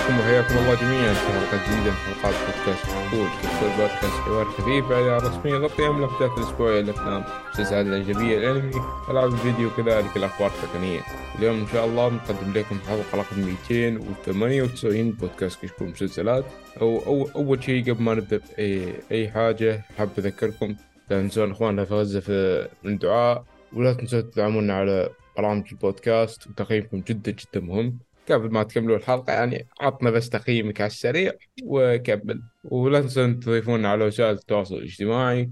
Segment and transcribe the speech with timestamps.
[0.00, 4.92] عليكم وحياكم الله جميعا في حلقة جديدة من حلقات بودكاست مقبول كل بودكاست حوار خفيف
[4.92, 8.72] على رسمية يغطي أهم الأحداث الأسبوعية الأفلام المسلسلات الأجنبية الأنمي
[9.10, 11.00] ألعاب الفيديو وكذلك الأخبار التقنية.
[11.38, 16.44] اليوم إن شاء الله بنقدم لكم حلقة رقم 298 بودكاست كشكول مسلسلات.
[16.80, 20.76] أو, أو أول شيء قبل ما نبدأ أي, أي حاجة حاب أذكركم
[21.10, 23.44] لا تنسون إخواننا في غزة في من دعاء.
[23.72, 26.46] ولا تنسوا تدعمونا على برامج البودكاست.
[26.46, 28.09] وتقييمكم جدا جدا مهم.
[28.34, 32.42] قبل ما تكملوا الحلقة يعني عطنا بس تقييمك على السريع وكمل.
[32.64, 35.50] ولا تنسون تضيفونا على وسائل التواصل الاجتماعي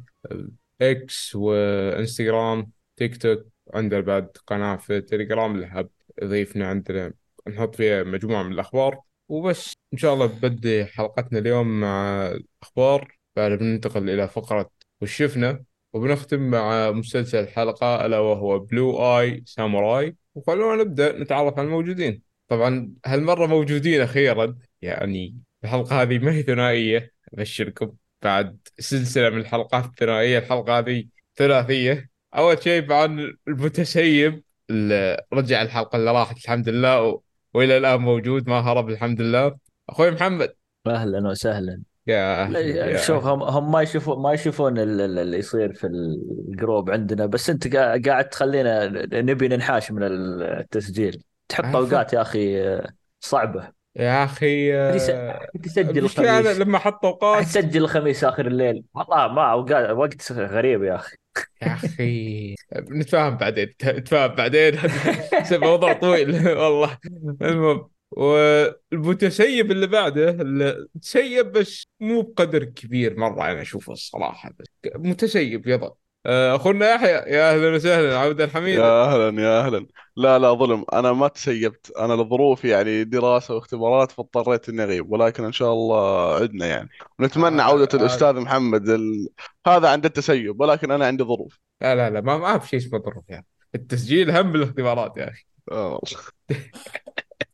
[0.80, 5.88] إكس وإنستغرام تيك توك عندنا بعد قناة في تليجرام اللي حاب
[6.22, 7.12] يضيفنا عندنا.
[7.48, 9.00] نحط فيها مجموعة من الأخبار.
[9.28, 14.70] وبس إن شاء الله ببدي حلقتنا اليوم مع الأخبار بعد بننتقل إلى فقرة
[15.00, 21.66] وش شفنا وبنختم مع مسلسل الحلقة ألا وهو بلو آي ساموراي وخلونا نبدأ نتعرف على
[21.66, 22.27] الموجودين.
[22.48, 29.84] طبعا هالمرة موجودين أخيرا يعني الحلقة هذه ما هي ثنائية أبشركم بعد سلسلة من الحلقات
[29.84, 30.38] الثنائية.
[30.38, 31.04] الحلقة هذه
[31.36, 32.08] ثلاثية.
[32.36, 37.20] أول شيء عن المتسيب اللي رجع الحلقة اللي راحت الحمد لله و...
[37.54, 38.48] وإلى الآن موجود.
[38.48, 39.56] ما هرب الحمد لله.
[39.88, 40.54] أخوي محمد.
[40.86, 41.82] أهلا وسهلا.
[42.06, 45.86] يا لا، يا شوف هم هم ما يشوفون ما يشوفون ال- ال- اللي يصير في
[45.86, 47.26] الجروب عندنا.
[47.26, 51.22] بس أنت قاعد تخلينا نبي ننحاش من التسجيل.
[51.48, 51.76] تحط.
[51.76, 52.80] اوقات يا أخي
[53.20, 53.72] صعبة.
[53.96, 54.24] يا
[54.74, 56.58] آه، تسجل أنا الخميس.
[56.58, 58.84] لما حط أوقات تسجل الخميس آخر الليل.
[58.94, 61.16] والله ما اوقات وقت غريب يا أخي.
[61.62, 64.74] يا أخي نتفاهم بعدين نتفاهم بعدين.
[65.62, 66.48] موضوع طويل.
[66.58, 66.98] والله.
[67.42, 74.66] المهم والمتسيب اللي بعده اللي تسيب بس مو بقدر كبير مرة أنا أشوفه الصراحة بس
[74.96, 75.96] متسيب يضل آه،
[76.28, 77.08] أخونا يحيى.
[77.08, 78.78] يا أهلا وسهلا عبد الحميد.
[78.78, 79.86] يا أهلا يا أهلا.
[80.16, 80.84] لا لا ظلم.
[80.92, 81.92] أنا ما تسيبت.
[81.98, 86.88] أنا لظروف يعني دراسة واختبارات فاضطريت إني أغيب ولكن إن شاء الله عدنا يعني.
[87.18, 88.02] ونتمنى آه، عودة آه.
[88.02, 88.88] الأستاذ محمد.
[88.88, 89.28] ال...
[89.66, 91.58] هذا عند التسيب ولكن أنا عندي ظروف.
[91.80, 93.44] لا لا لا ما ما في شيء اسمه ظروف يا أخي.
[93.74, 95.44] التسجيل هم بالاختبارات يا أخي.
[95.72, 96.00] آه.
[96.04, 96.28] أمزح.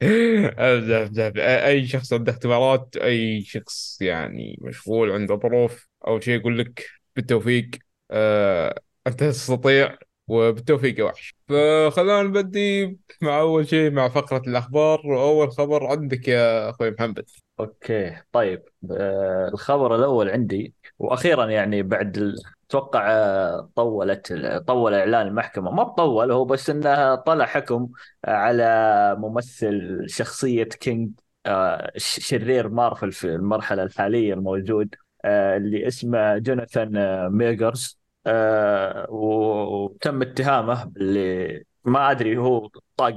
[1.38, 6.86] أي شخص عنده اختبارات أي شخص يعني مشغول عنده ظروف أول شيء يقول لك
[7.16, 7.70] بالتوفيق.
[8.14, 9.98] آه، أنت تستطيع
[10.28, 11.34] وبالتوفيق يا وحش.
[11.48, 15.06] فخلونا نبدي مع أول شيء مع فقرة الأخبار.
[15.06, 17.24] وأول خبر عندك يا أخوي محمد.
[17.60, 18.62] أوكي طيب.
[18.90, 22.34] آه، الخبر الأول عندي وأخيرا يعني بعد
[22.68, 24.32] أتوقع آه، طولت
[24.66, 25.70] طول إعلان المحكمة.
[25.70, 27.88] ما طول هو بس إنه طلع حكم
[28.24, 31.10] على ممثل شخصية Kang
[31.46, 34.94] آه، شرير مارفل في المرحلة الحالية الموجود
[35.24, 43.14] آه، اللي اسمه جوناثان آه، ميجرز آه، و- وتم اتهامه باللي ما أدري هو طق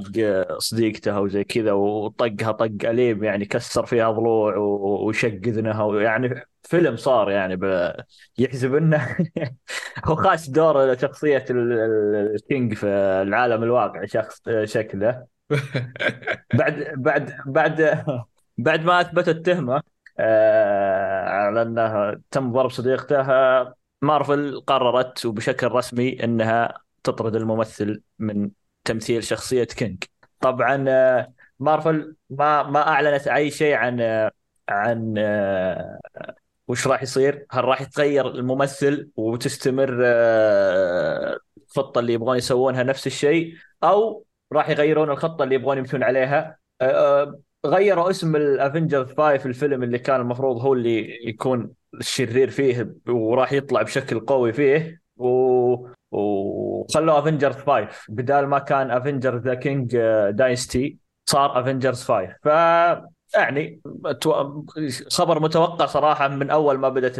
[0.58, 6.96] صديقته أو زي كذا وطقها طق أليم يعني كسر فيها ضلوع وشق اذنها يعني فيلم
[6.96, 7.60] صار يعني.
[8.38, 9.18] يحسب إنه
[10.06, 12.88] هو خاش دور شخصيه ال- ال- ال Kang في
[13.22, 15.28] العالم الواقعي شخص شكله
[16.54, 17.82] بعد بعد بعد
[18.58, 19.84] بعد ما اثبت التهمه
[20.20, 23.22] آه، على إنه تم ضرب صديقته
[24.02, 28.52] مارفل قررت وبشكل رسمي انها تطرد الممثل من
[28.84, 30.04] تمثيل شخصية Kang
[30.40, 34.32] طبعا آه، مارفل ما ما أعلنت أي شيء عن آه،
[34.70, 36.00] عن آه،
[36.68, 39.90] وش راح يصير؟ هل راح يتغير الممثل وتستمر
[41.58, 46.58] الخطة اللي يبغون يسوونها نفس الشيء أو راح يغيرون الخطة اللي يبغون يمشون عليها
[47.66, 53.54] غيروا اسم ال Avengers 5 الفيلم اللي كان المفروض هو اللي يكون الشرير فيه وراح
[53.54, 55.88] يطلع بشكل قوي فيه و...
[56.12, 59.98] وخلوه Avengers 5 بدال ما كان Avengers The Kang
[60.30, 62.48] Dynasty صار Avengers 5 ف
[63.36, 63.82] يعني
[65.12, 67.16] خبر متوقع صراحة من أول ما بدأت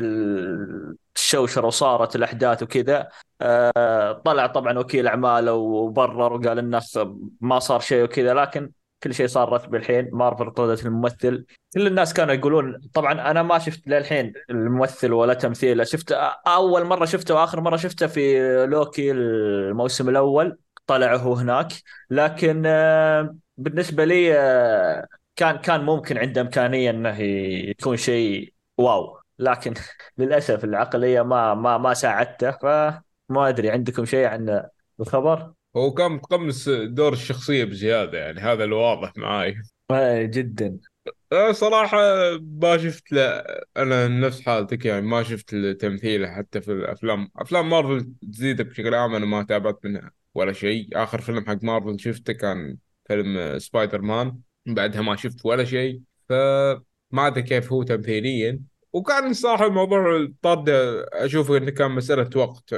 [1.16, 3.10] الشوشرة وصارت الأحداث وكذا
[3.42, 7.00] آه، طلع طبعا وكيل أعماله وبرر وقال الناس
[7.42, 8.72] ما صار شيء وكذا لكن
[9.04, 10.10] كل شيء صار رسمي الحين.
[10.14, 11.46] مارفل طردت الممثل.
[11.74, 15.84] كل الناس كانوا يقولون طبعا أنا ما شفت للحين الممثل ولا تمثيله.
[15.84, 16.12] شفت
[16.48, 20.58] أول مرة شفته وآخر مرة شفته في لوكي الموسم الأول.
[20.88, 21.74] طلع هو هناك.
[22.10, 27.20] لكن آه، بالنسبة لي آه، كان كان ممكن عنده إمكانية إنه
[27.70, 29.20] يكون شيء واو.
[29.40, 29.74] لكن
[30.18, 32.52] للأسف العقلية ما ما ما ساعدته.
[32.52, 34.64] فما أدري عندكم شيء عن
[35.00, 39.56] الخبر؟ هو كان متقمص دور الشخصية بزيادة يعني هذا الواضح معاي.
[39.92, 40.78] آه، جدا.
[41.34, 41.98] أنا صراحة
[42.62, 43.44] ما شفت له
[43.78, 47.32] أنا نفس حالتك يعني ما شفت له تمثيله حتى في الأفلام.
[47.36, 50.88] أفلام مارفل جديدة بشكل عام أنا ما تابعت منها ولا شيء.
[50.94, 52.78] آخر فيلم حق مارفل شفته كان
[53.08, 56.02] فيلم سبايدر مان بعدها ما شفت ولا شيء.
[56.30, 58.60] فما أدري كيف هو تمثيليا.
[58.94, 60.70] وكان صراحة الموضوع الطرد
[61.14, 62.76] أشوف إنه كان مسألة وقت.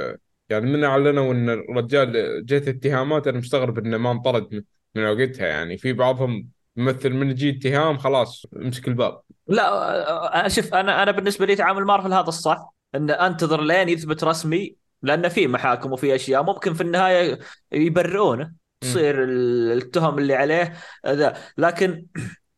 [0.50, 2.12] يعني من اعلنوا ان الرجال
[2.46, 4.64] جت اتهامات أنا مستغرب إنه ما انطرد
[4.94, 5.46] من- وقتها.
[5.46, 9.20] يعني في بعضهم يمثل من يجي اتهام خلاص امسك الباب.
[9.46, 14.24] لا أنا شوف أنا أنا بالنسبة لي تعامل مارفل هذا الصح إن أنتظر لين يثبت
[14.24, 17.38] رسمي لأن في محاكم وفي أشياء ممكن في النهاية
[17.72, 20.72] يبرئونه تصير ال- التهم اللي عليه
[21.06, 21.36] ذا.
[21.58, 22.06] لكن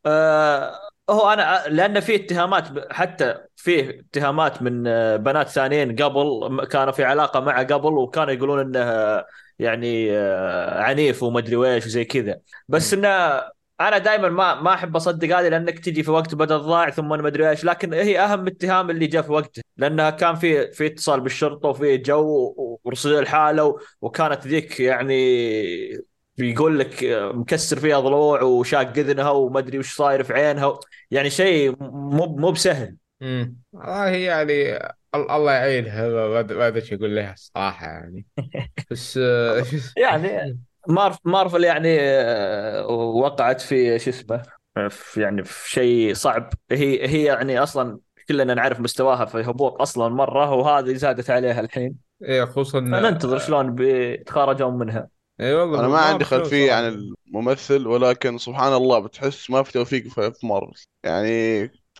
[0.06, 0.72] آه
[1.10, 7.04] هو أنا لأن في اتهامات حتى في اتهامات من آه، بنات ثانيين قبل كانوا في
[7.04, 9.26] علاقة معه قبل وكانوا يقولون إنه آه،
[9.58, 12.40] يعني آه، عنيف ومدري ويش وزي كذا.
[12.68, 13.08] بس إنه
[13.80, 17.28] أنا دائما ما ما أحب أصدق هذه لأنك تجي في وقت بدل ضاع ثم ما
[17.28, 19.62] ادري إيش لكن هي أهم اتهام اللي جاء في وقته.
[19.76, 25.14] لأنها كان في في اتصال بالشرطة وفي جو ورصيد الحالة وكانت ذيك يعني
[26.38, 30.78] يقول لك مكسر فيها ضلوع وشاق اذنها وما أدري وش صاير في عينها.
[31.10, 32.96] يعني شيء مو مو بسهل.
[33.22, 34.76] امم والله يعني
[35.14, 36.08] ال- الله يعينها.
[36.08, 38.26] ما أدري إيش أقول لها الصراحه يعني.
[38.90, 39.64] بس آه،
[39.96, 40.58] يعني
[40.88, 44.42] مارف مارفل يعني آه، وقعت في شو اسمه
[44.90, 46.50] في يعني في شيء صعب.
[46.70, 47.98] هي هي يعني أصلا
[48.28, 51.96] كلنا نعرف مستواها في هبوط أصلا مرة وهذه زادت عليها الحين.
[52.22, 55.08] إيه خصوصا فننتظر شلون بيتخارجون منها.
[55.40, 56.72] اي والله أنا ما عندي خلفية صراحة.
[56.72, 56.84] عن
[57.28, 60.84] الممثل ولكن سبحان الله بتحس ما في توفيق في في مارفل.
[61.04, 61.28] يعني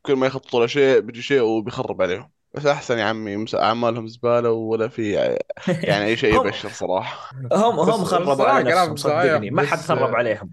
[0.03, 2.31] كل ما يخططوا له شيء بيجي شيء وبيخرب عليهم.
[2.55, 5.13] بس أحسن يا عمي أعمالهم زبالة ولا في
[5.89, 7.31] يعني أي شيء هم- يبشر صراحة.
[7.53, 9.51] هم بس- هم خربوا على كلام نفسهم صحيح، صدقني.
[9.51, 10.51] ما حد بس- خرب عليهم.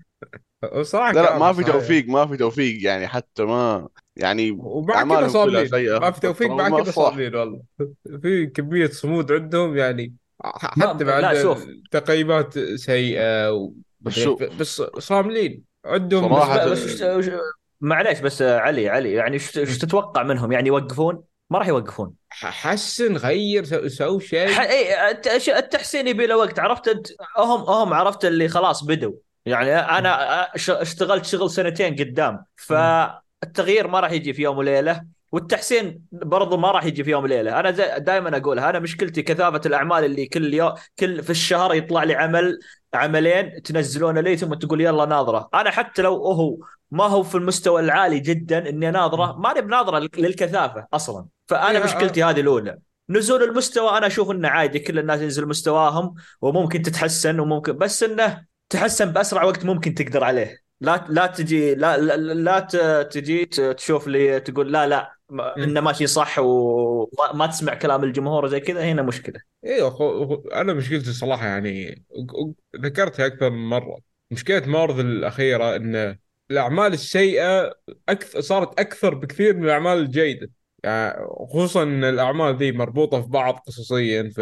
[0.74, 1.74] وصراحة لا لا كلام ما في صحيح.
[1.74, 6.12] توفيق ما في توفيق يعني حتى ما يعني ومع كذا أعمالهم كلها صابرين سيئة ما
[6.12, 6.92] في توفيق مع ما كذا صح.
[6.92, 7.62] صابرين والله.
[8.22, 11.66] في كمية صمود عندهم يعني حتى بعد شوف.
[11.92, 13.74] تقييمات سيئة و...
[14.60, 15.64] بس صاملين.
[15.86, 17.32] عندهم صراحة بس, بس
[17.82, 22.14] معليش بس علي علي يعني وش تتوقع منهم؟ يعني يوقفون؟ ما راح يوقفون.
[22.32, 24.48] حسن غير سو, سو شيء.
[24.48, 26.60] ح- اي الت- التحسين يبي له وقت.
[26.60, 27.08] عرفت أنت؟
[27.38, 29.14] هم هم عرفت اللي خلاص بدوا
[29.46, 32.44] يعني أنا اشتغلت شغل سنتين قدام.
[32.56, 35.04] فالتغيير ما راح يجي في يوم وليلة.
[35.32, 40.06] والتحسين برضو ما راح يجي في يوم وليله أنا دائما أقولها أنا مشكلتي كثافة الأعمال
[40.06, 42.60] اللي كل يوم كل في الشهر يطلع لي عمل
[42.94, 45.50] عملين تنزلونه لي ثم تقول يلا ناظرة.
[45.54, 46.58] أنا حتى لو هو
[46.92, 51.26] ما هو في المستوى العالي جدا إني ناظرة ماني بناظرة للكثافة أصلا.
[51.48, 52.78] فأنا إيه، مشكلتي هذه الأولى.
[53.10, 58.46] نزول المستوى أنا أشوف إنه عادي كل الناس ينزل مستواهم وممكن تتحسن وممكن بس إنه
[58.70, 60.58] تحسن بأسرع وقت ممكن تقدر عليه.
[60.82, 62.60] لا لا تجي لا لا, لا
[63.04, 65.19] تجي تشوف لي تقول لا لا.
[65.58, 69.42] إنه ماشي صح وما ما تسمع كلام الجمهور زي كذا هنا مشكلة.
[69.66, 70.34] أيوه خو...
[70.34, 72.04] أنا مشكلتي صراحة يعني
[72.76, 73.98] ذكرتها أكثر من مرة.
[74.32, 76.18] مشكلة مارفل الأخيرة إن
[76.52, 77.74] الأعمال السيئة
[78.10, 80.50] أكثر صارت أكثر بكثير من الأعمال الجيدة.
[80.84, 84.32] يعني خصوصا إن الأعمال ذي مربوطة في بعض قصصيا.
[84.36, 84.40] ف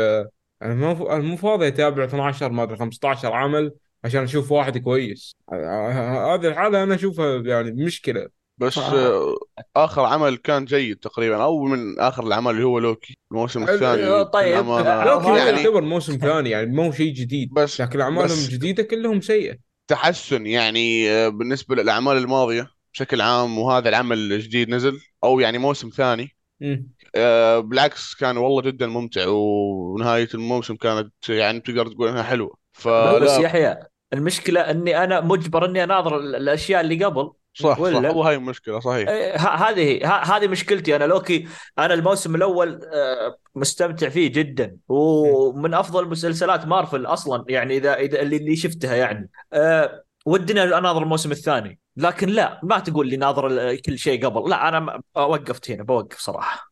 [0.61, 5.35] أنا مو أنا مو فاضي أتابع 12 ما أدري 15 عمل عشان أشوف واحد كويس.
[5.51, 8.27] هذه الحالة أنا أشوفها يعني مشكلة.
[8.57, 9.35] بس آه،
[9.75, 14.25] آخر عمل كان جيد تقريبا أو من آخر الأعمال اللي هو لوكي الموسم ال- الثاني.
[14.25, 17.53] طيب، للأمانة لوكي يعني يعتبر موسم ثاني يعني مو شيء جديد.
[17.53, 19.57] بس لكن أعمالهم بس الجديده كلهم سيئة.
[19.87, 25.89] تحسن يعني آه، بالنسبة للأعمال الماضية بشكل عام وهذا العمل الجديد نزل أو يعني موسم
[25.89, 26.35] ثاني.
[27.15, 32.57] آه، بالعكس كان والله جدا ممتع ونهاية الموسم كانت يعني تقدر تقول إنها حلوة.
[32.77, 33.37] بس فلا.
[33.39, 33.77] يحيى
[34.13, 37.31] المشكلة إني أنا مجبر إني أناظر ال- الأشياء اللي قبل
[37.63, 37.79] صح صح.
[37.79, 39.09] ولا؟ والله هاي المشكلة صحيح.
[39.09, 41.03] إيه، ه- هذه ه- هذه مشكلتي أنا.
[41.03, 41.47] لوكي
[41.79, 44.77] أنا الموسم الأول آه، مستمتع فيه جدا.
[44.87, 49.29] ومن أفضل مسلسلات مارفل أصلا يعني إذا إذا اللي اللي شفتها يعني.
[49.53, 51.79] أه ودنا أناظر الموسم الثاني.
[51.97, 54.49] لكن لا ما تقول لي ناظر كل شيء قبل.
[54.49, 56.71] لا أنا ما- وقفت هنا بوقف صراحة.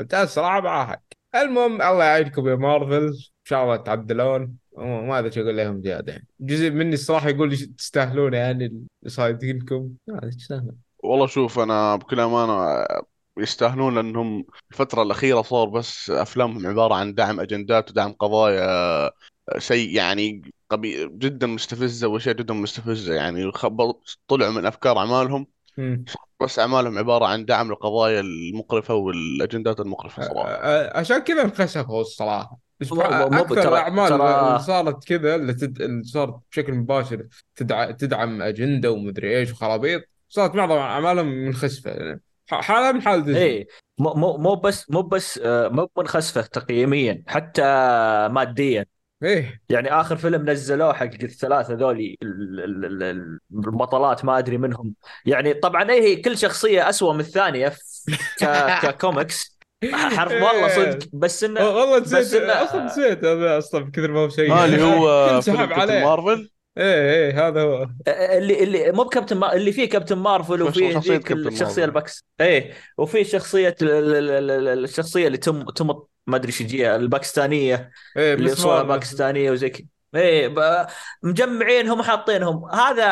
[0.00, 1.02] أنت الصراحه معاك.
[1.34, 3.04] المهم الله يعينكم يا مارفل.
[3.06, 3.12] إن
[3.44, 4.54] شاء الله تعدلون.
[4.80, 6.26] ما أدري شو أقول لهم زيادة يعني.
[6.40, 10.76] جزء مني الصراحة يقول لي تستاهلون يعني اللي صايدين لكم ما تستاهلون.
[10.98, 12.84] والله شوف أنا بكل أمانة
[13.38, 19.10] يستاهلون لأنهم الفترة الأخيرة صار بس أفلامهم عبارة عن دعم أجندات ودعم قضايا
[19.58, 23.52] شيء يعني قبي جدا مستفزة وأشياء جدا مستفزة يعني.
[23.52, 23.94] خب-
[24.28, 25.46] طلعوا من أفكار أعمالهم.
[26.42, 30.56] بس أعمالهم عبارة عن دعم القضايا المقرفة والأجندات المقرفة صراحة.
[30.56, 32.69] أ- عشان كذا انخسفوا الصراحة.
[32.92, 35.82] مو- أكثر الأعمال ترى- اللي صارت كذا اللي, تد...
[35.82, 37.90] اللي صارت بشكل مباشر تدع...
[37.90, 41.90] تدعم أجندة ومدري إيش وخرابيط صارت معظم أعمالهم منخسفة.
[41.90, 42.20] يعني
[42.50, 43.66] حالة من حال ديزني إيه
[43.98, 47.62] مو مو مو بس مو بس آه، مو منخسفة تقييميا حتى
[48.30, 48.86] ماديا.
[49.22, 49.60] إيه.
[49.68, 54.94] يعني آخر فيلم نزلوه حق الثلاثة ذولي ال- ال- ال- ال- البطلات ما أدري منهم.
[55.26, 57.72] يعني طبعا إيه هي كل شخصية أسوأ من الثانية
[58.82, 59.59] ككوميكس.
[59.92, 60.98] حرف والله صدق.
[61.12, 62.42] بس انه والله بس نسيت.
[62.42, 65.80] إنه- أصلا نسيت هذا أصلا من كثر ما هو سيء ها اللي هو سحب كابتن
[65.80, 66.04] عليه.
[66.04, 66.50] مارفل.
[66.78, 67.88] إيه إيه هذا هو.
[68.08, 69.52] اللي اللي مو بكابتن ما...
[69.52, 71.84] اللي فيه كابتن مارفل وفيه ذيك الشخصيه.
[71.84, 72.24] البكس.
[72.40, 75.86] إيه وفي شخصية ال- ال- ال- ال- الشخصية اللي تم تم
[76.26, 77.90] ما أدري إيش يجيها الباكستانية.
[78.16, 79.86] إيه اللي صورة باكستانية وزي كذا.
[80.14, 80.86] إيه ب-
[81.22, 82.64] مجمعينهم وحاطينهم.
[82.74, 83.04] هذا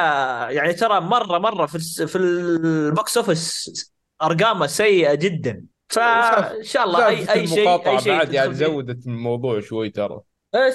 [0.50, 5.64] يعني ترى مره مرة في في ال box office أرقامه سيئة جدا.
[5.88, 10.20] فإن شاء الله اي أي شيء أي شيء بعد يعني زودت الموضوع شوي ترى.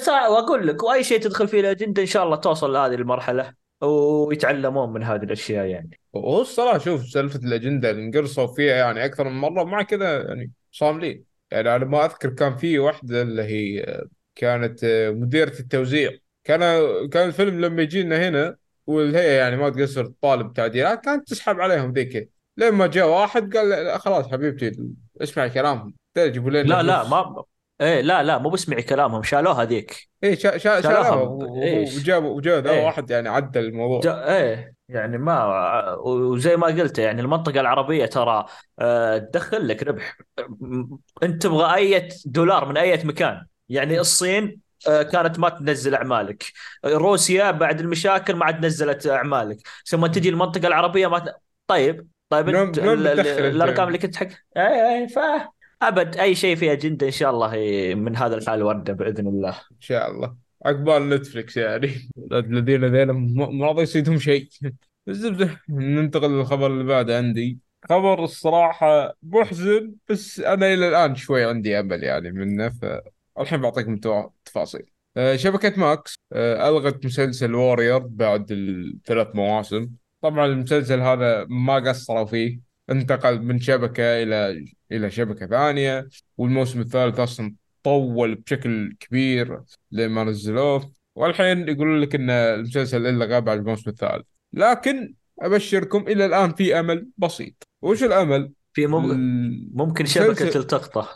[0.02, 4.92] صح وأقول لك وأي شيء تدخل فيه الأجندة إن شاء الله توصل لهذه المرحلة ويتعلمون
[4.92, 6.00] من هذه الأشياء يعني.
[6.12, 10.50] وهو الصراحة شوف سالفة الأجندة اللي انقرصوا فيها يعني أكثر من مرة مع كذا يعني
[10.72, 14.00] صاملين يعني أنا ما أذكر كان في واحدة اللي هي
[14.34, 16.10] كانت مديرة التوزيع.
[16.44, 16.60] كان
[17.08, 18.56] كان الفيلم لما يجينا هنا
[18.86, 22.30] واللي هي يعني ما تقصر طالب تعديلات كانت تسحب عليهم ذيك.
[22.56, 24.72] لما جاء واحد قال لا خلاص حبيبتي
[25.22, 25.94] اسمعي كلامهم.
[26.14, 27.08] تجيبوا لنا لا لا.
[27.08, 27.44] ما
[27.80, 29.22] إيه لا لا مو بسمعي كلامهم.
[29.22, 31.14] شالوها ذيك إيه شا شا شالوها.
[31.14, 32.84] وجابوا وجاء ذا إيه.
[32.84, 34.00] واحد يعني عدل الموضوع.
[34.00, 34.74] جا إيه.
[34.88, 38.46] يعني ما وزي ما قلت يعني المنطقة العربية ترى
[38.78, 40.16] آه، تدخل لك ربح.
[41.22, 43.46] أنت تبغى أي دولار من أي مكان.
[43.68, 46.44] يعني الصين آه، كانت ما تنزل أعمالك.
[46.84, 49.56] روسيا بعد المشاكل ما عاد نزلت أعمالك.
[49.86, 51.36] ثم تجي المنطقة العربية ما ت...
[51.66, 52.08] طيب
[52.42, 52.78] طيب انت.
[52.78, 55.18] الأرقام اللي كنت حق اي اي ف
[55.82, 57.50] أبد أي شيء في اجنده إن شاء الله
[57.94, 59.50] من هذا الحال ورده بإذن الله.
[59.50, 60.36] إن شاء الله.
[60.66, 62.10] عقبال نتفلكس يعني.
[62.32, 64.48] الذين ذيلا ما راضي يصيدهم شيء.
[65.08, 65.60] الزبدة.
[65.68, 67.58] ننتقل للخبر اللي بعده عندي.
[67.88, 73.96] خبر الصراحة محزن بس أنا إلى الآن شوي عندي أمل يعني منه فالحين بعطيكم
[74.44, 74.86] تفاصيل.
[75.16, 79.90] آه، شبكة ماكس آه، ألغت مسلسل وورير بعد الثلاث مواسم.
[80.24, 87.20] طبعا المسلسل هذا ما قصروا فيه انتقل من شبكة إلى إلى شبكة ثانية والموسم الثالث
[87.20, 90.92] أصلا طول بشكل كبير لما نزلوه.
[91.14, 94.24] والحين يقولون لك إن المسلسل إلا بعد الموسم الثالث.
[94.52, 97.68] لكن أبشركم إلى الآن في أمل بسيط.
[97.82, 101.08] وش الأمل؟ في ممكن مسلسل- شبكه التقطة.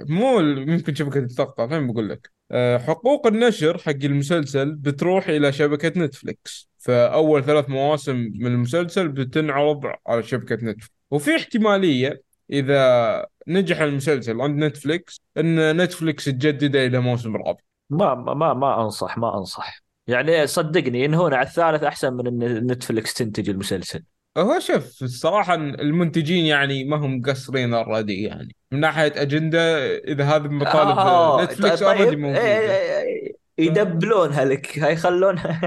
[0.00, 2.30] مو ممكن شبكة التقطع الحين بقول لك.
[2.50, 6.71] أه، حقوق النشر حق المسلسل بتروح إلى شبكة نتفليكس.
[6.82, 10.90] فأول ثلاث مواسم من المسلسل بتنعرض على شبكة نتفليكس.
[11.10, 17.60] وفي احتمالية إذا نجح المسلسل عند نتفليكس أن نتفليكس تجدده إلى موسم رابع.
[17.90, 19.82] ما ما ما أنصح ما أنصح.
[20.06, 24.02] يعني صدقني ينهون على الثالث أحسن من إن نتفلكس تنتج المسلسل.
[24.38, 28.56] هو شوف الصراحة المنتجين يعني ما هم مقصرين already يعني.
[28.72, 31.88] من ناحية أجندة إذا هذه مطالب آه، نتفليكس طيب.
[31.88, 33.21] already إيه، موجودة إيه، إيه،
[33.58, 35.60] يدبلونها لك هيخلونها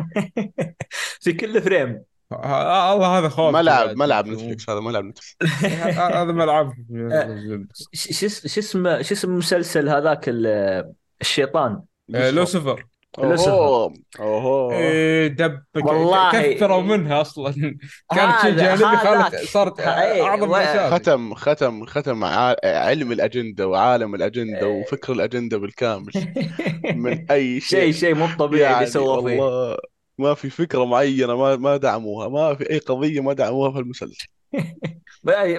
[1.21, 2.03] في كل frame.
[2.31, 3.97] الله هذا خوف ملعب.
[3.97, 5.63] ملعب نتفلكس هذا ملعب نتفلكس
[5.99, 6.73] هذا ملعب
[7.93, 11.81] ش- شو اس- شو اسمه شو اسم المسلسل هذاك ال- الشيطان؟
[12.15, 12.85] آه، لوسيفر.
[13.19, 16.31] اوه اوه إيه، دب والله.
[16.53, 17.51] كثروا منها أصلا.
[18.15, 22.23] كانت شيء جانبي صارت إيه، أعظم ختم ختم ختم
[22.63, 26.11] علم الأجندة وعالم الأجندة وفكر الأجندة بالكامل.
[26.95, 27.91] من أي شيء شيء.
[27.91, 29.41] شيء مو طبيعي اللي يعني سووا فيه.
[29.41, 29.77] والله
[30.17, 32.29] ما في فكرة معينة ما ما دعموها.
[32.29, 34.27] ما في أي قضية ما دعموها في المسلسل.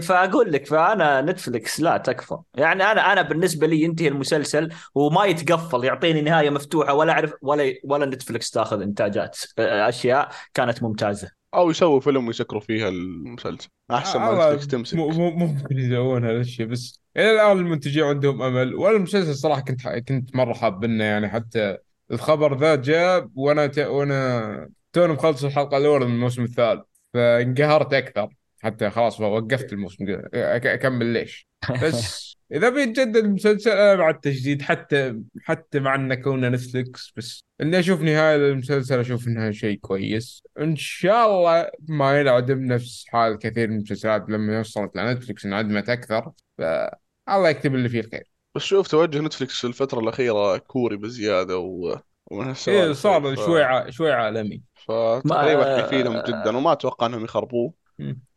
[0.02, 2.36] فأقول لك فأنا نتفلكس لا تكفى.
[2.54, 7.74] يعني أنا أنا بالنسبة لي ينتهي المسلسل وما يتقفل يعطيني نهاية مفتوحة ولا أعرف ولا
[7.84, 11.30] ولا نتفلكس تأخذ إنتاجات أشياء كانت ممتازة.
[11.54, 13.68] أو يسووا فيلم ويسكروا فيها المسلسل.
[13.90, 14.96] أحسن ما نتفلكس تمسك.
[14.96, 18.74] مو- مو- ممكن يسوون هذا الشيء بس إلى الآن المنتجين عندهم أمل.
[18.74, 21.76] وأنا المسلسل صراحة كنت كنت مرة حابنه يعني حتى
[22.10, 23.70] الخبر ذا جاء وأنا.
[23.86, 26.82] وأنا توني مخلص الحلقة الأولى من الموسم الثالث
[27.14, 28.28] فانقهرت أكثر.
[28.62, 30.04] حتى خلاص وقفت الموسم.
[30.34, 31.48] أكمل ليش؟
[31.82, 37.78] بس إذا بيتجدد المسلسل أنا مع التجديد حتى حتى مع إنه كونه نتفلكس بس إني
[37.78, 40.42] أشوف نهاية المسلسل أشوف إنها شيء كويس.
[40.60, 46.32] إن شاء الله ما ينعدم نفس حال كثير من المسلسلات لما وصلت لنتفلكس انعدمت أكثر.
[46.58, 48.24] فالله يكتب اللي فيه الخير.
[48.54, 51.96] بس شوف توجه نتفلكس في الفترة الأخيرة كوري بزيادة و...
[52.32, 53.40] هالسوالف صار ف...
[53.40, 53.90] شوي ع...
[53.90, 54.62] شوي عالمي.
[54.86, 57.72] فتقريبا ما- حيفيدهم جدا وما أتوقع إنهم يخربوه.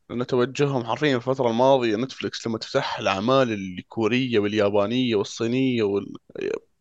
[0.09, 6.13] لأن توجههم حرفيا الفترة الماضية نتفلكس لما تفتح الأعمال الكورية واليابانية والصينية وال...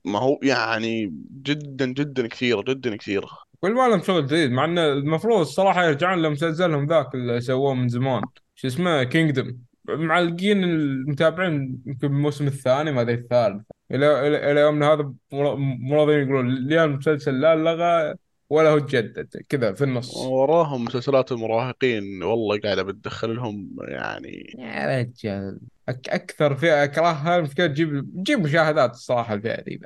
[0.04, 3.28] ما هو يعني جدا جدا كثيرة جدا كثيرة.
[3.60, 7.88] كل ما لهم شغل جديد مع إنه المفروض الصراحة يرجعون لمسلسلهم ذاك اللي سووه من
[7.88, 8.22] زمان.
[8.54, 9.56] شو اسمه؟ كينجدم
[9.88, 13.62] معلقين المتابعين يمكن بالموسم الثاني ما أدري الثالث.
[13.90, 18.14] إلى إلى يومنا هذا مر- مرضين يقولون لا المسلسل لا لغى
[18.50, 20.16] ولا هو تجدد كذا في النص.
[20.16, 24.54] وراهم مسلسلات المراهقين والله قاعدة بتدخل لهم يعني.
[24.58, 29.80] يا رجال أك أكثر فئة أكرهها المشكلة تجيب تجيب مشاهدات الصراحة الفئه ذي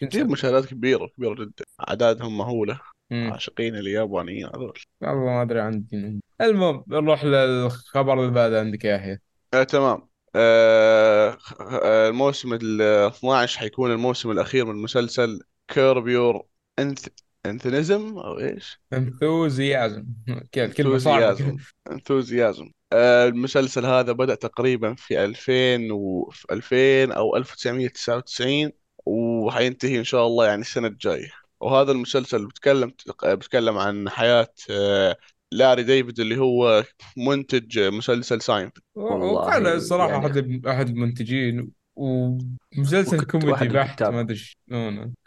[0.00, 0.24] تنسى.
[0.24, 1.64] مشاهدات كبيرة كبيرة جدا.
[1.88, 2.80] أعدادهم مهولة
[3.10, 3.30] مم.
[3.32, 4.78] عاشقين اليابانيين هذول.
[5.00, 9.18] والله ما أدري عندي المهم نروح للخبر اللي بعد عندك يا يحيى
[9.54, 10.08] آه تمام.
[10.34, 16.46] آه آه، الموسم ال 12 حيكون الموسم الأخير من مسلسل Curb Your
[16.78, 17.08] Enth-
[17.46, 20.04] Enthusiasm أو إيش؟ Enthusiasm.
[20.76, 21.30] كلمة صعبة كذا.
[21.30, 21.56] Enthusiasm.
[21.92, 22.70] Enthusiasm.
[22.92, 28.70] آه المسلسل هذا بدأ تقريبا في 2000 و في 2000 أو 1999
[29.06, 31.30] وحينتهي إن شاء الله يعني السنة الجاية.
[31.60, 32.92] وهذا المسلسل بيتكلم
[33.24, 35.16] بيتكلم عن حياة آه
[35.52, 36.84] لاري ديفيد اللي هو
[37.16, 41.70] منتج مسلسل ساينفيلد والله وكان الصراحة يعني- أحد أحد المنتجين.
[41.96, 44.12] ومسلسل كوميدي واحد بحت الكتاب.
[44.12, 44.40] ما أدري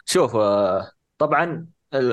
[0.06, 1.66] شوف آه، طبعا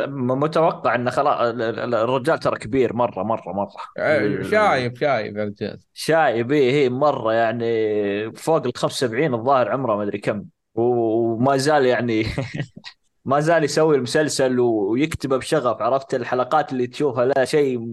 [0.07, 3.71] متوقع انه خلاص ال- ال- الرجال ترى كبير مرة مرة مرة.
[3.97, 9.95] آه، شايب شايب يا رجال شايب إيه، هي مرة يعني فوق ال 75 الظاهر عمره
[9.95, 10.45] ما أدري كم.
[10.75, 12.25] وما زال يعني
[13.25, 17.87] ما زال يسوي المسلسل ويكتبه بشغف عرفت؟ الحلقات اللي تشوفها لا شيء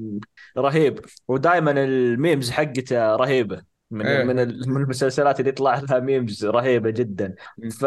[0.58, 1.00] رهيب.
[1.28, 3.62] ودائما ال memes حقته رهيبة.
[3.90, 4.24] من إيه.
[4.24, 7.34] من ال- من المسلسلات اللي يطلع لها memes رهيبة جدا.
[7.80, 7.84] ف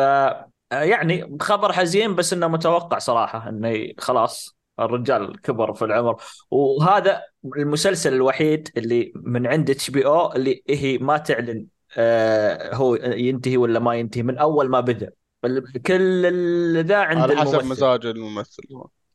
[0.71, 6.21] يعني خبر حزين بس إنه متوقع صراحة إنه خلاص الرجال كبر في العمر.
[6.51, 7.21] وهذا
[7.57, 11.65] المسلسل الوحيد اللي من عند HBO اللي هي ما تعلن
[11.97, 15.11] آه هو ينتهي ولا ما ينتهي من أول ما بدأ.
[15.85, 17.65] كل ذا عند على حسب.
[17.65, 18.63] مزاج الممثل.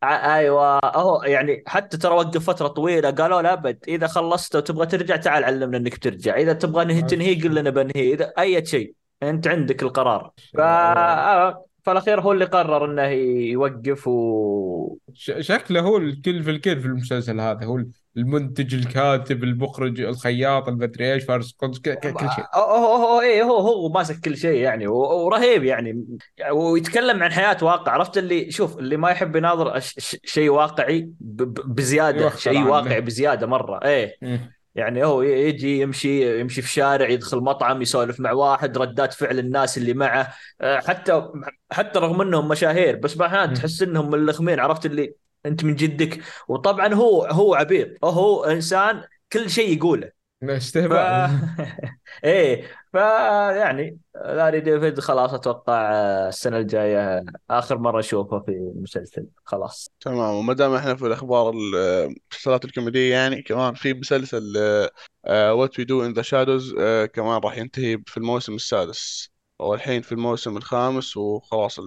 [0.02, 0.80] ع- أيوه.
[0.84, 5.44] هو يعني حتى ترى وقف فترة طويلة قالوا لا ابد إذا خلصت وتبغى ترجع تعال
[5.44, 8.94] علمنا إنك ترجع إذا تبغى نه- تنهي قل لنا بنهي إذا أي شيء.
[9.30, 10.30] انت عندك القرار.
[10.54, 10.60] ف...
[11.84, 13.02] فالاخير هو اللي قرر انه
[13.52, 17.82] يوقف و ش- شكله هو الكل في الكل في المسلسل هذا هو
[18.16, 22.44] المنتج الكاتب المخرج الخياط المدري إيش فارس قدس ك- ك- كل شيء.
[22.54, 26.06] هو هو هو إيه هو هو ماسك كل شيء يعني و- ورهيب يعني.
[26.52, 27.92] ويتكلم عن حياة واقع.
[27.92, 29.80] عرفت اللي شوف اللي ما يحب يناظر
[30.24, 32.62] شيء واقعي بزيادة شيء.
[32.62, 33.84] واقعي بزيادة مرة.
[33.84, 34.16] إيه.
[34.76, 39.78] يعني هو يجي يمشي يمشي في شارع يدخل مطعم يسولف مع واحد ردات فعل الناس
[39.78, 40.34] اللي معه.
[40.60, 41.28] آه، حتى
[41.72, 43.54] حتى رغم إنهم مشاهير بس باحيان مم.
[43.54, 45.14] تحس إنهم ملخمين عرفت اللي
[45.46, 48.04] أنت من جدك؟ وطبعا هو هو عبيط.
[48.04, 50.15] هو إنسان كل شيء يقوله.
[50.40, 50.44] ف...
[50.50, 50.96] استهبال
[52.24, 59.90] إيه فيعني لاري ديفيد خلاص أتوقع آه، السنة الجاية آخر مرة أشوفه في المسلسل خلاص.
[60.00, 60.34] تمام.
[60.34, 64.52] وما دام إحنا في الأخبار المسلسلات الكوميدية يعني كمان في مسلسل
[65.28, 66.74] What We Do in the Shadows
[67.14, 69.35] كمان راح ينتهي في الموسم السادس.
[69.60, 71.80] هو الحين في الموسم الخامس وخلاص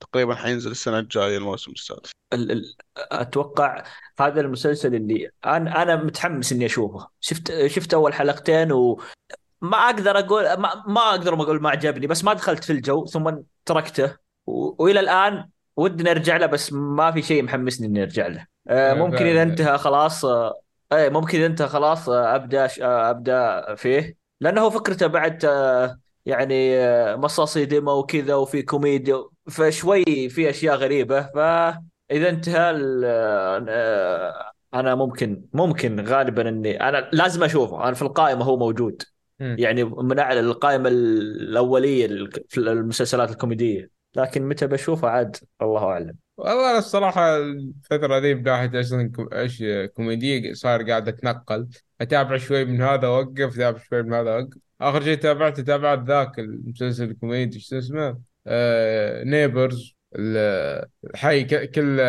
[0.00, 2.10] تقريبا حينزل السنة الجاية الموسم السادس.
[2.32, 3.84] ال ال أتوقع
[4.20, 7.08] هذا المسلسل اللي أنا أنا متحمس إني أشوفه.
[7.20, 12.32] شفت شفت أول حلقتين وما أقدر أقول ما, ما أقدر أقول ما عجبني بس ما
[12.32, 14.16] دخلت في الجو ثم تركته.
[14.46, 14.84] و...
[14.84, 18.46] وإلى الآن ودي أرجع له بس ما في شيء محمسني إني أرجع له.
[18.68, 19.30] آه، آه، ممكن فعلا.
[19.30, 20.60] اذا انتهى خلاص آه،
[20.92, 24.16] إيه ممكن إذا انتهى خلاص آه، أبدأ ش- آه، أبدأ فيه.
[24.40, 30.76] لأنه هو فكرته بعد آه، يعني آه، مصاصي دماء وكذا وفي كوميديا فشوي في أشياء
[30.76, 31.20] غريبة.
[31.22, 37.84] فاذا انتهى آه، أنا ممكن ممكن غالبا إني أنا لازم أشوفه.
[37.84, 39.02] أنا في القائمة هو موجود.
[39.40, 42.06] يعني من أعلى القائمة الأولية
[42.48, 43.90] في المسلسلات الكوميدية.
[44.16, 46.14] لكن متى بشوفه عاد الله أعلم.
[46.36, 49.64] والله أنا الصراحة الفترة ذي من ناحية أصلا كو- إيش
[49.96, 51.68] كوميدية صار قاعد أتنقل.
[52.00, 56.38] أتابع شوي من هذا أوقف أتابع شوي من هذا أوقف آخر شيء تابعته تابعت ذاك
[56.38, 62.00] المسلسل الكوميدي شو اسمه؟ آه Neighbors الحي ك- كل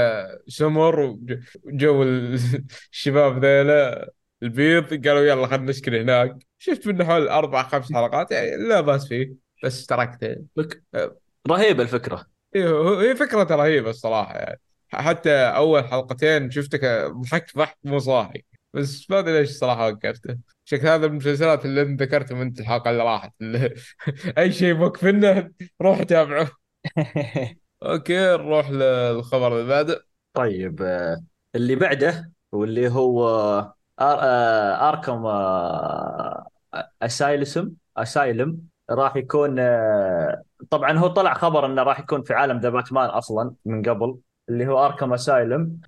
[0.48, 2.40] سمر وج- وجو ال-
[2.94, 4.12] الشباب ذيلا
[4.44, 6.38] البيض قالوا يلا خلينا نسكن هناك.
[6.58, 10.84] شفت منه حول أربع خمس حلقات يعني لا بأس فيه بس تركته فك...
[11.50, 12.26] رهيبة الفكرة.
[12.56, 14.60] إيه، هي فكرة رهيبة الصراحة يعني.
[14.90, 18.44] حتى أول حلقتين شفتك ضحكت ضحك مو صاحي.
[18.74, 20.38] بس ما أدري ليش الصراحة وقفته.
[20.68, 23.34] شكل هذا من المسلسلات اللي أنت ذكرتها أنت الحلقة اللي راحت.
[23.42, 23.76] اللي
[24.38, 25.52] أي شيء موقفنه
[25.82, 26.50] روح تابعه.
[27.84, 30.04] أوكي نروح للخبر اللي بعده.
[30.34, 31.24] طيب آه،
[31.56, 33.28] اللي بعده واللي هو
[34.00, 34.18] آر...
[34.22, 36.48] آه، Arkham آه،
[37.02, 39.56] Asylum Asylum راح يكون
[40.70, 44.18] طبعا هو طلع خبر إنه راح يكون في عالم The Batman أصلا من قبل
[44.50, 45.80] اللي هو Arkham Asylum.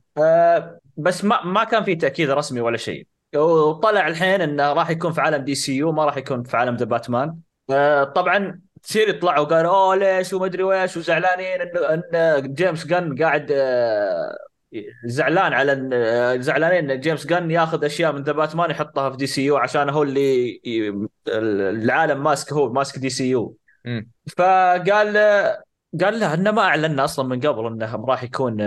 [0.98, 3.08] بس ما ما كان في تأكيد رسمي ولا شيء.
[3.36, 7.38] وطلع الحين إنه راح يكون في عالم DCU ما راح يكون في عالم The Batman.
[7.70, 13.24] آه، طبعا تصير يطلعوا قالوا أوه ليش؟ وما أدري ويش وزعلانين ان إن جيمس جن
[13.24, 14.38] قاعد آه،
[15.06, 19.58] زعلان على آه، زعلانين إن جيمس غن ياخذ أشياء من The Batman يحطها في DCU
[19.58, 20.62] عشان هو اللي
[21.28, 23.56] العالم ماسك هو ماسك DCU.
[24.38, 25.18] فقال
[26.02, 28.58] قال له إنه ما اعلنا أصلا من قبل إنه راح يكون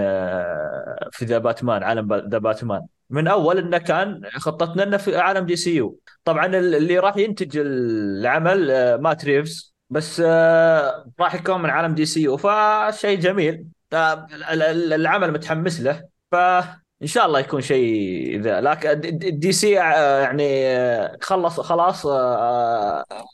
[1.11, 2.87] في The Batman عالم The Batman.
[3.13, 5.99] من أول إنه كان خطتنا إنه في عالم DCU.
[6.25, 12.37] طبعا اللي راح ينتج العمل آه، مات ريفز بس آه، راح يكون من عالم DCU.
[12.37, 13.65] فشيء جميل.
[13.93, 16.05] ال- ال- العمل متحمس له.
[16.33, 18.61] فان شاء الله يكون شيء ذا.
[18.61, 19.01] لكن
[19.39, 22.07] DC آه، يعني خلص خلاص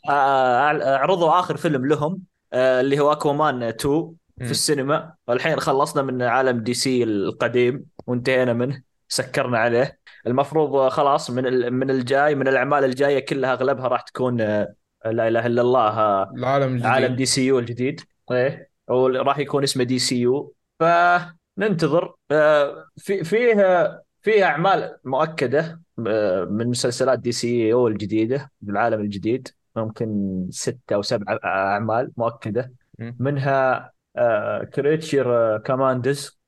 [0.09, 2.21] عرضوا آخر فيلم لهم
[2.53, 3.93] اللي هو أكوامان 2
[4.37, 4.45] مم.
[4.45, 5.13] في السينما.
[5.27, 8.88] والحين خلصنا من عالم DC القديم وانتهينا منه.
[9.09, 9.99] سكرنا عليه.
[10.27, 14.73] المفروض خلاص من من الجاي من الأعمال الجاية كلها أغلبها راح تكون آه،
[15.05, 16.85] لا إله إلا الله آه، العالم الجديد.
[16.85, 18.01] عالم DCU الجديد.
[18.31, 18.69] إيه.
[18.87, 20.53] وراح يكون اسمه DCU.
[20.79, 23.55] فننتظر آه، في فيه
[24.21, 25.81] فيه أعمال مؤكدة
[26.49, 29.47] من مسلسلات DCU الجديدة بالعالم الجديد.
[29.75, 32.73] ممكن ستة أو سبعة أعمال مؤكدة.
[32.99, 33.91] منها
[34.73, 36.39] Creature Commandos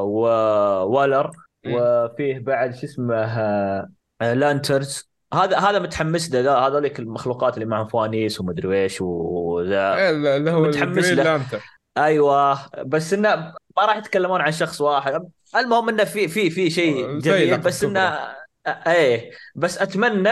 [0.00, 1.30] و Waller.
[1.68, 3.88] وفيه بعد شو اسمه
[4.20, 9.94] Lanterns هذا هذا متحمس له هذوليك المخلوقات اللي معهم فوانيس ومدري إيش وذا.
[9.94, 11.42] إيه، اللي هو متحمس له.
[11.98, 12.58] أيوه.
[12.84, 13.28] بس إنه
[13.76, 15.28] ما راح يتكلمون عن شخص واحد.
[15.56, 18.18] المهم إنه في في في شيء جميل بس إنه
[18.86, 19.30] إيه.
[19.54, 20.30] بس أتمنى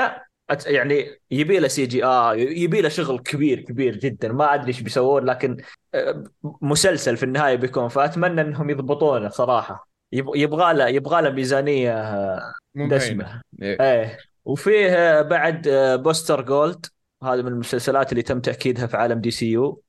[0.51, 4.33] أت يعني يبي له CG آه يبي له شغل كبير كبير جدا.
[4.33, 5.57] ما أدري إيش بيسوون لكن
[5.95, 7.89] آه، مسلسل في النهاية بيكون.
[7.89, 9.94] فأتمنى إنهم يضبطونه صراحة.
[10.15, 12.39] يبغى له يبغى له ميزانية
[12.75, 13.43] دسمة.
[13.63, 13.81] إيه.
[13.81, 15.69] إيه وفيه بعد
[16.03, 16.87] Booster Gold
[17.23, 19.83] هذا من المسلسلات اللي تم تأكيدها في عالم DCU.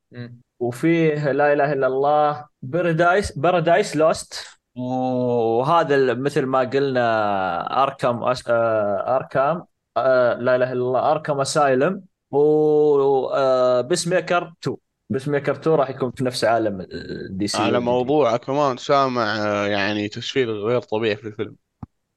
[0.59, 8.43] وفيه لا إله إلا الله Paradise Paradise Lost وهذا مثل ما قلنا Arkham As...
[8.49, 9.65] آه، Arkham
[9.97, 14.77] آه، لا إله إلا الله Arkham Asylum و Peacemaker 2
[15.09, 20.07] Peacemaker 2 راح يكون في نفس عالم ال DC على موضوع كمان سامع آه، يعني
[20.09, 21.55] تسفيل غير طبيعي في الفيلم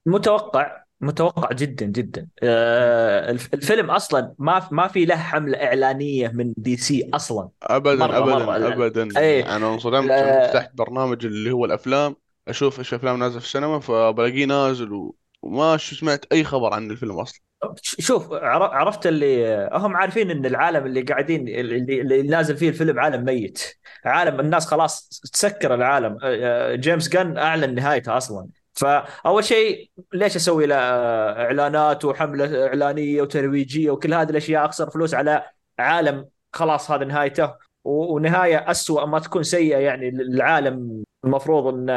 [0.07, 6.55] متوقع متوقع جدا جدا آه، الف- الفيلم أصلا ما ما في له حملة إعلانية من
[6.57, 8.68] دي سي أصلا ابدا مرة- ابدا مرة،.
[8.68, 9.57] ابدا إيه.
[9.57, 10.11] أنا انصدمت.
[10.51, 12.16] فتحت برنامج اللي هو الأفلام
[12.48, 15.11] أشوف إيش افلام نازلة في السينما فبلاقيه نازل.
[15.42, 17.40] وما سمعت أي خبر عن الفيلم أصلا
[17.83, 23.01] شوف عر- عرفت اللي هم عارفين إن العالم اللي قاعدين اللي, اللي نازل فيه الفيلم
[23.01, 23.62] عالم ميت.
[24.05, 26.18] عالم الناس خلاص تسكر العالم.
[26.23, 28.47] آه، جيمس جن أعلن نهايته أصلا.
[28.75, 35.14] فأول شيء ليش أسوي له آه، إعلانات وحملة إعلانية وترويجية وكل هذه الأشياء؟ أخسر فلوس
[35.14, 35.42] على
[35.79, 37.55] عالم خلاص هذا نهايته.
[37.85, 41.05] ونهاية اسوء ما تكون سيئة يعني للعالم.
[41.25, 41.92] المفروض إنه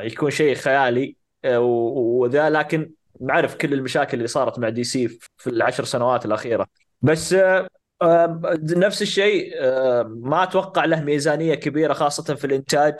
[0.00, 1.16] يكون شيء خيالي
[1.46, 2.50] وذا.
[2.50, 2.90] لكن
[3.20, 6.66] نعرف كل المشاكل اللي صارت مع دي سي في العشر سنوات الأخيرة.
[7.02, 7.68] بس آه،
[8.02, 8.40] آه،
[8.76, 12.94] نفس الشيء آه، ما أتوقع له ميزانية كبيرة خاصة في الإنتاج.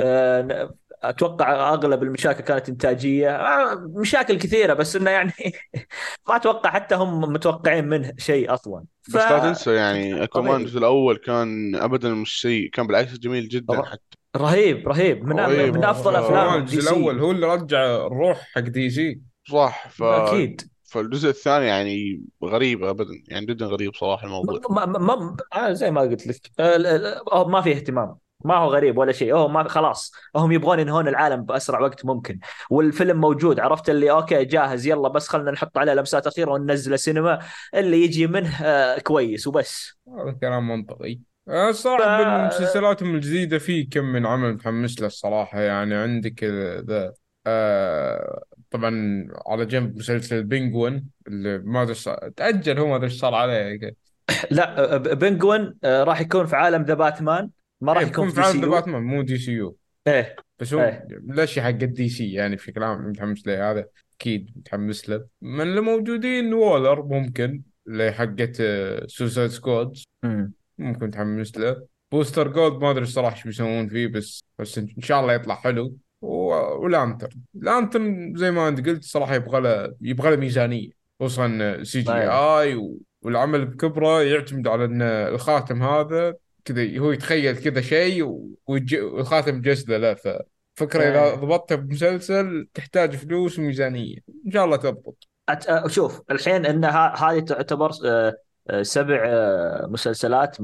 [0.00, 3.36] آه، أتوقع أغلب المشاكل كانت إنتاجية.
[3.36, 5.32] آه، مشاكل كثيرة بس إنه يعني
[6.28, 8.84] ما أتوقع حتى هم متوقعين منه شيء أصلا.
[9.08, 13.74] بس لا تنسى يعني اكوامان الجزء الأول كان ابدا مش سيء كان بالعكس جميل جدا
[13.74, 13.86] طبعا.
[13.86, 14.18] حتى.
[14.36, 15.24] رهيب رهيب.
[15.24, 15.76] من, رهيب.
[15.76, 20.02] من أفضل آه، أفلام الجزء DC الأول هو اللي رجع الروح حق DC صح ف...
[20.02, 20.70] أكيد.
[20.84, 24.60] فالجزء الثاني يعني غريب ابدا يعني جدا غريب صراحة الموضوع.
[24.70, 26.40] ما ما ما آه زي ما قلت لك.
[26.60, 28.16] آه، آه، ما في اهتمام.
[28.44, 29.34] ما هو غريب ولا شيء.
[29.34, 30.12] هو ما خلاص.
[30.36, 32.38] هم يبغون ينهون العالم بأسرع وقت ممكن.
[32.70, 37.38] والفيلم موجود عرفت اللي okay جاهز يلا بس خلنا نحط عليه لمسات أخيرة وننزله سينما.
[37.74, 39.98] اللي يجي منه كويس وبس.
[40.08, 41.18] هذا كلام منطقي.
[41.48, 45.60] أنا الصراحة ف- بالمسلسلات الجديدة في كم من عمل متحمس له الصراحة.
[45.60, 46.44] يعني عندك
[46.88, 47.12] ذا
[47.46, 48.42] آه
[48.72, 51.94] طبعا على جنب مسلسل Penguin اللي ما أدري
[52.36, 53.78] تأجل هو ما أدري إيش صار عليه
[54.50, 58.34] لا آه، Penguin آه، راح يكون في عالم The Batman ما راح إيه، يكون في
[58.34, 59.76] في عالم ذا باتمان مو دي سي يو.
[60.06, 61.06] إيه بس هو إيه.
[61.10, 65.26] الاشياء حق ال DC يعني بشكل عام متحمس له هذا؟ أكيد متحمس له.
[65.42, 68.62] من اللي موجودين Waller ممكن اللي حقت
[69.06, 70.52] Suicide Squad مم.
[70.78, 71.86] ممكن متحمس له.
[72.12, 75.96] Booster Gold ما أدري الصراحه إيش بيسوون فيه بس بس إن شاء الله يطلع حلو.
[76.22, 82.12] و Lantern Lantern زي ما انت قلت صراحة يبغى له يبغى له ميزانية خصوصا CG
[82.12, 82.60] أيوة.
[82.60, 82.90] آي.
[83.22, 88.22] والعمل بكبره يعتمد على إن الخاتم هذا كذا هو يتخيل كذا شيء.
[88.66, 91.34] والخاتم جسده له ففكره إذا أيوة.
[91.34, 95.70] ضبطته بمسلسل تحتاج فلوس وميزانية إن شاء الله تضبط أت...
[95.70, 98.34] أ- شوف الحين إن هذه تعتبر آه،
[98.70, 100.56] آه، سبع آه، مسلسلات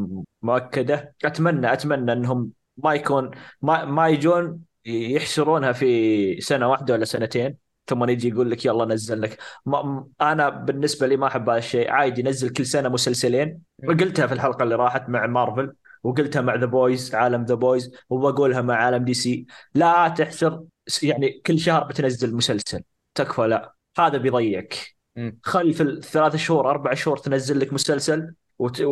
[0.43, 3.31] مؤكدة اتمنى أتمنى إنهم ما يكون
[3.63, 9.21] ما ما يجون يحشرونها في سنة واحدة ولا سنتين ثم يجي يقول لك يلا نزل
[9.21, 9.39] لك.
[9.67, 11.91] ما أنا بالنسبة لي ما أحب هذا الشيء.
[11.91, 13.61] عادي ينزل كل سنة مسلسلين.
[13.85, 15.73] وقلتها في الحلقة اللي راحت مع مارفل
[16.03, 19.47] وقلتها مع The Boys عالم The Boys وبقولها مع عالم DC.
[19.75, 20.65] لا تحشر
[21.03, 22.83] يعني كل شهر بتنزل مسلسل.
[23.15, 23.75] تكفى لا.
[23.99, 24.99] هذا بيضيعك.
[25.43, 28.83] خل في الثلاث شهور أربع شهور تنزل لك مسلسل وت...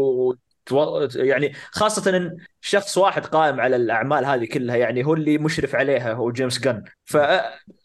[1.14, 6.12] يعني خاصة إن شخص واحد قائم على الأعمال هذه كلها يعني هو اللي مشرف عليها
[6.12, 7.16] هو جيمس غن ف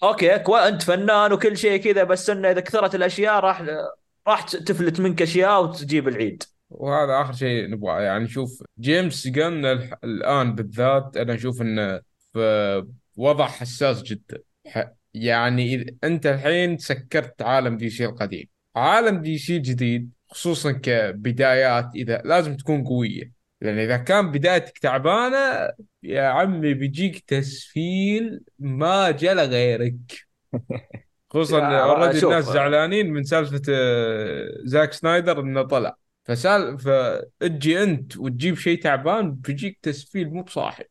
[0.03, 3.63] Okay أنت فنان وكل شيء كذا بس إنه إذا كثرت الأشياء راح
[4.27, 6.43] راح تفلت منك أشياء وتجيب العيد.
[6.69, 8.01] وهذا آخر شيء نبغاه.
[8.01, 9.65] يعني نشوف جيمس غن
[10.03, 12.01] الآن بالذات أنا أشوف إنه
[12.33, 12.85] في
[13.17, 14.39] وضع حساس جدا.
[15.13, 18.47] يعني أنت الحين سكرت عالم DC القديم.
[18.75, 23.31] عالم DC الجديد خصوصا كبدايات إذا لازم تكون قوية.
[23.61, 25.71] لأن إذا كان بدايتك تعبانة
[26.03, 29.95] يا عمي بيجيك تسفيل ما جا لغيرك.
[31.29, 35.95] خصوصا already الناس زعلانين من سالفة آه، زاك سنايدر إنه طلع.
[36.23, 40.85] فسال فتجي أنت وتجيب شيء تعبان بيجيك تسفيل مو بصاحب.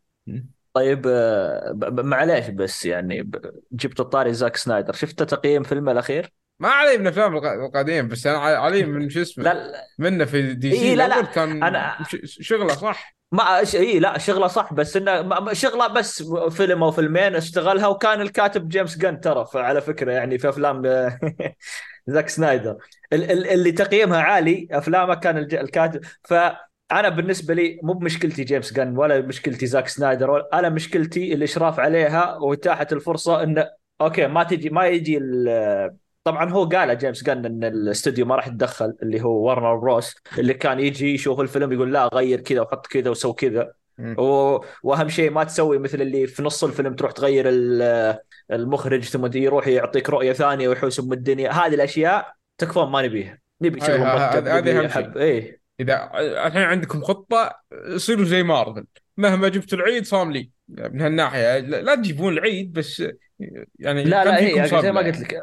[0.74, 3.30] طيب آه، معليش بس يعني
[3.72, 4.92] جبت الطاري زاك سنايدر.
[4.92, 9.44] شفت تقييم فيلمه الأخير؟ ما علي من الأفلام القديمة بس أنا علي من شو اسمه
[9.44, 11.08] لا منه في DC إيه لا.
[11.08, 11.96] لا كان أنا...
[12.24, 13.16] شغلة صح.
[13.32, 18.68] ما اي لا شغلة صح بس إنه شغلة بس فيلم أو فيلمين اشتغلها وكان الكاتب
[18.68, 20.82] جيمس جن ترى على فكرة يعني في أفلام
[22.06, 22.76] زاك سنايدر.
[23.12, 26.34] اللي تقييمها عالي أفلامه كان الكاتب ف
[26.92, 31.80] أنا بالنسبة لي مو بمشكلتي جيمس جن ولا مشكلتي زاك سنايدر ولا أنا مشكلتي الإشراف
[31.80, 33.70] عليها وإتاحة الفرصة إنه
[34.00, 35.18] أوكي ما تجي ما يجي
[36.24, 40.54] طبعا هو قال جيمس جن إن الاستوديو ما راح يتدخل اللي هو ورنر بروس اللي
[40.54, 43.72] كان يجي يشوف الفيلم يقول لا غير كذا وحط كذا وسوي كذا.
[44.82, 47.44] وأهم شيء ما تسوي مثل اللي في نص الفيلم تروح تغير
[48.50, 51.50] المخرج ثم يروح يعطيك رؤية ثانية ويحوس أم الدنيا.
[51.50, 53.38] هذه الأشياء تكفون ما نبيها.
[53.60, 55.16] نبي شغل مرتب هذه أهم شيء.
[55.16, 55.60] إيه.
[55.80, 56.10] إذا
[56.46, 57.56] الحين عندكم خطة
[57.96, 58.84] صيروا زي مارفل.
[59.16, 63.02] مهما جبتوا العيد صاملي من هالناحية لا تجيبون العيد بس
[63.78, 65.42] يعني لا لا هي زي ما قلت لك.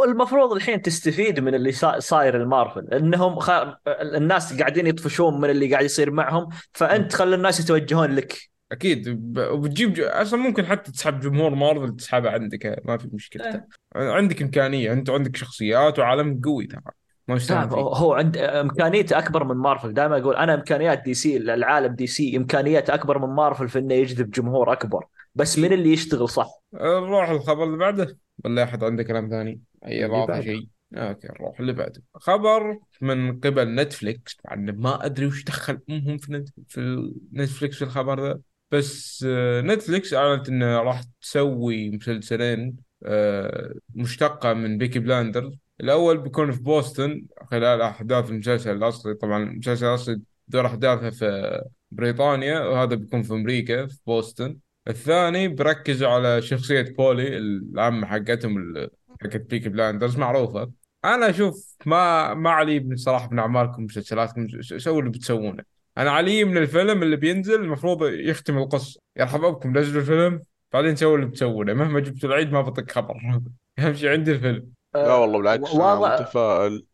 [0.00, 3.50] والمفروض الحين تستفيد من اللي صاير المارفل إنهم خ...
[3.88, 8.50] الناس قاعدين يطفشون من اللي قاعد يصير معهم فأنت خلي الناس يتوجهون لك.
[8.72, 9.08] أكيد.
[9.38, 10.00] وبتجيب ج...
[10.00, 13.48] أصلا ممكن حتى تسحب جمهور مارفل تسحبه عندك ما في مشكلة.
[13.48, 13.66] أه.
[13.96, 16.80] عندك إمكانية أنت عندك شخصيات وعالم قوي ترى.
[17.28, 17.38] ما
[17.74, 19.94] هو عند امكانيته أكبر من مارفل.
[19.94, 23.94] دائما أقول أنا إمكانيات دي سي العالم دي سي إمكانيات أكبر من مارفل في إنه
[23.94, 25.04] يجذب جمهور أكبر.
[25.34, 28.18] بس من اللي يشتغل صح؟ نروح الخبر اللي بعده.
[28.44, 30.68] ولا أحد عنده كلام ثاني؟ أي اضافه شيء.
[30.94, 32.02] أوكي نروح اللي بعده.
[32.14, 34.36] خبر من قبل نتفليكس.
[34.44, 36.44] مع ما أدري وش دخل أمهم في.
[36.68, 44.54] في نتفليكس في الخبر ذا بس آه، نتفليكس أعلنت انها راح تسوي مسلسلين آه، مشتقة
[44.54, 45.50] من Peaky Blinders.
[45.80, 49.14] الأول بيكون في بوسطن خلال أحداث المسلسل الأصلي.
[49.14, 51.60] طبعا المسلسل الأصلي دور أحداثه في
[51.90, 54.56] بريطانيا وهذا بيكون في أمريكا في بوسطن.
[54.88, 58.74] الثاني بركزوا على شخصية بولي العمة حقتهم
[59.22, 60.70] حقت بيكي بلاندرز معروفة.
[61.04, 65.64] أنا أشوف ما ما علي صراحة من أعمالكم مسلسلاتكم سووا اللي بتسوونه.
[65.98, 69.00] أنا علي من الفيلم اللي بينزل المفروض يختم القصة.
[69.16, 73.16] يرحب بكم نزلوا الفيلم بعدين سووا اللي بتسوونه؟ مهما جبتوا العيد ما بعطيك خبر.
[73.78, 74.72] أهم شيء عندي الفيلم.
[74.94, 76.86] لا والله بالعكس أنا متفائل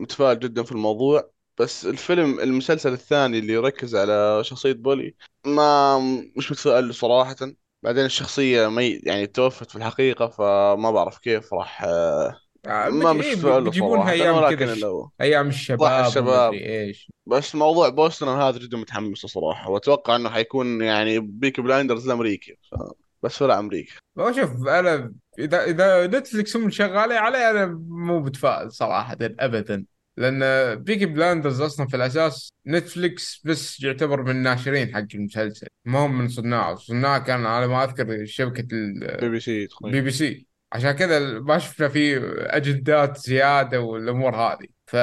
[0.00, 1.30] متفائل جدا في الموضوع.
[1.60, 5.14] بس الفيلم المسلسل الثاني اللي يركز على شخصية بولي
[5.46, 5.98] ما
[6.36, 7.36] مش متفائل صراحة.
[7.82, 13.74] بعدين الشخصية مي يعني توفت في الحقيقة فما بعرف كيف راح آه، ما مش متفائل
[13.74, 14.10] صراحة.
[14.10, 16.52] أيام كذا أيام الشباب الشباب.
[16.52, 17.10] إيش.
[17.26, 19.70] بس موضوع بوستن أنا هذا جدا متحمس صراحة.
[19.70, 22.74] وأتوقع إنه حيكون يعني Peaky Blinders الامريكي ف...
[23.22, 23.92] بس ولا أمريكا.
[24.18, 29.84] شوف أنا اذا إذا نتفلكس هم شغالين عليه أنا مو متفائل صراحة ابدا.
[30.18, 36.18] لأن Peaky Blinders أصلا في الأساس نتفليكس بس يعتبر من الناشرين حق المسلسل ما هم
[36.18, 40.46] من صناعه صناعه كان على ما أذكر شبكة ال BBC BBC.
[40.72, 44.66] عشان كذا ما شفنا في أجندات زيادة والأمور هذه.
[44.86, 44.96] ف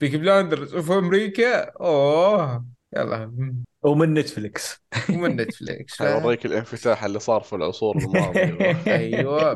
[0.00, 3.54] Peaky Blinders في أمريكا أوه يلا.
[3.82, 8.82] ومن نتفليكس ومن نتفليكس اوريك الانفتاح اللي صار في العصور الماضية.
[8.96, 9.54] أيوه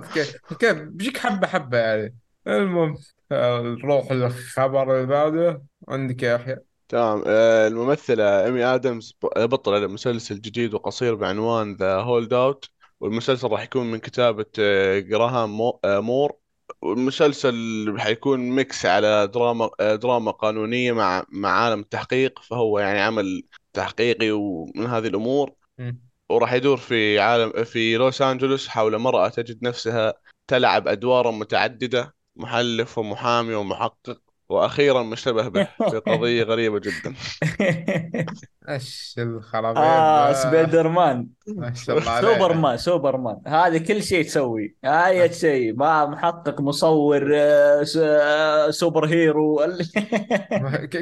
[0.60, 2.14] كيف بيجيك حبة حبة يعني.
[2.48, 2.96] المهم
[3.32, 5.62] نروح للخبر اللي بعده.
[5.88, 6.56] عندك يا يحيى
[6.88, 7.22] تمام.
[7.26, 13.98] آه، الممثلة إيمي آدمز بطلة مسلسل جديد وقصير بعنوان The Holdout والمسلسل راح يكون من
[13.98, 16.36] كتابة آه، جراهام آه، مور.
[16.82, 17.54] والمسلسل
[17.98, 24.30] حيكون mix على دراما آه، دراما قانونية مع مع عالم التحقيق فهو يعني عمل تحقيقي
[24.30, 25.52] ومن هذه الأمور.
[25.78, 26.00] مم.
[26.28, 30.14] وراح يدور في عالم في لوس أنجلوس حول امرأة تجد نفسها
[30.46, 32.17] تلعب أدوارا متعددة.
[32.38, 37.14] محلف ومحامي ومحقق وأخيرا مشتبه به في قضية غريبة جدا.
[38.68, 41.26] إيش الخرابيط آه؟ سبايدر مان
[41.56, 44.76] ما شاء الله عليه سوبر مان سوبر مان هذه كل شيء تسوي.
[44.84, 45.74] اي شيء.
[45.76, 49.56] ما محقق مصور آه، س- آه، superhero.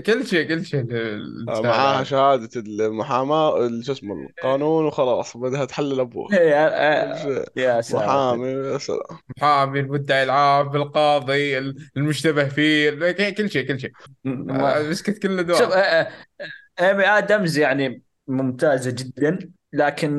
[0.07, 0.85] كل شيء كل شيء
[1.49, 5.37] معاها شهادة المحاماة شو اسمه القانون وخلاص.
[5.37, 9.01] بدها تحلل أبوها يا يا ساتر محامي يا سلام.
[9.37, 11.59] محامي المدعي العام القاضي
[11.97, 12.91] المشتبه فيه
[13.31, 13.91] كل شيء كل شيء.
[14.25, 15.59] مسكت كل دور
[16.81, 20.11] ايمي ادمز يعني ممتازة جدا لكن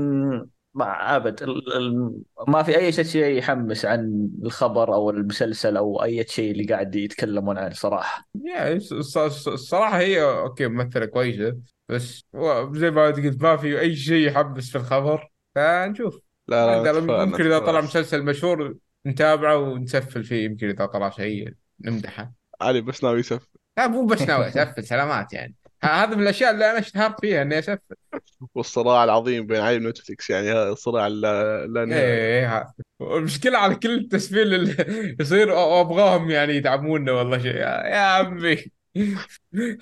[0.73, 6.25] ما ابد ال- ال- ما في أي شيء يحمس عن الخبر أو المسلسل أو أي
[6.27, 8.27] شيء اللي قاعد يتكلمون عنه صراحة.
[8.45, 11.57] يعني الص- الص- الصراحة هي أوكي ممثلة كويسة
[11.89, 12.23] بس
[12.71, 15.31] زي ما قلت ما في أي شيء يحبس في الخبر.
[15.55, 16.19] فنشوف.
[16.47, 17.81] لا لا ممكن إذا طلع.
[17.81, 22.33] مسلسل مشهور نتابعه ونسفل فيه يمكن إذا طلع شيء نمدحه.
[22.61, 25.55] علي بس ناوي يسف لا مو بس ناوي أسفل سلامات يعني.
[25.83, 27.79] هذا من الأشياء اللي أنا أشتهرت فيها إني اسفل
[28.55, 32.73] والصراع العظيم بين علي ونتفليكس يعني هذا الصراع لا لا إيه ها.
[33.01, 37.55] المشكلة على كل التسفيل اللي يصير أبغاهم يعني يدعمونا والله شيء.
[37.55, 38.57] يا, عمي.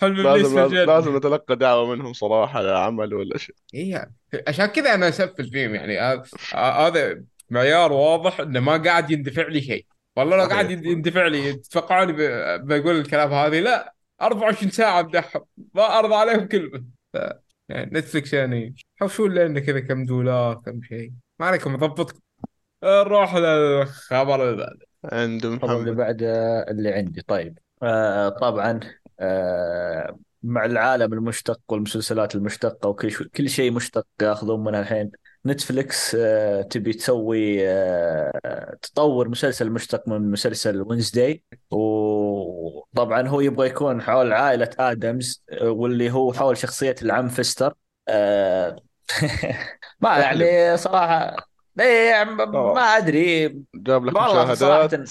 [0.01, 3.55] حلم ابليس لازم لازم نتلقى دعوة منهم صراحة لعمل ولا شيء.
[3.73, 4.11] إيه
[4.47, 5.99] عشان كذا أنا أسفل فيهم يعني.
[5.99, 6.23] هذا-
[6.55, 9.85] هذا معيار واضح إنه ما قاعد يندفع لي شيء.
[10.17, 10.43] والله لو.
[10.43, 12.13] قاعد يندفع لي تتوقعوني
[12.57, 13.94] بقول الكلام هذه لا.
[14.21, 17.17] 24 ساعة امدحهم ما ارضى عليهم كلمة ف...
[17.69, 21.11] يعني نتفلكس يعني حوشون لنا كذا كم دولار كم شيء.
[21.39, 22.19] ما عليكم أضبطكم.
[22.83, 24.85] نروح للخبر اللي بعده.
[25.05, 26.21] عند الخبر اللي محمد بعد
[26.69, 27.21] اللي عندي.
[27.21, 27.59] طيب.
[27.83, 28.79] آه طبعا
[29.19, 35.11] آه مع العالم المشتق والمسلسلات المشتقة وكل شو- كل شيء مشتق ياخذون منها الحين
[35.45, 41.43] نتفلكس آه تبي تسوي آه تطور مسلسل مشتق من مسلسل وينزداي
[42.65, 47.73] وطبعا هو يبغى يكون حول عائلة آدمز آه، واللي هو حول شخصية العم فيستر
[48.07, 48.83] آه
[49.99, 50.17] ما.
[50.19, 53.47] يعني صراحة إيه ما أدري.
[53.75, 54.85] جاب لك والله صراحة.
[54.85, 55.09] مشاهدات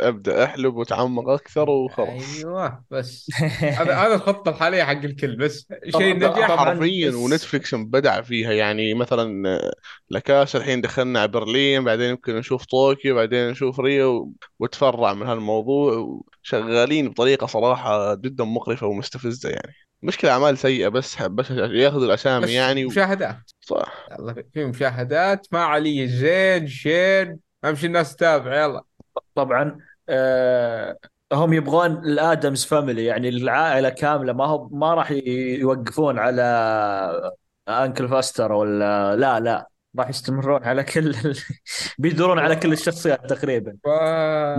[0.00, 2.36] أبدأ أحلب وتعمق أكثر وخلاص.
[2.38, 3.30] أيوه بس.
[3.80, 8.94] هذا هذا الخطة الحالية حق الكل بس شيء نجح حرفيا بس- ونتفلكس بدع فيها يعني
[8.94, 9.72] مثلا آه،
[10.10, 16.20] لكاسا الحين دخلنا على برلين بعدين يمكن نشوف طوكيو بعدين نشوف ريو وتفرع من هالموضوع
[16.42, 19.85] وشغالين بطريقة صراحة جدا مقرفة ومستفزة يعني.
[20.02, 22.88] مشكلة أعمال سيئة بس بس ياخذوا الأسامي بس يعني و...
[22.88, 23.36] مشاهدات.
[23.60, 24.06] صح.
[24.18, 25.46] يلا في- مشاهدات.
[25.52, 27.38] ما علي زين شين.
[27.64, 28.62] أمشي الناس تتابع.
[28.64, 28.82] يلا.
[29.34, 29.78] طبعا
[30.08, 30.96] آه
[31.32, 36.42] هم يبغون ال Addams Family يعني العائلة كاملة ما هو ما راح يوقفون على
[37.68, 39.68] Uncle Fester ولا لا لا.
[39.98, 41.36] راح يستمرون على كل ال...
[41.98, 43.76] بيدورون على كل الشخصيات تقريبا.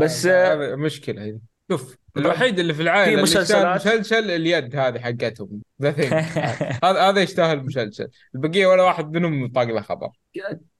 [0.01, 1.39] بس- هذا مشكلة هذه
[1.71, 5.61] شوف الوحيد اللي في العائلة في اللي مسلسلات- مسلسل اليد هذه حقتهم.
[6.83, 10.09] هذا هذا يستاهل مسلسل البقية ولا واحد منهم طاق له خبر.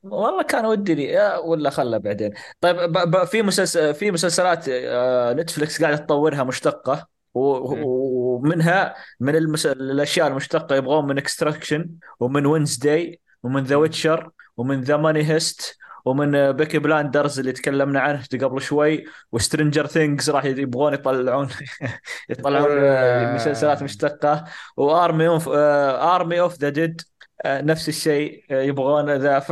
[0.03, 1.03] والله كان ودي لي.
[1.03, 2.31] يا- ولا خله بعدين.
[2.61, 2.91] طيب ب...
[3.11, 3.23] ب...
[3.23, 7.07] في مسلسل في مسلسلات آه، نتفلكس قاعدة تطورها مشتقة.
[7.33, 9.65] ومنها من المس...
[9.65, 15.76] الأشياء المشتقة يبغون من Extraction ومن و Wednesday ومن The Witcher ومن The Money Heist
[16.07, 21.49] ومن Peaky Blinders اللي تكلمنا عنه قبل شوي و Stranger Things راح يبغون يطلعون
[22.29, 24.43] يطلعون مسلسلات مشتقة.
[24.77, 27.01] و Army of Army of the Dead
[27.45, 29.39] نفس الشيء آه، يبغون ذا.
[29.39, 29.51] ف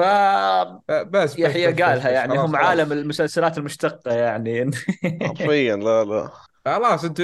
[0.91, 2.55] بس يحيى قالها يعني هم.
[2.55, 4.71] عالم المسلسلات المشتقة يعني.
[5.21, 6.29] حرفيا لا لا.
[6.65, 7.19] خلاص انت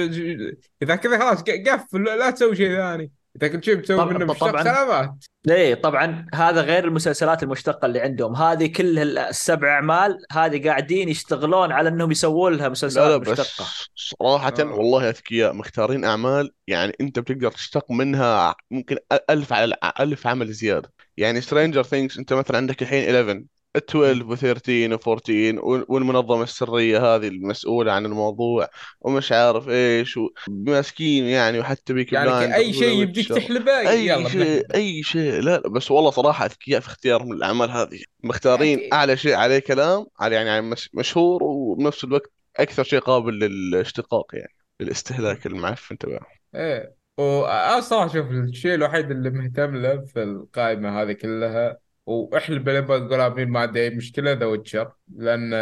[0.82, 3.21] إذا كذا خلاص قفل لا تسوي شيء ثاني.
[3.36, 4.62] إذا كل شيء بتسوي طبعاً- منه مشتق طبعاً.
[4.62, 5.14] سلامات.
[5.44, 8.36] ليه طبعا هذا غير المسلسلات المشتقة اللي عندهم.
[8.36, 13.66] هذه كل السبع أعمال هذه قاعدين يشتغلون على إنهم يسوون لها لا مسلسلات لا مشتقة.
[13.96, 14.64] صراحة آه.
[14.64, 18.96] والله أذكياء مختارين أعمال يعني أنت بتقدر تشتق منها ممكن
[19.30, 20.92] ألف على ألف عمل زيادة.
[21.16, 23.44] يعني Stranger Things أنت مثلا عندك الحين 11
[23.76, 28.68] 12 و 13 و 14 وال- والمنظمة السرية هذه المسؤولة عن الموضوع
[29.00, 30.18] ومش عارف إيش
[30.48, 33.28] وماسكين يعني وحتى بيكي يعني اي شيء يبديك.
[33.28, 34.66] تحلبه أي يلا شيء.
[34.74, 38.92] أي شيء لا لا بس والله صراحة أذكياء في اختيارهم الأعمال هذه مختارين أكيد.
[38.94, 44.26] أعلى شيء عليه كلام على يعني يعني مش- مشهور وبنفس الوقت أكثر شيء قابل للاشتقاق
[44.34, 51.02] يعني للاستهلاك المعفن تبعه إيه وأنا صراحة شوف الشيء الوحيد اللي مهتم له في القائمة
[51.02, 55.54] هذه كلها واحلب اللي بقول مين ما عندي أي مشكلة The Witcher لأن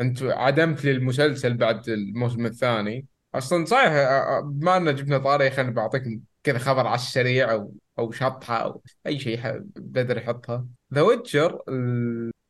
[0.00, 3.06] أنت عدمت لي المسلسل بعد الموسم الثاني.
[3.34, 7.74] أصلا صحيح آه، آه، بما ان جبنا طاري خليني بعطيكم كذا خبر على السريع أو
[7.98, 10.66] أو شطحة أو أي شيء ح- بدر يحطها.
[10.94, 11.62] The Witcher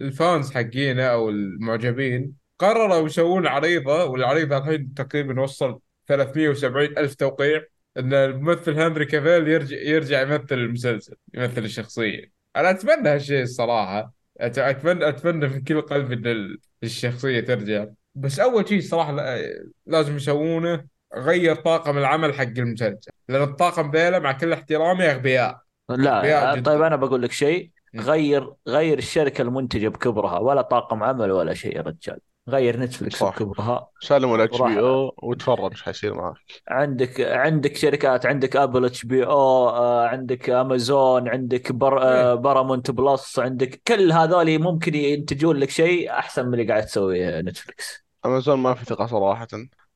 [0.01, 7.65] ال fans حقينه أو المعجبين قرروا يسوون عريضة والعريضة الحين تقريبا وصل 370 ألف توقيع
[7.97, 12.44] إن الممثل هنري كافيل يرجع يرجع يمثل المسلسل يمثل الشخصية.
[12.57, 14.13] أنا أتمنى هالشيء الصراحة.
[14.41, 17.87] اتمنى أتمنى من كل قلبي إن ال- الشخصية ترجع.
[18.15, 20.85] بس أول شيء صراحة لا- لازم يسوونه
[21.17, 25.59] غير طاقم العمل حق المسلسل لأن الطاقم ذيلا مع كل احترامي أغبياء.
[25.89, 26.87] لا طيب جدا.
[26.87, 27.71] أنا بقول لك شيء.
[27.97, 30.39] غير غير الشركة المنتجة بكبرها.
[30.39, 32.19] ولا طاقم عمل ولا شيء يا رجال.
[32.49, 33.37] غير Netflix صح.
[33.37, 36.35] بكبرها سلموا ال HBO وتفرج إيش حيصير معك؟
[36.69, 39.69] عندك عندك شركات عندك Apple HBO
[40.05, 42.35] عندك امازون عندك بر آه، إيه.
[42.35, 48.05] Paramount Plus عندك كل هذول ممكن ينتجون لك شيء أحسن من اللي قاعد تسويه Netflix
[48.27, 49.47] Amazon ما في ثقة صراحة.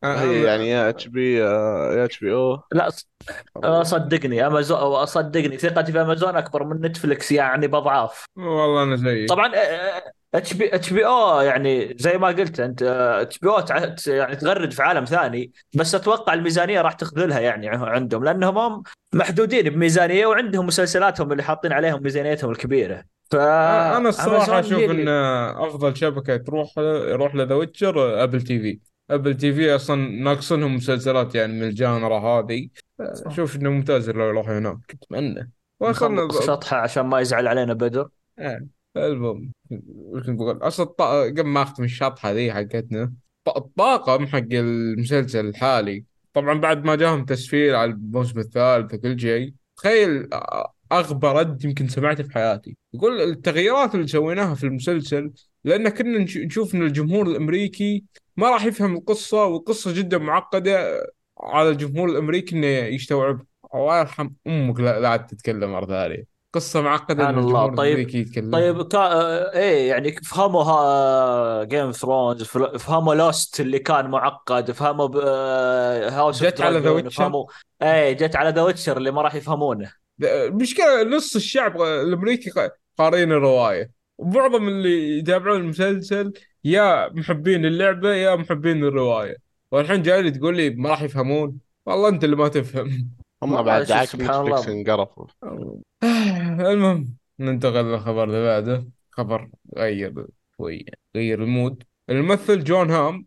[0.04, 2.88] أ- هي يعني يا اتش بي يا اتش بي أو لا
[3.64, 9.28] آه، صدقني امازون صدقني ثقتي في امازون أكبر من Netflix يعني باضعاف والله أنا زيك.
[9.28, 9.52] طبعا
[10.34, 12.82] اتش بي اتش بي أو يعني زي ما قلت أنت
[13.22, 13.62] HBO
[14.06, 19.70] يعني تغرد في عالم ثاني بس أتوقع الميزانية راح تخذلها يعني عندهم لأنهم هم محدودين
[19.70, 23.04] بميزانية وعندهم مسلسلاتهم اللي حاطين عليهم ميزانيتهم الكبيرة.
[23.34, 28.78] أنا الصراحة أشوف إن أفضل شبكة تروح يروح ل The Witcher Apple TV
[29.10, 32.68] Apple TV أصلا ناقصنهم مسلسلات يعني من ال genre هذه.
[33.00, 35.50] أشوف إنه ممتاز لو يروحوا هناك أتمنى.
[35.80, 38.08] واصلا نخلص شطحه عشان ما يزعل علينا بدر.
[38.38, 38.66] آه،
[39.06, 39.52] المهم
[39.86, 43.12] وش بقول أصلا قبل ما أختم الشطحه ذي حقتنا
[43.56, 46.04] الطاقم حق المسلسل الحالي.
[46.34, 50.28] طبعا بعد ما جاهم تسفير على الموسم الثالث وكل شيء تخيل
[50.92, 52.76] اغبى رد يمكن سمعته في حياتي.
[52.94, 55.30] يقول التغييرات اللي سويناها في المسلسل
[55.64, 58.04] لأن كنا نش- نشوف إن الجمهور الأمريكي
[58.36, 61.02] ما راح يفهم القصة والقصة جدا معقدة
[61.40, 63.46] على الجمهور الأمريكي إنه يستوعب.
[63.74, 66.37] الله يرحم أمك لا, تتكلم مرة ثانية.
[66.58, 67.74] قصة معقدة ان سبحان الله.
[67.74, 68.98] طيب طيب كا...
[68.98, 72.42] آه، إيه يعني فهموا Game of Thrones
[72.78, 75.08] فهموا Lost اللي كان معقد فهموا
[76.10, 77.44] House of جت على The Witcher
[77.82, 79.92] إيه جت على The Witcher اللي ما راح يفهمونه.
[80.22, 82.50] المشكلة نص الشعب الأمريكي
[82.98, 83.90] قارئين الرواية.
[84.18, 86.32] ومعظم اللي يتابعون المسلسل
[86.64, 89.36] يا محبين اللعبة يا محبين الرواية.
[89.70, 93.10] والحين جاي تقول لي ما راح يفهمون؟ والله أنت اللي ما تفهم.
[93.42, 95.26] هم بعد شوف دعاك سبحان Netflix انقرفوا.
[96.72, 98.88] المهم ننتقل للخبر اللي بعده.
[99.10, 100.26] خبر غير
[100.56, 100.86] شوي
[101.16, 101.82] غير ال mood.
[102.10, 103.26] الممثل جون هام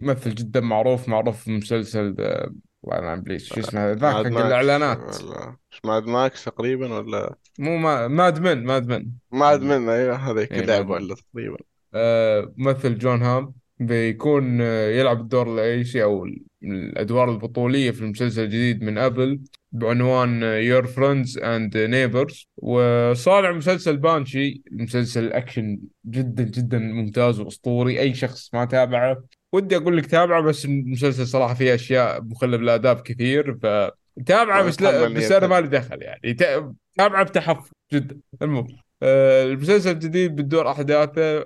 [0.00, 2.50] ممثل جدا معروف معروف في مسلسل آه،
[2.82, 5.22] والله أنا please شو اسمه ذاك الإعلانات.
[5.70, 9.06] مش Mad Max تقريبا ولا؟ مو ما Mad Men Mad Men.
[9.30, 10.90] Mad Men أيوه هذيك اللعبة من.
[10.90, 11.56] ولا تقريبا.
[11.94, 13.54] آه، ممثل جون هام.
[13.86, 16.26] بيكون آه، يلعب الدور الرئيسي أو
[16.62, 19.40] الأدوار البطولية في المسلسل الجديد من Apple
[19.72, 28.14] بعنوان Your Friends and Neighbors وصانع مسلسل Banshee مسلسل أكشن جدا جدا ممتاز وأسطوري أي
[28.14, 29.24] شخص ما تابعه.
[29.52, 35.08] ودي أقول لك تابعه بس المسلسل صراحة فيه أشياء مخلة بالاداب كثير فتابعه بس لا
[35.08, 36.34] بس أنا مالي دخل يعني.
[36.34, 38.20] تا- تابعه بتحفظ جدا.
[38.42, 38.66] المهم
[39.02, 41.44] آه، المسلسل الجديد بتدور احداثه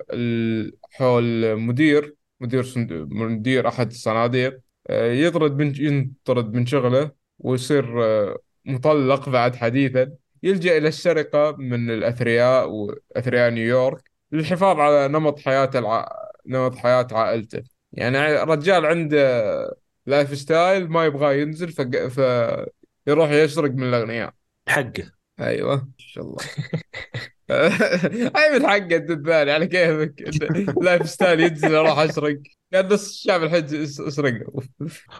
[0.92, 2.92] حول مدير مدير صند...
[2.92, 4.60] مدير أحد الصناديق
[4.90, 10.12] آه، يطرد من ينطرد من شغله ويصير آه، مطلق بعد حديثا.
[10.42, 16.08] يلجأ إلى السرقه من الأثرياء وأثرياء نيويورك للحفاظ على نمط حياة الع...
[16.46, 17.62] نمط حياة عائلته.
[17.92, 19.18] يعني رجال عنده
[20.06, 22.20] lifestyle ما يبغى ينزل ف...
[23.04, 24.34] فيروح يسرق من الأغنياء.
[24.68, 25.12] حقه.
[25.40, 26.36] أيوه ما شاء الله.
[27.50, 30.24] اي من حقه انت الثاني على كيفك.
[30.82, 32.38] lifestyle ينزل أروح أسرق.
[32.72, 34.34] كان نص الشعب الحج يسرق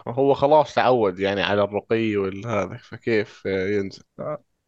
[0.07, 4.03] هو خلاص تعود يعني على الرقي والهذا فكيف ينزل؟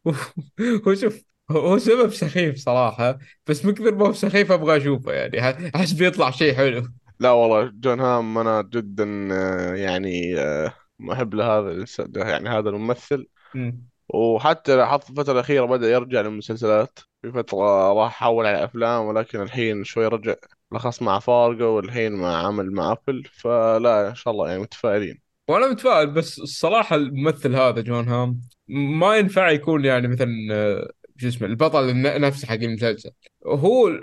[0.88, 5.72] هو شوف هو سبب سخيف صراحة بس من كثر ما هو سخيف أبغى أشوفه يعني.
[5.76, 6.88] أحس بيطلع شيء حلو.
[7.20, 11.86] لا والله جون هام أنا جدا آه، يعني آه، محب لهذا
[12.16, 13.28] يعني هذا الممثل.
[13.56, 13.91] مم.
[14.14, 17.00] وحتى لاحظت الفترة الأخيرة بدأ يرجع للمسلسلات.
[17.22, 20.36] في فترة راح حول على أفلام ولكن الحين شوي رجع
[20.72, 23.24] لخص مع فارجو والحين مع عمل مع أبل.
[23.34, 25.22] فلا إن شاء الله يعني متفائلين.
[25.48, 31.28] وأنا متفائل بس الصراحة الممثل هذا جون هام ما ينفع يكون يعني مثلا آه، شو
[31.28, 33.12] اسمه البطل نفسه حق المسلسل.
[33.46, 34.00] هو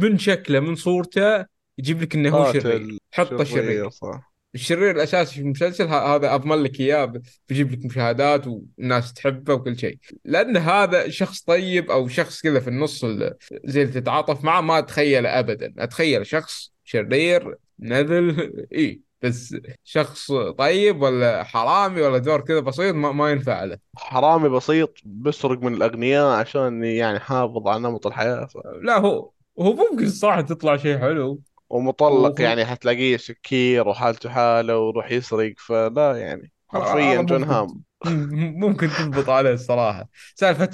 [0.00, 1.46] من شكله من صورته
[1.78, 2.98] يجيب لك إنه هو شرير.
[3.12, 3.90] حطه شرير شرير.
[3.90, 4.31] صح.
[4.54, 7.12] الشرير الأساسي في المسلسل هذا أضمن لك إياه
[7.48, 9.98] بيجيب لك مشاهدات والناس تحبه وكل شيء.
[10.24, 13.34] لأن هذا شخص طيب أو شخص كذا في النص ال-
[13.64, 15.74] زي اللي تتعاطف معه ما أتخيله ابدا.
[15.78, 23.12] أتخيل شخص شرير نذل اي بس شخص طيب ولا حرامي ولا دور كذا بسيط ما,
[23.12, 23.78] ما ينفع له.
[23.96, 28.46] حرامي بسيط بيسرق من الأغنياء عشان يعني يحافظ على نمط الحياة.
[28.46, 28.56] ف...
[28.82, 29.30] لا هو
[29.60, 31.40] هو ممكن الصراحة تطلع شيء حلو.
[31.72, 37.82] ومطلق يعني حتلاقيه سكير وحالته حالة ويروح يسرق فلا يعني هذا حرفيا جون ممكن هام.
[38.06, 40.08] مم- ممكن تضبط عليه الصراحة.
[40.34, 40.70] سالفة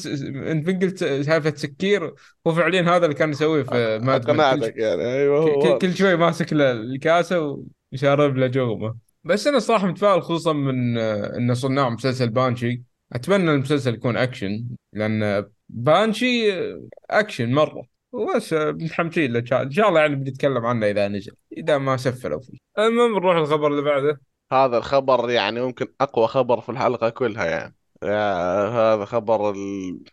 [0.53, 2.15] أنت قلت سالفة سكير
[2.47, 4.27] هو فعليا هذا اللي كان يسويه في Mad Men.
[4.27, 5.79] كل أقنعتك يعني أيوه هو.
[5.79, 8.97] كل شوي ماسك له الكاسة ويشرب له جومه.
[9.25, 12.83] بس أنا صراحة متفائل خصوصا من آه، ان صناع مسلسل Banshee.
[13.13, 17.98] أتمنى المسلسل يكون أكشن لأن بانشي آه، أكشن مرة.
[18.13, 19.39] وبس متحمسين له.
[19.39, 22.59] إن شاء الله يعني بنتكلم عنه إذا نزل إذا ما سفلوا فيه.
[22.79, 24.21] المهم نروح الخبر اللي بعده.
[24.53, 27.75] هذا الخبر يعني ممكن أقوى خبر في الحلقة كلها يعني.
[28.03, 29.55] يا هذا خبر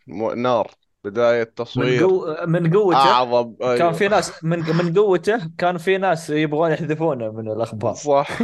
[0.08, 0.70] النار
[1.04, 2.26] بداية من تصوير قو...
[2.46, 3.92] من قوته؟ أعظم كان أيوه.
[3.92, 7.94] في ناس من من قوته كان في ناس يبغون يحذفونه من الأخبار.
[7.94, 8.38] صح.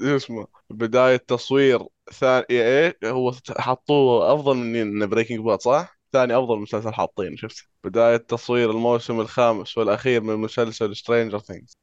[0.00, 1.80] اسمه؟ بداية تصوير
[2.12, 8.16] ثاني إيه هو حطوه أفضل من Breaking Bad صح؟ ثاني أفضل مسلسل حاطين شفت؟ بداية
[8.16, 11.76] تصوير الموسم الخامس والأخير من مسلسل Stranger Things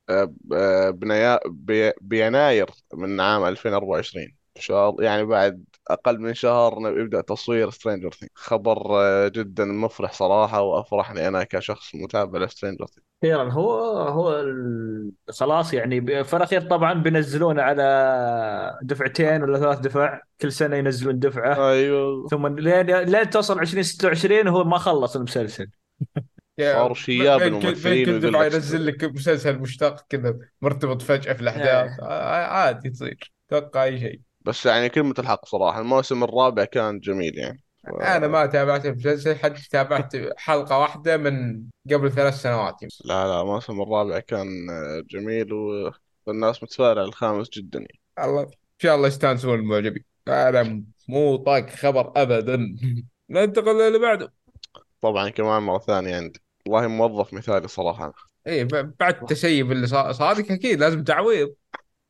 [2.01, 4.25] بيناير من عام 2024
[4.57, 9.65] إن شاء الله يعني بعد أقل من شهر يبدأ تصوير Stranger Things خبر آه، جدا
[9.65, 13.73] مفرح صراحة وافرحني أنا كشخص متابع ل Stranger Things أخيرا هو
[14.07, 20.75] هو ال- خلاص يعني في الأخير طبعا بينزلونه على دفعتين ولا ثلاث دفع كل سنة
[20.75, 21.69] ينزلون دفعة.
[21.71, 22.27] أيوه.
[22.27, 25.67] ثم لين لين توصل 2026 هو ما خلص المسلسل.
[26.59, 31.99] صار شياب الممثلين كل دفعة ينزل لك مسلسل مشتق كذا مرتبط فجأة في الأحداث.
[31.99, 32.05] إيه.
[32.07, 34.21] آه، عادي تصير توقع أي شيء.
[34.45, 37.63] بس يعني كلمة الحق صراحة الموسم الرابع كان جميل يعني.
[38.01, 42.75] أنا ما تابعت المسلسل حتى تابعت حلقة واحدة من قبل ثلاث سنوات.
[43.05, 44.47] لا لا الموسم الرابع كان
[45.09, 45.53] جميل
[46.25, 47.79] والناس متفائلة الخامس جدا.
[47.79, 47.99] يعني.
[48.19, 52.75] الله إن شاء الله يستانسون المعجبين أنا مو طاق خبر ابدا.
[53.29, 54.33] ننتقل للي بعده.
[55.01, 56.39] طبعا كمان مرة ثانية عندي.
[56.67, 58.13] والله موظف مثالي صراحة.
[58.47, 58.63] إيه
[58.99, 61.55] بعد التسيب اللي صا- صادق أكيد لازم تعويض.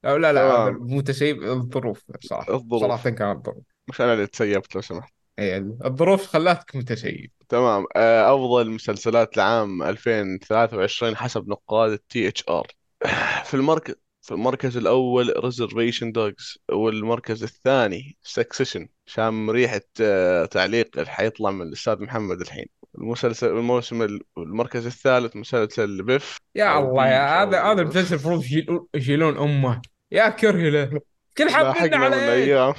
[0.05, 0.77] أو لا لا تمام.
[0.81, 2.53] مو تسيب الظروف صراحة.
[2.53, 2.81] الظروف.
[2.81, 3.63] صراحة كانت الظروف.
[3.87, 5.13] مش أنا اللي تسيبت لو سمحت.
[5.39, 7.85] إيه الظروف خلاتك متسيب تمام.
[7.95, 12.67] آه، أفضل مسلسلات العام 2023 حسب نقاد ال THR.
[13.45, 21.09] في المركز في المركز الأول Reservation Dogs والمركز الثاني Succession شام ريحة آه، تعليق اللي
[21.09, 22.65] حيطلع من الأستاذ محمد الحين.
[22.97, 28.43] المسلسل الموسم ال- المركز الثالث مسلسل Beef يا أو الله يا هذا هذا المسلسل المفروض
[28.95, 29.81] يشيلون أمه.
[30.13, 31.01] يا كره له.
[31.37, 32.73] كل حبنا على أيام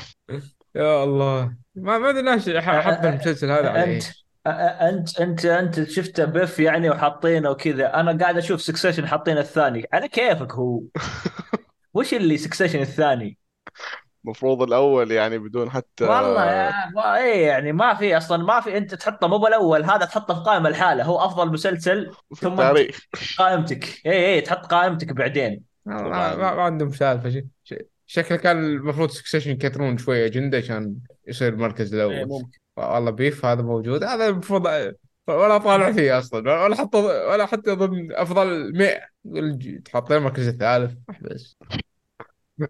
[0.74, 1.54] يا الله.
[1.74, 4.04] ما ما أدري ليش حط المسلسل هذا على انت
[4.46, 7.94] انت انت أنت شفته Beef يعني وحاطينه وكذا.
[8.00, 9.86] أنا قاعد أشوف Succession حاطين الثاني.
[9.92, 10.82] على كيفك هو؟
[11.94, 13.38] وش اللي Succession الثاني؟
[14.24, 18.76] المفروض الأول يعني بدون حتى والله يا ما إيه يعني ما في أصلا ما في
[18.76, 21.04] أنت تحطه مو بالأول هذا تحطه في قائمة الحالة.
[21.04, 22.98] هو أفضل مسلسل في ثم التاريخ.
[23.38, 24.06] قائمتك.
[24.06, 25.73] اي اي تحط قائمتك بعدين.
[25.86, 26.36] ما, طبعاً.
[26.36, 27.30] ما, ما عندهم سالفة.
[27.64, 30.96] شيء شكله كان المفروض Succession يكثرون شوية أجندة عشان
[31.28, 32.58] يصير المركز إيه الأول ممكن.
[32.76, 34.04] والله Beef هذا موجود.
[34.04, 34.66] هذا المفروض
[35.28, 36.64] ولا طالع فيه أصلا.
[36.64, 40.94] ولا حتى ولا حتى ضمن أفضل 100 يقول تحطين المركز الثالث.
[41.22, 41.56] بس.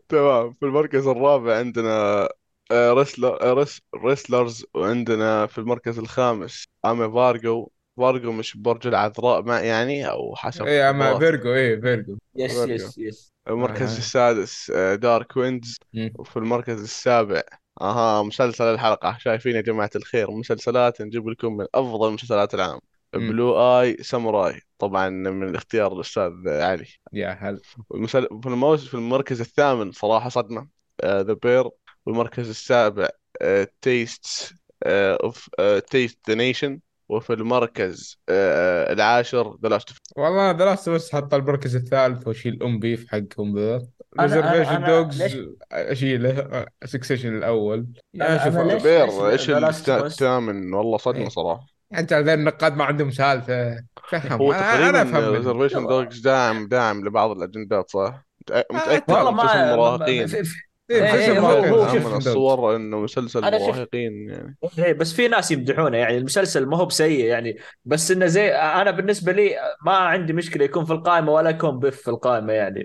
[0.09, 0.53] تمام.
[0.53, 2.29] في المركز الرابع عندنا
[2.71, 8.87] آه، Wrestler آه، Wres Wrestlers وعندنا في المركز الخامس I'm a Virgo Virgo مش برج
[8.87, 11.19] العذراء ما يعني أو حسب إيه I'm a.
[11.19, 12.19] Virgo إيه Virgo.
[12.37, 12.53] Yes.
[12.53, 13.33] Yes yes.
[13.49, 13.99] المركز آه.
[13.99, 15.79] السادس آه، Dark Winds.
[15.93, 16.13] مم.
[16.19, 17.43] وفي المركز السابع
[17.81, 19.17] أها مسلسل الحلقة.
[19.19, 22.79] شايفين يا جماعة الخير مسلسلات نجيب لكم من أفضل مسلسلات العام
[23.15, 23.29] مم.
[23.29, 26.87] Blue Eye Samurai طبعا من اختيار الأستاذ علي.
[27.13, 28.29] يا هل والمسل...
[28.43, 30.69] في الموسم في المركز الثامن صراحة صدمة.
[31.05, 31.71] The Bear
[32.07, 33.09] والمركز السابع
[33.83, 34.55] Taste
[34.87, 35.49] of
[35.91, 41.77] Taste the Nation وفي المركز آه، العاشر The Last والله The Last بس حط المركز
[41.77, 43.83] الثالث وأشيل أم Beef حقهم ذا.
[44.21, 45.23] Reservation أنا- Dogs
[45.73, 46.67] أشيله.
[46.85, 47.87] Succession الأول.
[48.15, 51.29] يا شوف Bear إيش؟ الثامن والله صدمة إيه.
[51.29, 51.67] صراحة.
[51.95, 53.77] أنت ذا النقاد ما عندهم سالفة.
[54.11, 54.33] فهم.
[54.43, 55.35] هو أنا أفهم.
[55.35, 60.27] Reservation Dogs داعم داعم لبعض الأجندات صح؟ متأ- متأكد والله ما المراهقين.
[60.91, 61.47] إيه إيه، مسلسل هو-
[61.83, 64.57] هو شوف الصور إنه مسلسل مراهقين يعني.
[64.79, 67.57] إيه بس في ناس يمدحونه يعني المسلسل ما هو بسيء يعني.
[67.85, 69.51] بس إنه زي أنا بالنسبة لي
[69.87, 72.85] ما عندي مشكلة يكون في القائمة ولا يكون Beef في القائمة يعني.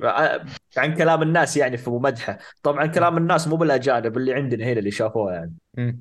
[0.77, 2.37] عن كلام الناس يعني في مدحه.
[2.63, 5.53] طبعا كلام الناس مو بالأجانب اللي عندنا هنا اللي شافوه يعني.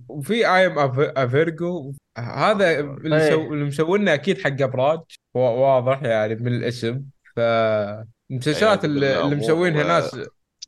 [0.09, 0.79] وفي I'm a
[1.17, 3.31] Virgo هذا اللي, إيه.
[3.31, 3.53] سو...
[3.53, 5.01] اللي مسوينه أكيد حق أبراج.
[5.35, 7.03] وا- واضح يعني من الاسم
[7.37, 10.17] فالمسلسلات أيوة، اللي, مسوينها ناس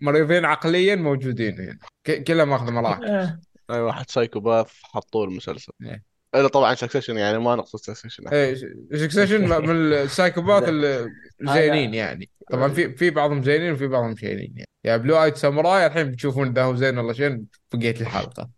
[0.00, 3.04] مريضين عقليا موجودين هنا ك- كلها ماخذ مراكز.
[3.04, 3.40] إيه.
[3.70, 5.72] أي واحد psychopath حطوه المسلسل.
[5.82, 6.02] إيه.
[6.34, 8.54] إلا طبعا Succession يعني ما نقصد Succession إيه
[8.94, 10.64] Succession من ال psychopath
[11.42, 12.28] الزينين يعني.
[12.50, 14.68] طبعا في في بعضهم زينين وفي بعضهم شينين يعني.
[14.84, 18.50] يا Blue Eye Samurai الحين بتشوفون اذا هو زين ولا شين بقيه الحلقة.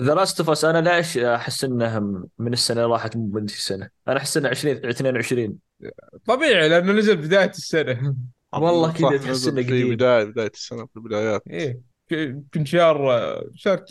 [0.00, 1.98] The Last of Us أنا ليش أحس إنه
[2.38, 5.54] من السنة اللي راحت مو من السنة؟ أنا أحس إنه 20 22
[6.26, 8.16] طبيعي لأنه نزل بداية السنة.
[8.54, 9.94] والله كذا تحس في قديم.
[9.94, 11.42] بدايه بداية السنة في البدايات.
[11.50, 11.80] إيه
[12.54, 13.84] كنت شهر شهر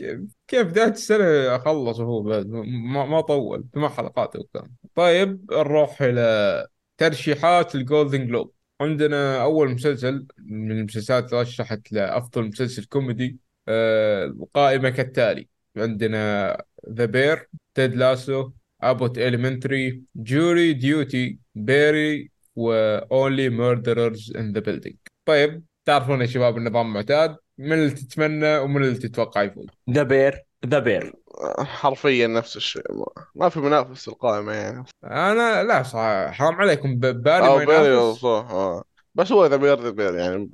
[0.48, 6.68] كيف بداية السنة خلص وهو بعد ما, ما طول ثمان حلقات وكان طيب نروح إلى
[6.98, 13.38] ترشيحات ال Golden Globe عندنا أول مسلسل من المسلسلات رشحت لأفضل مسلسل كوميدي
[13.68, 15.48] آه، القائمة كالتالي.
[15.78, 24.60] عندنا The Bear Ted Lasso Abbott Elementary Jury Duty Barry و Only Murders in the
[24.60, 24.96] Building
[25.26, 30.44] طيب تعرفون يا شباب النظام معتاد من اللي تتمنى ومن اللي تتوقع يفوز؟ The Bear
[30.66, 31.14] The Bear
[31.60, 32.84] حرفيا نفس الشيء.
[32.94, 34.84] ما- ما في منافس في القائمة يعني.
[35.04, 36.96] أنا لا صح حرام عليكم.
[37.00, 38.24] Barry أو ما ينافس.
[38.26, 38.84] آه.
[39.16, 40.50] بس هو The Bear The Bear يعني.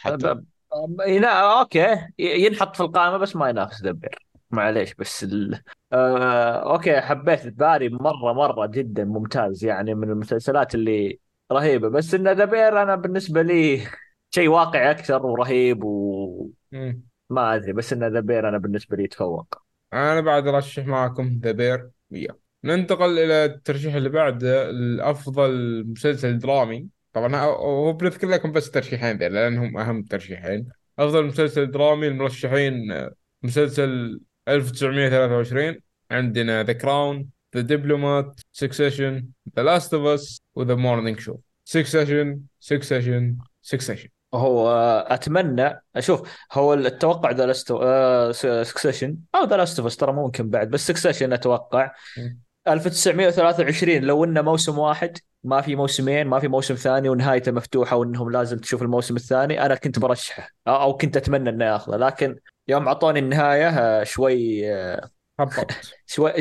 [0.00, 0.34] حتى
[1.06, 1.96] لا أوكي.
[2.18, 4.18] ينحط في القائمة بس ما ينافس The Bear
[4.50, 5.60] معليش بس ال...
[5.92, 6.72] آه...
[6.72, 11.18] أوكي حبيت Barry مرة مرة جدا ممتاز يعني من المسلسلات اللي
[11.52, 13.86] رهيبه بس إن The Bear أنا بالنسبة لي
[14.34, 17.02] شيء واقعي أكثر ورهيب وما مم.
[17.38, 17.72] أدري.
[17.72, 19.54] بس إن The Bear أنا بالنسبة لي يتفوق
[19.92, 21.90] أنا بعد ارشح معكم The Bear.
[22.10, 26.88] وياه ننتقل إلى الترشيح اللي بعده الأفضل مسلسل درامي.
[27.12, 30.68] طبعا هو- بنذكر لكم بس ترشيحين ذي لانهم أهم ترشيحين.
[30.98, 32.74] أفضل مسلسل درامي المرشحين
[33.42, 35.80] مسلسل 1923
[36.10, 39.26] عندنا The Crown The Diplomat Succession
[39.56, 46.28] The Last of Us و The Morning Show Succession Succession Succession هو آه، أتمنى أشوف
[46.52, 47.72] هو التوقع The Last
[48.62, 51.92] Succession أو The Last of ترى ممكن بعد بس Succession أتوقع.
[52.18, 52.40] مم.
[52.68, 58.30] 1923 لو إنه موسم واحد ما في موسمين ما في موسم ثاني ونهايته مفتوحة وإنهم
[58.30, 60.48] لازم تشوف الموسم الثاني أنا كنت برشحه.
[60.68, 62.38] أو أو كنت أتمنى إنه ياخذه لكن
[62.68, 65.10] يوم أعطوني النهاية آه، شوي آه،
[65.40, 65.70] هبط
[66.06, 66.32] شوي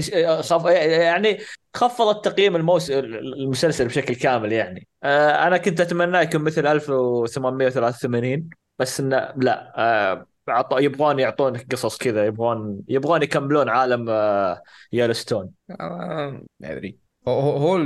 [0.42, 1.38] خف يعني
[1.76, 2.92] خفض التقييم الموس...
[2.92, 4.88] المسلسل بشكل كامل يعني.
[5.04, 9.74] آه، أنا كنت اتمناه يكون مثل 1883 بس إنه لا.
[9.78, 16.98] آه، عط- يبغون يعطونك قصص كذا يبغون يبغون يكملون عالم آه، يالستون آه، ما أدري.
[17.28, 17.78] هو هو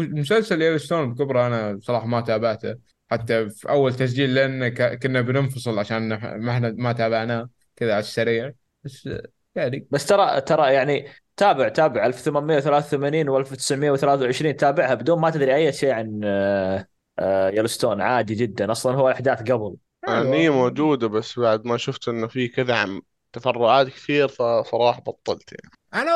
[0.00, 2.76] مسلسل يellowstone بكبره أنا صراحة ما تابعته.
[3.10, 8.00] حتى في أول تسجيل لأن ك- كنا بننفصل عشان ما إحنا ما تابعناه كذا على
[8.00, 8.52] السريع.
[8.84, 9.08] بس
[9.56, 9.86] يعني.
[9.90, 15.90] بس ترى ترى يعني تابع تابع 1883 و 1923 تابعها بدون ما تدري أي شيء
[15.90, 16.86] عن آه،
[17.18, 18.72] آه، يellowstone عادي جدا.
[18.72, 19.76] أصلا هو الاحداث قبل.
[20.08, 23.02] يعني هي موجودة بس بعد ما شفت إنه في كذا عم
[23.32, 25.70] تفرعات كثير فصراحة بطلت يعني.
[25.94, 26.12] أنا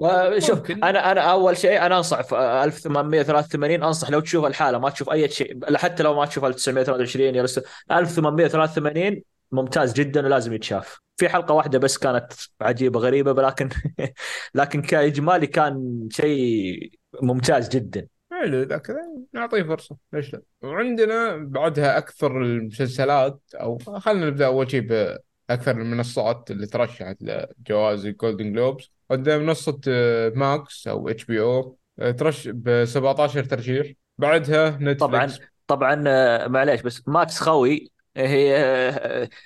[0.00, 0.84] والله شوف ممكن.
[0.84, 5.28] أنا أنا أول شيء أنا أنصح في 1883 أنصح لو تشوف الحالة ما تشوف أي
[5.28, 7.42] شيء حتى لو ما تشوف 1923 يا
[7.90, 10.98] 1883 ممتاز جدا ولازم يتشاف.
[11.16, 13.68] في حلقة واحدة بس كانت عجيبة غريبة لكن
[14.54, 16.92] لكن كإجمالي كان شيء
[17.22, 18.06] ممتاز جدا.
[18.32, 18.96] حلو ذا كذا
[19.32, 19.96] نعطيه فرصة.
[20.12, 27.16] ليش لا؟ وعندنا بعدها أكثر المسلسلات أو خلينا نبدأ أول شيء بأكثر المنصات اللي ترشحت
[27.20, 31.78] لجوائز ال Golden Globes عندنا منصة آه، Max أو HBO
[32.18, 33.92] ترش ب 17 ترشيح.
[34.18, 38.56] بعدها Netflix طبعا طبعا آه، معليش بس Max خوي هي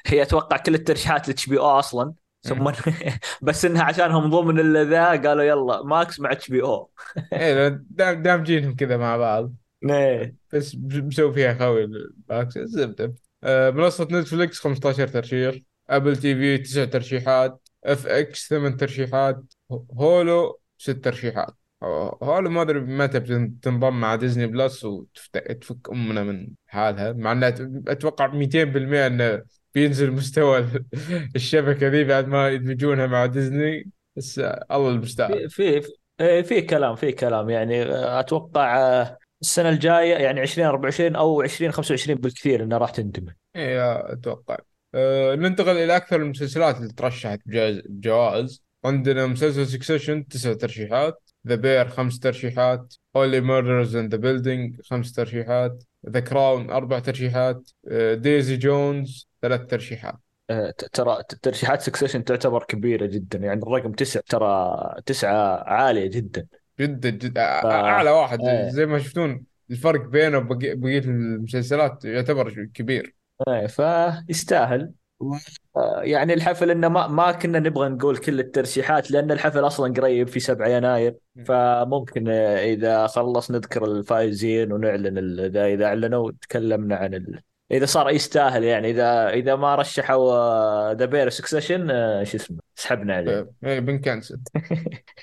[0.06, 2.14] هي أتوقع كل الترشيحات ل HBO أصلا.
[2.42, 2.70] ثم
[3.42, 6.90] بس إنها عشانهم ضمن ذا قالوا يلا Max مع HBO.
[7.32, 9.54] إيه دام دامجينهم كذا مع بعض.
[9.90, 10.34] إيه.
[10.52, 11.88] بس مسوي فيها خوي
[12.28, 13.14] باكس الزبده
[13.44, 15.54] آه، منصة Netflix 15 ترشيح.
[15.90, 17.68] Apple TV 9 ترشيحات.
[17.84, 19.42] FX 8 ترشيحات.
[19.92, 21.57] Hulu 6 ترشيحات.
[22.22, 27.12] Hulu ما أدري متى بتنضم مع ديزني بلس وتفك أمنا من حالها.
[27.12, 27.54] مع إنها
[27.88, 29.42] أتوقع 200% إنه
[29.74, 30.66] بينزل مستوى
[31.36, 35.48] الشبكة ذي بعد ما يدمجونها مع ديزني بس آه، الله المستعان.
[35.48, 37.50] في في إيه، في كلام في كلام.
[37.50, 43.32] يعني آه، أتوقع آه، السنة الجاية يعني 2024 أو 2025 بالكثير إنها راح تندمج.
[43.56, 44.56] إيه أتوقع.
[44.94, 48.62] آه ننتقل إلى أكثر المسلسلات اللي ترشحت بجوائز.
[48.84, 51.27] عندنا مسلسل Succession تسع ترشيحات.
[51.46, 52.94] The Bear خمس ترشيحات.
[53.16, 55.84] Only Murders in the Building خمس ترشيحات.
[56.08, 57.70] The Crown أربع ترشيحات.
[58.12, 60.14] Daisy Jones ثلاث ترشيحات.
[60.48, 63.38] ت- ترى ترشيحات Succession تعتبر كبيرة جدا.
[63.38, 64.76] يعني الرقم تسع ترى
[65.06, 66.46] تسعة عالية جدا.
[66.80, 68.40] جدا جدا ف- أعلى واحد.
[68.40, 68.68] إيه.
[68.68, 73.14] زي ما شفتون الفرق بينه بقية المسلسلات يعتبر كبير.
[73.48, 74.92] إيه، فيستاهل.
[76.02, 80.40] يعني الحفل إنه ما ما كنا نبغى نقول كل الترشيحات لأن الحفل أصلا قريب في
[80.40, 81.14] 7 يناير
[81.46, 87.40] فممكن إذا خلص نذكر الفائزين ونعلن اذا إذا أعلنوا تكلمنا عن ال...
[87.70, 88.90] إذا صار يستاهل يعني.
[88.90, 91.88] اذا إذا ما رشحوا The Bear Succession
[92.24, 93.50] شو اسمه سحبنا عليه.
[93.64, 94.40] إيه بنكنسل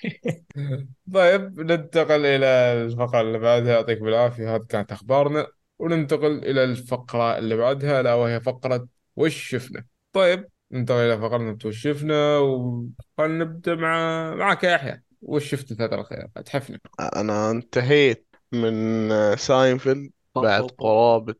[1.14, 3.74] طيب ننتقل إلى الفقرة اللي بعدها.
[3.74, 5.48] يعطيك العافية هذه كانت أخبارنا.
[5.80, 11.82] وننتقل إلى الفقرة اللي بعدها ألا وهي فقرة وش شفنا؟ طيب ننتقل إلى فقرة وش
[11.82, 15.01] شفنا وخلنا نبدأ مع معك يا يحيى.
[15.22, 16.80] وش شفت الفترة الأخيرة أتحفنا.
[16.99, 21.36] أنا انتهيت من ساينفيلد بعد قرابة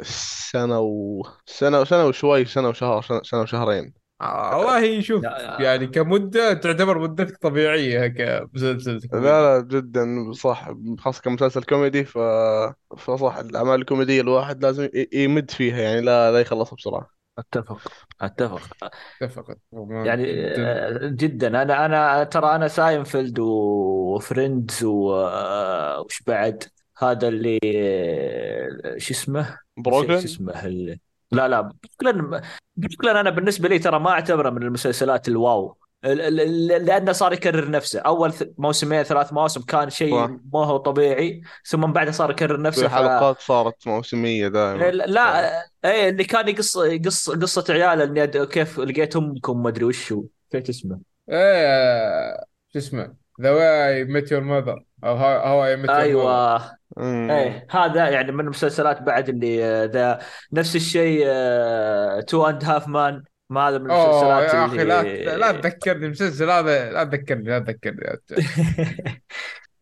[0.00, 4.03] السنة و سنة وسنة وشوي سنة وشهر سنة, سنة وشهرين.
[4.24, 5.24] والله شوف.
[5.60, 9.00] يعني كمدة تعتبر مدتك طبيعية كمسلسل.
[9.12, 10.74] لا لا جدا صح.
[10.98, 12.18] خاصة كمسلسل كوميدي ف...
[12.98, 17.10] فصح الأعمال الكوميدية الواحد لازم ي- يمد فيها يعني لا لا يخلصها بسرعة.
[17.38, 18.60] أتفق أتفق.
[19.22, 19.56] أتفق.
[19.72, 21.62] يعني آه، جدا.
[21.62, 26.64] أنا أنا ترى أنا Seinfeld و Friends وش بعد؟
[26.98, 27.58] هذا اللي
[28.98, 30.98] شو اسمه؟ بروكلين شو اسمه.
[31.34, 32.40] لا لا بروكلين
[32.76, 35.76] بروكلين أنا بالنسبة لي ترى ما أعتبره من المسلسلات ال wow.
[36.04, 38.00] ال- ال- ال- لأنه صار يكرر نفسه.
[38.00, 40.14] أول ث- موسمين ثلاث مواسم كان شيء.
[40.28, 41.42] ما هو طبيعي.
[41.66, 42.92] ثم من بعدها صار يكرر نفسه في ف...
[42.92, 44.90] حلقات صارت موسمية دائما.
[44.90, 45.50] لا
[45.84, 50.68] إيه اللي كان يقص يقص قصة عياله إني كيف لقيت أمكم ما أدري وشو كيف
[50.68, 52.36] اسمه؟ إيه
[52.72, 56.76] شو اسمه؟ The Way Met Your Mother أو How I Met Your أيوه.
[56.98, 60.18] إيه هذا يعني من المسلسلات بعد اللي آه، ذا
[60.52, 61.26] نفس الشيء
[62.20, 66.50] Two and Half Men ما هذا من المسلسلات يا أخي لا اللي لا تذكرني المسلسل
[66.50, 68.20] هذا لا تذكرني لا تذكرني.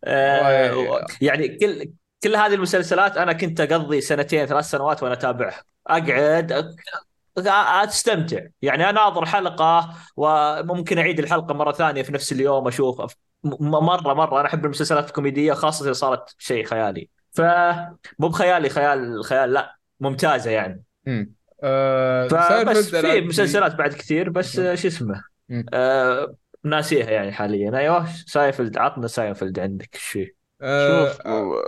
[0.05, 1.07] آه،.
[1.21, 1.93] يعني كل
[2.23, 6.75] كل هذه المسلسلات أنا كنت أقضي سنتين ثلاث سنوات وأنا أتابعها أقعد
[7.89, 13.15] أستمتع يعني اناظر حلقة وممكن أعيد الحلقة مرة ثانية في نفس اليوم أشوف
[13.45, 14.41] مرة مرة.
[14.41, 17.09] أنا أحب المسلسلات الكوميدية خاصة إذا صارت شيء خيالي.
[17.31, 20.83] فمو بخيالي خيال خيال لا ممتازة يعني.
[21.63, 24.59] آه، فبس ساينفيلد أنا في مسلسلات بعد كثير بس.
[24.59, 25.25] آه، شو اسمه.
[25.75, 27.79] آه ناسيها يعني حاليا.
[27.79, 29.95] أيوه ساينفيلد عطنا ساينفيلد عندك.
[29.95, 31.21] إيش فيه آه، شوف.
[31.27, 31.63] آه،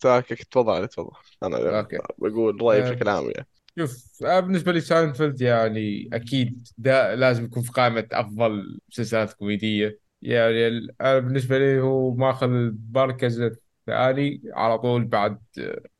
[0.00, 1.10] تاكك تفضل تفضل.
[1.42, 1.98] أنا okay.
[2.18, 2.90] بقول رأيي آه.
[2.90, 3.46] بشكل عام يعني
[3.78, 10.05] شوف آه، بالنسبة لي ساينفيلد يعني أكيد ده لازم يكون في قائمة أفضل مسلسلات كوميدية.
[10.22, 10.68] يعني
[11.00, 15.38] أنا بالنسبة لي هو ماخذ المركز الثاني على طول بعد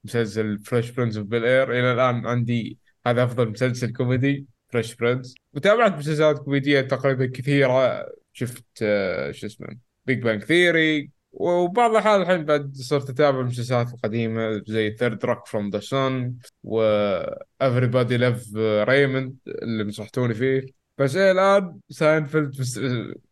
[0.05, 5.93] مسلسل Fresh Prince of Bel-Air إلى الآن عندي هذا أفضل مسلسل كوميدي Fresh Prince وتابعت
[5.93, 8.07] مسلسلات كوميدية تقريبا كثيرة.
[8.33, 9.69] شفت آه، شو اسمه
[10.07, 15.71] Big Bang Theory وبعض الأحيان الحين بعد صرت أتابع المسلسلات القديمة زي Third Rock from
[15.71, 16.81] the Sun و
[17.65, 18.57] Everybody Love
[18.89, 20.86] Raymond اللي نصحتوني فيه.
[20.99, 22.81] بس إيه الآن ساينفيلد مس-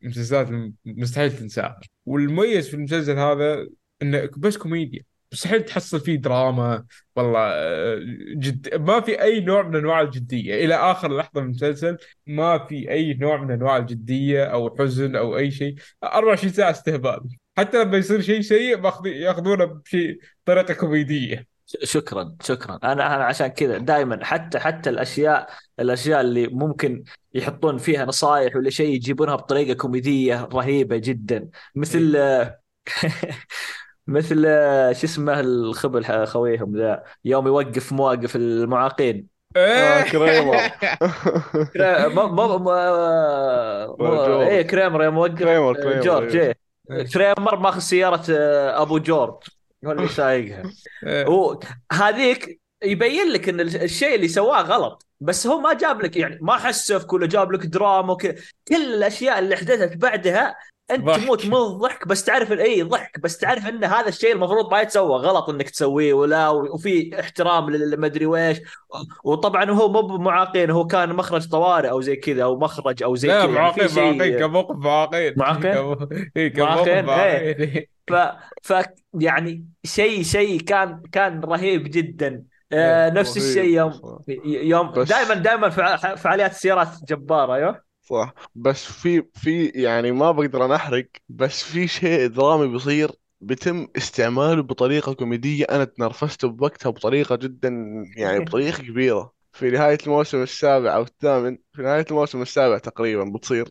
[0.03, 0.49] مسلسلات
[0.85, 3.67] مستحيل تنساها والمميز في المسلسل هذا
[4.03, 5.03] إنه بس كوميديا.
[5.33, 6.85] مستحيل تحصل فيه دراما.
[7.17, 7.99] والله آه،
[8.37, 10.65] جد ما في أي نوع من أنواع الجدية.
[10.65, 11.97] إلى آخر لحظة من المسلسل
[12.27, 15.75] ما في أي نوع من أنواع الجدية أو حزن أو أي شيء.
[16.05, 17.21] 24 ساعة استهبال.
[17.57, 21.47] حتى لما يصير شيء سيء ياخذونه بشيء طريقة كوميدية.
[21.83, 22.79] شكرا شكرا.
[22.85, 25.49] أنا أنا عشان كذا دائما حتى حتى الأشياء
[25.81, 27.05] الأشياء اللي ممكن
[27.35, 31.49] يحطون فيها نصائح ولا شيء يجيبونها بطريقة كوميدية رهيبة جدا.
[31.75, 32.17] مثل
[34.07, 34.43] مثل
[34.95, 39.27] شو اسمه الخبل خويهم ذا؟ يوم يوقف مواقف المعاقين.
[39.57, 40.57] آه، كريمر.
[41.75, 44.49] كرا- ما ما ما جورج.
[44.49, 46.55] إيه كريمر يوم وقف كريمر كريمر جورج أيوه.
[46.91, 47.05] إيه.
[47.15, 49.35] كريمر ماخذ سيارة آه، أبو جورج.
[49.87, 50.63] هو اللي سايقها
[51.07, 51.27] إيه.
[51.27, 51.61] هو
[51.93, 56.57] هذيك يبين لك إن الشيء اللي سواه غلط بس هو ما جاب لك يعني ما
[56.57, 58.35] حسفك ولا جاب لك دراما وكذا
[58.69, 60.57] كل الأشياء اللي حدثت بعدها
[60.91, 61.21] أنت ضحك.
[61.23, 65.17] تموت من الضحك بس تعرف إي ضحك بس تعرف إن هذا الشيء المفروض ما يتسوى.
[65.19, 68.59] غلط إنك تسويه ولا وفي احترام للمدري ويش
[69.25, 73.29] وطبعا هو مو بمعاقين هو كان مخرج طوارئ أو زي كذا أو مخرج أو زي
[73.29, 73.53] لا كذا.
[73.53, 75.83] يعني في معاقين شيء- معاقين كان موقف معاقين؟ معاقين؟
[76.57, 78.13] موقف معاقين، ف
[78.63, 78.83] ف
[79.15, 82.43] يعني شيء شيء كان كان رهيب جدا.
[82.73, 84.19] آه، نفس الشيء يوم.
[84.45, 88.35] يوم دائما دائما فع- فعاليات السيارات جبارة أيوه صح.
[88.55, 94.63] بس في في يعني ما بقدر أنا أحرق بس في شيء درامي بيصير بيتم استعماله
[94.63, 97.69] بطريقة كوميدية أنا تنرفزت بوقتها بطريقة جدا
[98.17, 99.35] يعني بطريقة كبيرة.
[99.53, 103.69] في نهاية الموسم السابع أو الثامن في نهاية الموسم السابع تقريبا بتصير.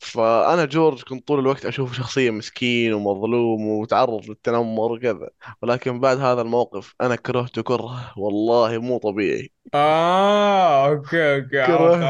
[0.00, 5.28] فأنا جورج كنت طول الوقت اشوفه شخصية مسكين ومظلوم ومتعرض للتنمر وكذا
[5.62, 12.02] ولكن بعد هذا الموقف أنا كرهته كره والله مو طبيعي آه okay okay عرفت- كرهت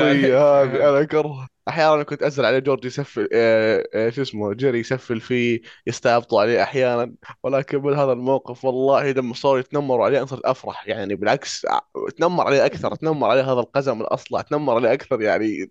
[0.00, 0.24] عليك.
[0.24, 5.20] هذه أنا كره أحيانا كنت أزعل عليه جورج يسفل آه، آه، شو اسمه جيري يسفل
[5.20, 7.14] فيه يستعبطوا عليه أحيانا.
[7.42, 10.88] ولكن من هذا الموقف والله لما صاروا يتنمروا عليه أنا صرت أفرح.
[10.88, 11.80] يعني بالعكس ع-
[12.16, 15.70] تنمر عليه أكثر تنمر عليه هذا القزم الأصلع تنمر عليه أكثر يعني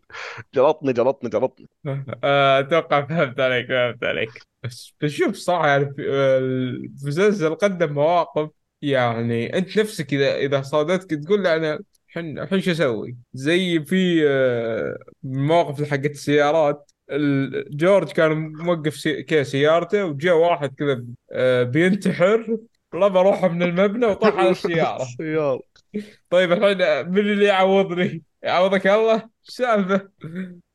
[0.53, 1.67] جلطني جلطني جلطني.
[2.23, 4.29] آه، أتوقع فهمت عليك فهمت عليك.
[4.63, 8.49] بس شوف صراحة يعني آه، المسلسل قدم مواقف
[8.81, 11.79] يعني أنت نفسك إذا إذا صادتك تقول لا أنا
[12.09, 18.95] الحين الحين شو أسوي؟ زي في آه، المواقف اللي حقت السيارات ال- جورج كان موقف
[18.95, 19.23] سي...
[19.23, 22.57] كذا سيارته وجاء واحد كذا آه، بينتحر
[22.93, 25.59] والله بروح من المبنى وطاح على السيارة السيارة
[26.29, 30.09] طيب الحين من اللي يعوضني؟ يعوضك الله؟ إيش السالفه؟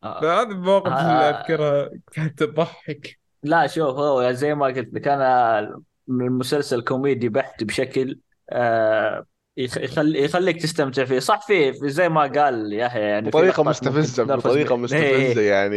[0.05, 1.30] آه، فهذه المواقف اللي آه.
[1.30, 5.61] أذكرها كانت تضحك لا شوف هو زي ما قلت لك أنا
[6.09, 8.20] المسلسل كوميدي بحت بشكل
[8.51, 9.26] آه
[9.57, 13.30] يخ- يخل يخليك تستمتع فيه صح فيه في- زي ما قال يحيى يعني
[13.70, 14.88] مستفزة تتنرفز بطريقة منها.
[14.96, 15.16] إيه،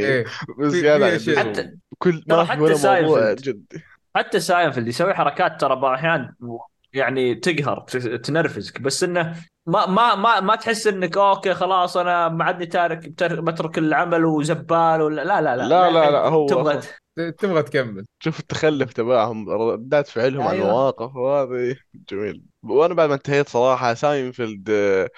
[0.05, 0.25] إيه.
[0.85, 1.41] يعني أشياء.
[1.41, 3.33] اللزوم حتى كل ترى ما في حتى ولا موضوع.
[3.33, 3.83] جدي
[4.15, 6.33] حتى ساينفيلد يسوي حركات ترى بعض الاحيان
[6.93, 7.79] يعني تقهر
[8.23, 9.35] تنرفزك بس إنه
[9.67, 14.25] ما ما ما ما تحس إنك okay خلاص أنا ما عادني تارك بتر- بترك العمل
[14.25, 16.85] وزبال ولا لا لا لا لا، لا، لا، هو تبغى أصلاً-
[17.15, 20.65] تبغى تكمل شوف التخلف تبعهم ردات فعلهم على أيوة.
[20.65, 21.75] المواقف وهذه
[22.09, 25.09] جميل وأنا بعد ما انتهيت صراحة ساينفيلد آه،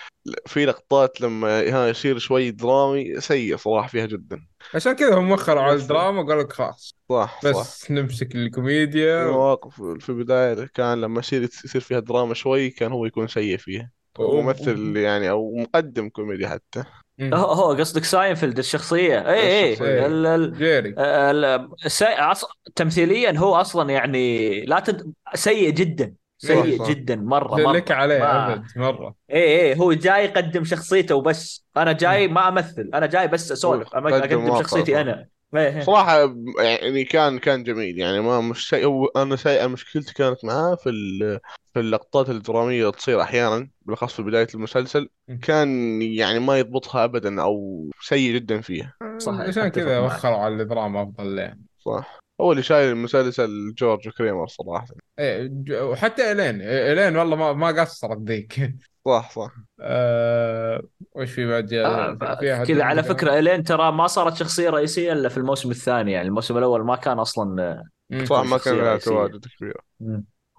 [0.45, 5.61] في لقطات لما ها يصير شوي درامي سيء صراحة فيها جدا عشان كذا هم وخروا
[5.61, 9.25] على الدراما وقالوا لك خلاص صح صح بس نمسك الكوميديا.
[9.25, 13.91] المواقف في البداية كان لما يصير يصير فيها دراما شوي كان هو يكون سيء فيها
[14.19, 16.83] هو ممثل يعني أو مقدم كوميدي حتى.
[17.21, 19.29] هو هو قصدك ساينفيلد الشخصية.
[19.29, 20.05] اي اي الشخصية.
[20.05, 20.95] ال- ال- جيري.
[20.97, 22.45] ال- السي- عص-
[22.75, 25.13] تمثيليا هو أصلا يعني لا تد...
[25.35, 26.13] سيء جدا.
[26.37, 26.89] سيء صح، صح.
[26.91, 27.15] جدا.
[27.15, 27.71] مرة مرة.
[27.73, 29.15] لك عليه ما- أبد مرة.
[29.31, 32.89] اي اي هو جاي يقدم شخصيته وبس أنا جاي ما أمثل.
[32.93, 33.87] أنا جاي بس أسولف.
[33.95, 35.01] أقدم شخصيتي.
[35.01, 35.27] أنا.
[35.55, 35.79] إيه،.
[35.81, 37.99] صراحة يعني كان كان جميل.
[37.99, 41.39] يعني ما مش هو أنا سيء مشكلتي كانت معاه في ال-
[41.73, 45.09] في اللقطات الدرامية اللي تصير أحيانا بالأخص في بداية المسلسل.
[45.41, 48.93] كان يعني ما يضبطها ابدا أو سيء جدا فيها.
[49.17, 50.11] صحيح، عشان كذا معك.
[50.11, 52.19] وخروا على الدراما أفضل له صح.
[52.41, 54.87] هو اللي شايل المسلسل جورج كريمر صراحة.
[55.19, 58.71] إيه ج- وحتى الين الين والله ما ما قصرت ذيك.
[59.07, 59.51] صح صح
[59.81, 60.81] آه
[61.15, 65.37] وش في بعد آه، كذا على؟ فكرة إلين ترى ما صارت شخصية رئيسية إلا في
[65.37, 68.25] الموسم الثاني يعني الموسم الأول ما كان أصلا مم.
[68.25, 68.97] صح ما كان لها.
[68.97, 69.81] تواجد كبير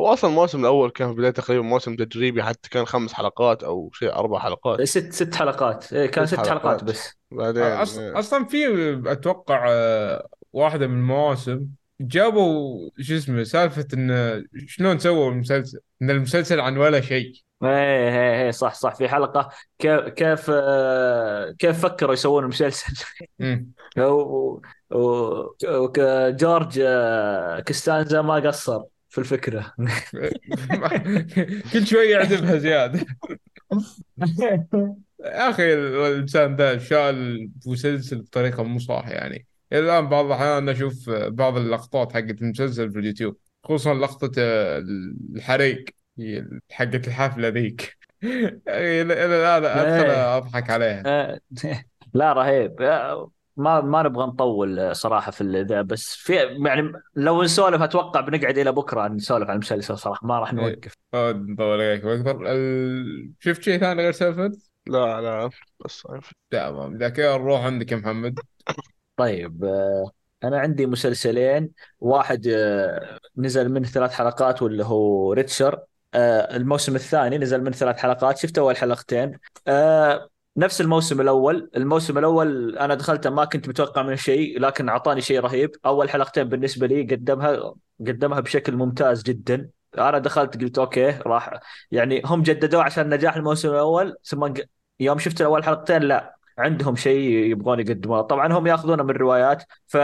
[0.00, 3.90] هو أصلا الموسم الأول كان في بداية تقريبا موسم تجريبي حتى كان خمس حلقات أو
[3.92, 6.84] شيء أربع حلقات ست ست حلقات إيه كان ست ست حلقات, حلقات.
[6.84, 8.18] بس بعدين أص- إيه.
[8.18, 8.58] أصلا في
[9.06, 11.66] أتوقع آه، واحدة من المواسم
[12.00, 17.32] جابوا شو اسمه سالفة انه شلون سووا المسلسل إن المسلسل عن ولا شيء
[17.62, 17.68] إيه
[18.08, 18.94] إيه إيه صح صح.
[18.94, 19.48] في حلقة
[19.78, 23.04] كيف كيف آه، كيف فكروا يسوون المسلسل؟
[23.38, 23.72] مم.
[23.98, 29.74] و- و- و- جورج آه، كستانزا ما قصر في الفكرة.
[31.72, 33.00] كل شوي يعذبها زيادة.
[35.24, 39.46] يا أخي الإنسان ذا شال مسلسل بطريقة مو صح يعني.
[39.72, 45.84] إلى الآن بعض الأحيان أشوف بعض اللقطات حقت المسلسل في اليوتيوب خصوصا لقطة الحريق.
[45.84, 45.97] هي
[46.70, 47.98] حقت الحفلة ذيك.
[48.22, 50.36] إلى إلى الآن ادخل إيه.
[50.36, 51.02] أضحك عليها.
[51.06, 51.40] آه،
[52.14, 52.82] لا رهيب.
[52.82, 56.34] آه، ما ما نبغى نطول صراحة في ذا بس في
[56.66, 60.26] يعني لو نسولف أتوقع بنقعد إلى بكرة نسولف عن المسلسل صراحة.
[60.26, 60.94] ما راح نوقف.
[61.14, 62.04] أود نطول عليك.
[62.04, 62.38] أكثر
[63.40, 64.52] شفت شيء ثاني غير سالفة؟
[64.86, 65.50] لا لا
[65.84, 66.06] بس
[66.50, 66.94] تمام.
[66.94, 68.38] اذا كذا نروح عندك يا محمد.
[69.16, 70.10] طيب آه،
[70.44, 71.70] أنا عندي مسلسلين.
[72.00, 72.48] واحد
[73.36, 75.80] نزل منه ثلاث حلقات واللي هو ريتشر.
[76.14, 79.38] الموسم الثاني نزل منه ثلاث حلقات شفت أول حلقتين.
[79.66, 81.70] آه، نفس الموسم الأول.
[81.76, 85.70] الموسم الأول أنا دخلته ما كنت متوقع منه شيء لكن أعطاني شيء رهيب.
[85.86, 89.70] أول حلقتين بالنسبة لي قدمها قدمها بشكل ممتاز جدا.
[89.98, 94.52] أنا دخلت قلت أوكي راح يعني هم جددوه عشان نجاح الموسم الأول ثم
[95.00, 98.20] يوم شفت الأول حلقتين لا عندهم شيء يبغون يقدموه.
[98.20, 99.96] طبعا هم يأخذونه من روايات ف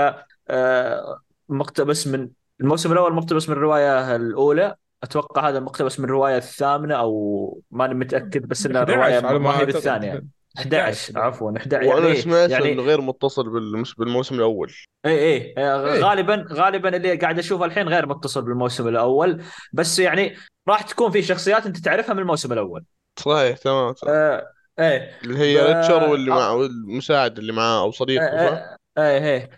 [0.48, 2.28] آه، مقتبس من
[2.60, 8.48] الموسم الأول مقتبس من الروايه الأولى أتوقع هذا مقتبس من الرواية الثامنة أو ماني متأكد
[8.48, 9.64] بس انها 11 الرواية ما هي.
[9.64, 10.24] بالثانية
[10.58, 14.72] 11 عفوا 11 وأنا يعني سمعت يعني إنه غير متصل بالمس- بالموسم الأول
[15.06, 16.00] اي اي آه، إيه.
[16.00, 19.42] غالبا غالبا اللي قاعد أشوفه الحين غير متصل بالموسم الأول
[19.72, 20.36] بس يعني
[20.68, 22.84] راح تكون في شخصيات أنت تعرفها من الموسم الأول
[23.18, 24.14] صحيح تمام تمام.
[24.16, 26.34] آه إيه اللي هي ب- ريتشر واللي آه.
[26.34, 29.50] مع والمساعد اللي معاه أو صديقه صح؟ إيه إيه إيه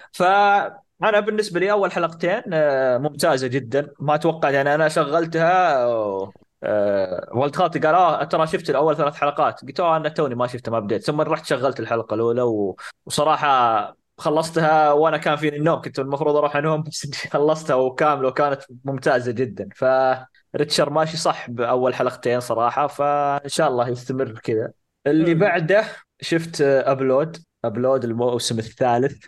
[1.01, 3.92] فانا بالنسبة لي أول حلقتين آه، ممتازة جدا.
[4.01, 6.32] ما أتوقع يعني أنا شغلتها آه،
[6.62, 9.61] آه، ولد خالتي قال آه ترى شفت الأول ثلاث حلقات.
[9.64, 12.76] قلت آه أنا توني ما شفتها ما بديت ثم رحت شغلت الحلقة الأولى و...
[13.07, 15.80] وصراحة خلصتها وأنا كان فيني النوم.
[15.80, 19.68] كنت المفروض أروح أنوم بس خلصتها وكاملة وكانت ممتازة جدا.
[19.74, 24.72] ف Reacher ماشي صح بأول حلقتين صراحة فإن شاء الله يستمر كذا.
[25.07, 25.34] اللي.
[25.34, 25.84] بعده
[26.20, 29.26] شفت Upload Upload الموسم الثالث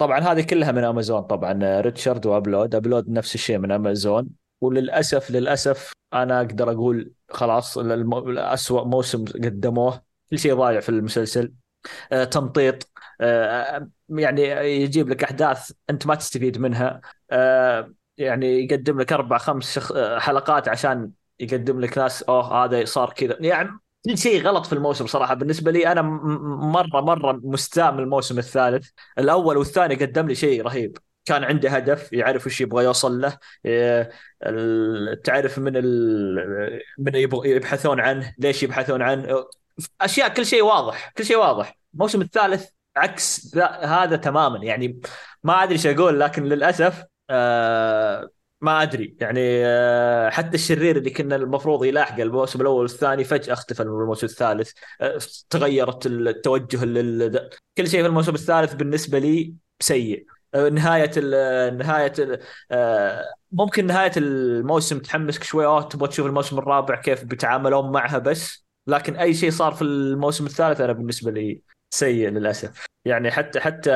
[0.00, 2.74] وطبعا هذه كلها من امازون طبعا Reacher و Upload.
[2.74, 4.28] Upload نفس الشيء من امازون
[4.60, 10.02] وللأسف للأسف أنا أقدر أقول خلاص اسوأ موسم قدموه.
[10.30, 11.52] كل شيء ضايع في المسلسل.
[12.12, 12.90] آه، تمطيط.
[13.20, 14.42] آه، يعني
[14.82, 17.00] يجيب لك أحداث أنت ما تستفيد منها.
[17.30, 19.92] آه، يعني يقدم لك أربع خمس.
[19.92, 23.36] آه، حلقات عشان يقدم لك ناس أوه هذا صار كذا.
[23.40, 23.70] يعني
[24.04, 25.34] كل شيء غلط في الموسم صراحة.
[25.34, 28.88] بالنسبة لي أنا مرة مرة مستاء من الموسم الثالث.
[29.18, 30.98] الأول والثاني قدم لي شيء رهيب.
[31.24, 33.38] كان عنده هدف يعرف وش يبغى يوصل له
[35.24, 36.80] تعرف من ال...
[36.98, 37.12] من
[37.44, 39.44] يبحثون عنه ليش يبحثون عنه.
[40.00, 41.78] أشياء كل شيء واضح كل شيء واضح.
[41.94, 44.64] الموسم الثالث عكس ذا- هذا تماما.
[44.64, 45.00] يعني
[45.42, 48.28] ما أدري إيش أقول لكن للأسف آه
[48.60, 49.16] ما أدري.
[49.20, 54.26] يعني آه حتى الشرير اللي كنا المفروض يلاحقه الموسم الأول والثاني فجأة اختفى من الموسم
[54.26, 54.72] الثالث.
[55.00, 55.18] آه
[55.50, 57.50] تغيرت التوجه لل...
[57.78, 60.26] كل شيء في الموسم الثالث بالنسبة لي سيء.
[60.54, 62.40] آه، نهاية ال نهاية ال
[63.52, 68.64] ممكن نهاية الموسم تحمسك شوي اوه تبغى تشوف الموسم الرابع كيف بيتعاملون معها بس.
[68.86, 72.86] لكن أي شيء صار في الموسم الثالث أنا بالنسبة لي سيء للأسف.
[73.04, 73.90] يعني حتى حتى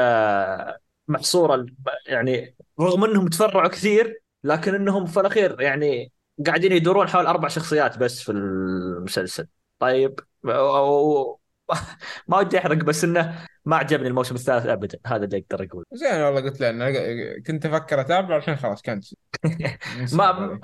[1.09, 1.67] محصورة
[2.07, 6.12] يعني رغم إنهم تفرعوا كثير لكن إنهم في الأخير يعني
[6.47, 9.47] قاعدين يدورون حول أربع شخصيات بس في المسلسل.
[9.78, 11.36] طيب و-
[12.28, 14.99] ما ودي أحرق بس إنه ما عجبني الموسم الثالث ابدا.
[15.07, 16.93] هذا اللي أقدر أقول زين والله قلت له أنا
[17.47, 19.16] كنت أفكر أتابعه الحين خلاص كنسل.
[20.12, 20.59] ما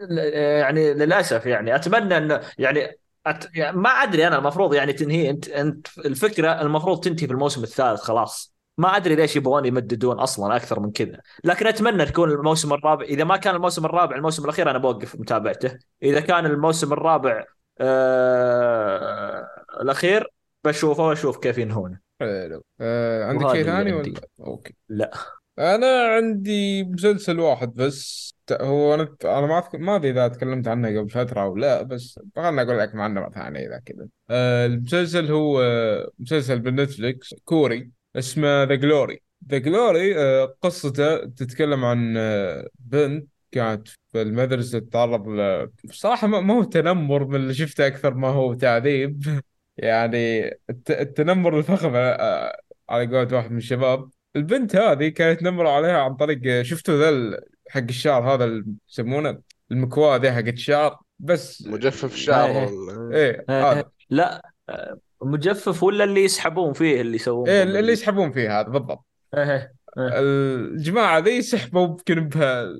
[0.00, 3.56] يعني للأسف يعني أتمنى إنه يعني أت...
[3.56, 8.00] يعني ما أدري أنا المفروض يعني تنهي انت أنت الفكرة المفروض تنتهي في الموسم الثالث
[8.00, 8.51] خلاص.
[8.82, 11.20] ما أدري ليش يبغون يمددون أصلا أكثر من كذا.
[11.44, 15.78] لكن أتمنى تكون الموسم الرابع إذا ما كان الموسم الرابع الموسم الأخير أنا بوقف متابعته.
[16.02, 17.44] إذا كان الموسم الرابع
[17.80, 19.48] آه...
[19.80, 20.32] الأخير
[20.64, 21.98] بشوفه وأشوف كيف ينهونه.
[22.20, 22.64] حلو.
[22.80, 23.92] آه عندك شيء ثاني.
[23.92, 24.74] ولا؟ okay.
[24.88, 25.10] لا.
[25.58, 30.88] أنا عندي مسلسل واحد بس هو أنا أنا ما أذكر ما أدري إذا تكلمت عنه
[31.00, 34.08] قبل فترة أو لا بس خلنا أقول لك عنه مرة ثانية إذا كذا.
[34.30, 38.01] آه المسلسل هو آه مسلسل بالنتفليكس كوري.
[38.16, 45.28] اسمه The Glory The Glory آه قصته تتكلم عن آه بنت كانت في المدرسة تتعرض
[45.28, 49.22] ل بصراحة ما ما هو تنمر من اللي شفته أكثر ما هو تعذيب.
[49.76, 52.56] يعني الت- التنمر الفخم آه،
[52.88, 54.10] على قولة واحد من الشباب.
[54.36, 57.40] البنت هذه كانت تنمر عليها عن طريق شفتوا ذا
[57.70, 59.38] حق الشعر هذا اللي يسمونه؟
[59.70, 60.98] المكواة ذي حق الشعر.
[61.18, 63.10] بس مجفف الشعر إيه.
[63.12, 63.90] إيه آه، هذا.
[64.10, 69.06] لا آه، مجفف ولا اللي يسحبون فيه اللي يسوون إيه اللي يسحبون فيه هذا بالضبط.
[69.34, 70.10] إيه، إيه.
[70.20, 72.72] الجماعة ذي سحبوا يمكن بها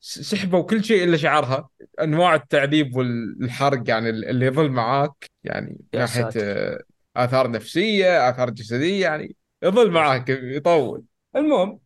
[0.00, 1.68] سحبوا كل شيء إلا شعرها
[2.00, 6.40] أنواع التعذيب والحرق يعني اللي يظل معاك يعني ساتر.
[6.42, 6.82] آه،
[7.16, 11.02] آثار نفسية آثار جسدية يعني يظل معاك يطول.
[11.36, 11.80] المهم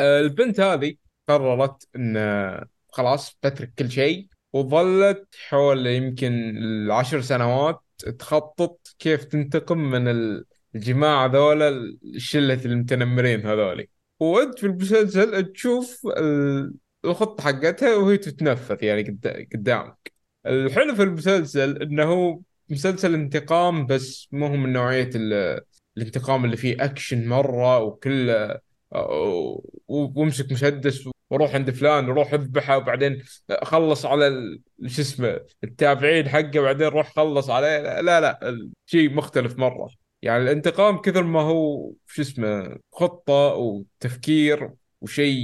[0.00, 0.94] آه، البنت هذه
[1.28, 7.83] قررت إن آه، خلاص تترك كل شيء وظلت حول يمكن العشر سنوات
[8.18, 11.68] تخطط كيف تنتقم من ال- الجماعة ذولا
[12.14, 13.88] الشلة المتنمرين هذولي.
[14.20, 16.74] وانت في المسلسل تشوف ال-
[17.04, 20.12] الخطة حقتها وهي تتنفذ يعني قد- قدامك.
[20.46, 22.40] الحلو في المسلسل إنه
[22.70, 25.60] مسلسل انتقام بس مو هو من نوعية ال-
[25.96, 28.58] الانتقام اللي فيه أكشن مرة وكله
[28.92, 33.22] و- وامسك مسدس وروح عند فلان وروح اذبحه وبعدين
[33.62, 37.78] خلص على شو اسمه التابعين حقه وبعدين روح خلص عليه.
[37.78, 39.88] لا لا, لا شيء مختلف مرة.
[40.22, 44.70] يعني الانتقام كثر ما هو شو اسمه خطة وتفكير
[45.00, 45.36] وشيء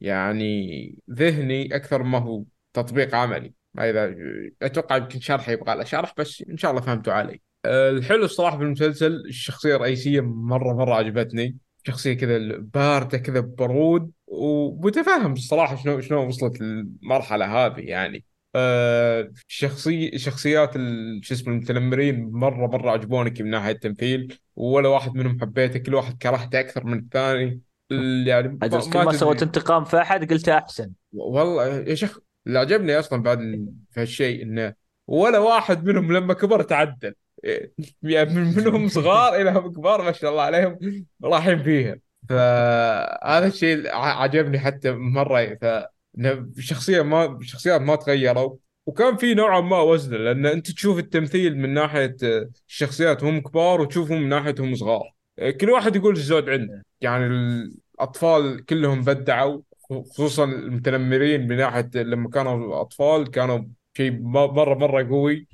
[0.00, 3.52] يعني ذهني أكثر ما هو تطبيق عملي.
[3.74, 4.14] ما اذا
[4.62, 7.40] أتوقع يمكن شرح يبغى له شرح بس إن شاء الله فهمتوا علي.
[7.66, 11.56] الحلو الصراحة في المسلسل الشخصية الرئيسية مرة مرة عجبتني.
[11.86, 14.10] شخصية كذا باردة كذا برود.
[14.32, 18.24] ومتفهم الصراحه شنو شنو وصلت المرحله هذه يعني.
[18.54, 20.72] آه شخصي شخصيات
[21.22, 26.18] شو اسمه المتنمرين مره مرة عجبونك من ناحية التمثيل ولا واحد منهم حبيته كل واحد
[26.22, 27.60] كرهته أكثر من الثاني.
[27.92, 30.92] ال- يعني ما, كل ما سويت انتقام في أحد قلت أحسن.
[31.12, 33.38] والله يا شيخ اللي عجبني أصلا بعد
[33.90, 34.74] في هالشيء إنه
[35.06, 37.14] ولا واحد منهم لما كبر تعدل.
[38.02, 40.78] يعني من منهم صغار إلى كبار ما شاء الله عليهم
[41.24, 41.96] رايحين فيها.
[42.28, 45.64] فهذا الشيء عجبني حتى مرة ف
[46.18, 48.56] إنه شخصيا ما شخصيات ما تغيروا.
[48.86, 52.16] وكان في نوعا ما وزن لأن أنت تشوف التمثيل من ناحية
[52.68, 55.12] الشخصيات وهم كبار وتشوفهم من ناحيه هم صغار.
[55.60, 59.60] كل واحد يقول الزود عنده يعني الأطفال كلهم بدعوا
[60.10, 63.64] خصوصا المتنمرين من ناحية لما كانوا أطفال كانوا
[63.96, 65.46] شيء مرة مرة قوي.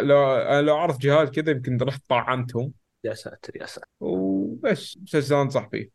[0.00, 2.72] لو لو أعرف جهال كذا يمكن رحت طعنتهم.
[3.04, 3.88] يا ساتر يا ساتر.
[4.48, 5.90] وبس مسلسل أنصح فيه.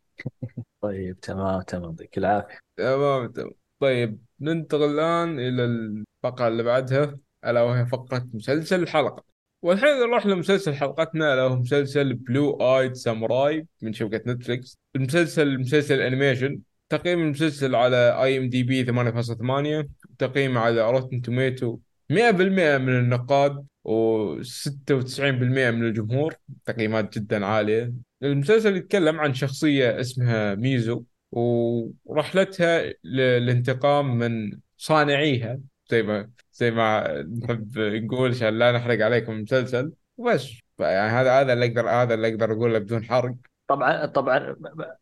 [0.81, 2.57] طيب تمام تمام يعطيك العافية.
[2.77, 3.51] تمام تمام.
[3.79, 7.17] طيب ننتقل الآن إلى الفقره اللي بعدها.
[7.45, 9.23] ألا وهي فقرة مسلسل الحلقة.
[9.61, 11.33] والحين نروح لمسلسل حلقتنا.
[11.33, 16.59] ألا هو مسلسل Blue Eye Samurai من شبكة نتفليكس المسلسل مسلسل animation
[16.89, 19.87] تقييم المسلسل على IMDb 8.8
[20.17, 21.77] تقييم على Rotten Tomato
[22.09, 26.35] 100% من النقاد و96% من الجمهور.
[26.65, 27.93] تقييمات جدا عالية.
[28.23, 35.59] المسلسل يتكلم عن شخصية اسمها ميزو ورحلتها للانتقام من صانعيها
[35.89, 39.91] زي ما زي ما نحب نقول عشان لا نحرق عليكم المسلسل.
[40.17, 40.49] وبس
[40.79, 43.35] يعني هذا هذا اللي أقدر هذا اللي أقدر أقوله بدون حرق.
[43.67, 44.55] طبعا طبعا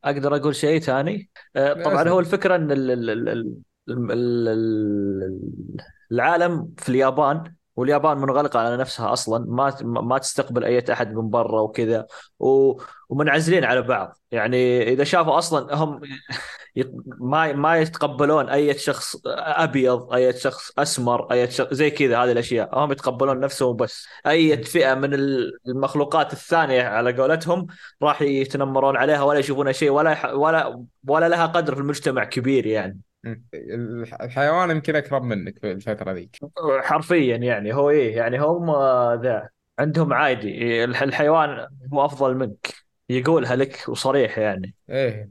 [0.04, 1.30] أقدر أقول شيء ثاني.
[1.56, 5.78] آه، طبعا هو الفكرة إن ال- ال- ال- ال- ال- ال-
[6.12, 11.62] العالم في اليابان واليابان منغلقة على نفسها أصلا ما ما تستقبل أي أحد من برا
[11.62, 12.06] وكذا.
[12.40, 14.18] و- ومنعزلين على بعض.
[14.32, 16.02] يعني إذا شافوا أصلا هم
[17.20, 22.80] ما ما يتقبلون أي شخص أبيض أي شخص أسمر أي شخص زي كذا هذه الأشياء.
[22.80, 24.08] هم يتقبلون نفسهم بس.
[24.28, 25.14] أي فئة من
[25.68, 27.68] المخلوقات الثانية على قولتهم
[28.04, 30.34] راح يتنمرون عليها ولا يشوفونها شيء ولا.
[30.34, 33.00] ولا ولا لها قدر في المجتمع كبير يعني.
[33.24, 33.46] مم.
[34.22, 36.38] الحيوان يمكن أقرب منك في الفترة ذيك.
[36.82, 38.72] حرفيا يعني هو إيه يعني هم
[39.22, 39.50] ذا
[39.80, 40.84] عندهم عادي.
[40.84, 42.74] الح- الحيوان هو أفضل منك.
[43.10, 44.76] يقولها لك وصريح يعني.
[44.90, 45.28] إيه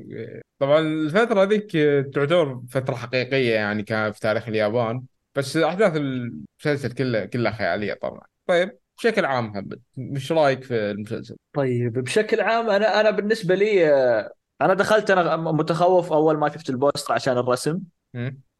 [0.59, 1.71] طبعا الفترة ذيك
[2.15, 5.03] تعتبر فترة حقيقية يعني كانت في تاريخ اليابان.
[5.35, 8.21] بس أحداث المسلسل كلها كلها خيالية طبعا.
[8.47, 13.95] طيب بشكل عام محمد وش رأيك في المسلسل؟ طيب بشكل عام أنا أنا بالنسبة لي
[13.95, 17.81] آه، أنا دخلت أنا متخوف أول ما شفت البوستر عشان الرسم.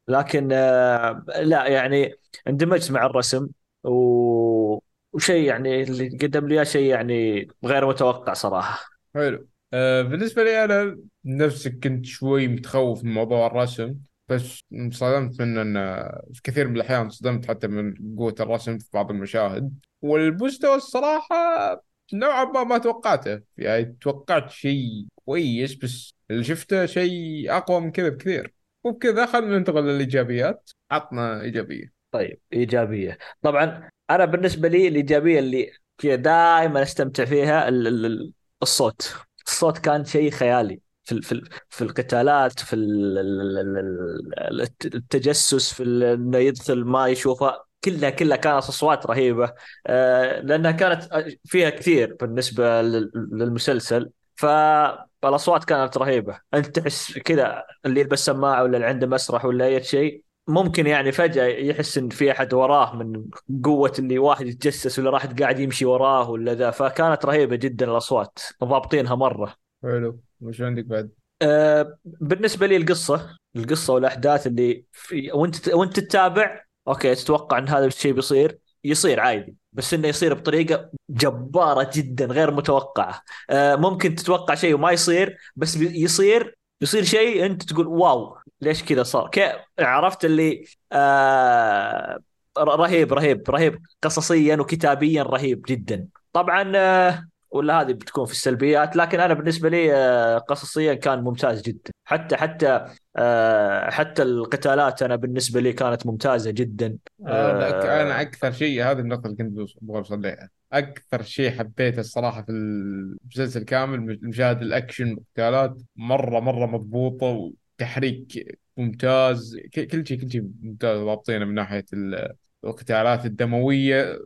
[0.07, 2.15] لكن آه، لا يعني
[2.47, 3.47] اندمجت مع الرسم
[3.83, 4.79] و...
[5.13, 8.89] وشيء يعني اللي قدم لي شيء يعني غير متوقع صراحة.
[9.15, 9.47] حلو.
[9.73, 13.95] آه بالنسبة لي أنا نفسك كنت شوي متخوف من موضوع الرسم
[14.27, 19.11] بس انصدمت من أن في كثير من الأحيان صدمت حتى من قوة الرسم في بعض
[19.11, 19.79] المشاهد.
[20.01, 21.83] والمستوى الصراحة
[22.13, 23.41] نوعا ما ما توقعته.
[23.57, 28.53] يعني توقعت شيء كويس بس اللي شفته شيء أقوى من كذا بكثير.
[28.83, 30.69] وبكذا خلينا ننتقل للإيجابيات.
[30.91, 31.93] عطنا إيجابية.
[32.11, 33.17] طيب إيجابية.
[33.41, 35.71] طبعا أنا بالنسبة لي الإيجابية اللي
[36.03, 39.15] دائما أستمتع فيها ال- ال- ال- الصوت.
[39.47, 45.73] الصوت كان شيء خيالي في في في القتالات في ال- ال- ال- ال- ال- التجسس
[45.73, 45.83] في
[46.13, 47.70] إنه يدخل ما يشوفه.
[47.83, 49.53] كلها كلها كانت أصوات رهيبة.
[49.87, 51.03] آه، لأنها كانت
[51.45, 54.09] فيها كثير بالنسبة لل- للمسلسل.
[54.35, 56.39] فالاصوات كانت رهيبة.
[56.53, 61.11] أنت تحس كذا اللي يلبس سماعة ولا اللي عنده مسرح ولا أي شيء ممكن يعني
[61.11, 63.25] فجأة يحس إن في أحد وراه من
[63.63, 66.71] قوة اللي واحد يتجسس ولا راح قاعد يمشي وراه ولا ذا.
[66.71, 69.55] فكانت رهيبة جدا الأصوات ضابطينها مرة.
[69.83, 70.19] حلو.
[70.41, 71.09] وش عندك بعد؟
[71.41, 77.85] أه بالنسبة لي القصة القصة والأحداث اللي في وأنت وأنت تتابع okay تتوقع إن هذا
[77.85, 83.21] الشيء بيصير؟ يصير عادي بس إنه يصير بطريقة جبارة جدا غير متوقعة.
[83.49, 89.03] أه ممكن تتوقع شيء وما يصير بس يصير يصير شيء أنت تقول واو ليش كذا
[89.03, 92.19] صار؟ كيف عرفت اللي آه
[92.57, 96.07] رهيب رهيب رهيب قصصيا وكتابيا رهيب جدا.
[96.33, 101.61] طبعا آه ولا هذه بتكون في السلبيات لكن أنا بالنسبة لي آه قصصيا كان ممتاز
[101.61, 101.91] جدا.
[102.05, 106.97] حتى حتى آه حتى القتالات أنا بالنسبة لي كانت ممتازة جدا.
[107.21, 112.41] أنا آه أكثر شيء هذه النقطة اللي كنت أبغى اوصل لها أكثر شيء حبيته الصراحة
[112.41, 119.57] في المسلسل كامل مشاهد الأكشن والقتالات مرة مرة مضبوطة وتحريك ممتاز.
[119.73, 122.33] كل شيء كل شيء ممتاز ضابطينه من ناحية ال-
[122.63, 124.19] القتالات الدموية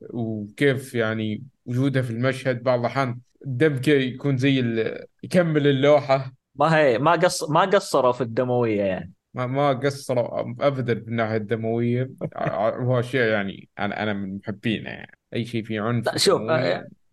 [0.00, 6.32] وكيف يعني وجودها في المشهد بعض الأحيان الدم كذا يكون زي ال- يكمل اللوحة.
[6.54, 9.12] ما هي ما قص ما قصروا في الدموية يعني.
[9.34, 12.10] ما ما قصروا ابدا في الناحية الدموية.
[12.86, 15.18] هو شيء يعني أنا أنا من محبينه يعني.
[15.34, 16.42] أي شيء فيه عنف لا شوف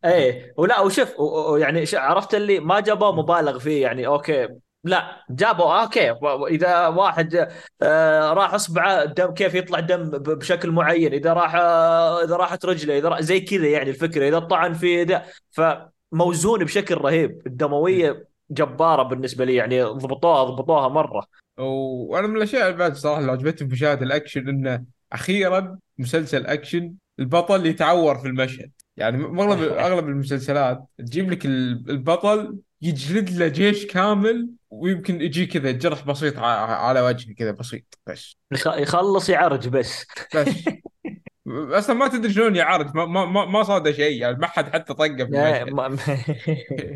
[0.06, 1.14] إيه ولا وشوف
[1.62, 4.48] يعني عرفت اللي ما جابوه مبالغ فيه يعني okay.
[4.84, 6.12] لا جابوا okay.
[6.56, 7.48] إذا واحد
[7.82, 12.98] آه، راح أصبعه دم كيف يطلع دم بشكل معين؟ إذا راح آه، إذا راحت رجله
[12.98, 14.28] إذا راح زي كذا يعني الفكرة.
[14.28, 17.42] إذا طعن في ذا فموزون بشكل رهيب.
[17.48, 21.26] الدموية جبارة بالنسبة لي يعني ضبطوها ضبطوها مرة.
[21.58, 24.84] وأنا من الأشياء اللي بعد صراحة اللي عجبتني في مشاهد الأكشن إنه
[25.14, 28.72] أخيرا مسلسل أكشن البطل يتعور في المشهد.
[28.98, 35.72] يعني اغلب أغلب المسلسلات تجيب لك ال- البطل يجلد له جيش كامل ويمكن يجي كذا
[35.72, 38.38] جرح بسيط على وجهه كذا بسيط بس.
[38.52, 40.06] يخ- يخلص يعرج بس.
[40.36, 40.48] بس.
[41.50, 45.06] أصلا ما تدري شلون يعارض ما ما ما صاد شيء يعني ما حد حتى طقه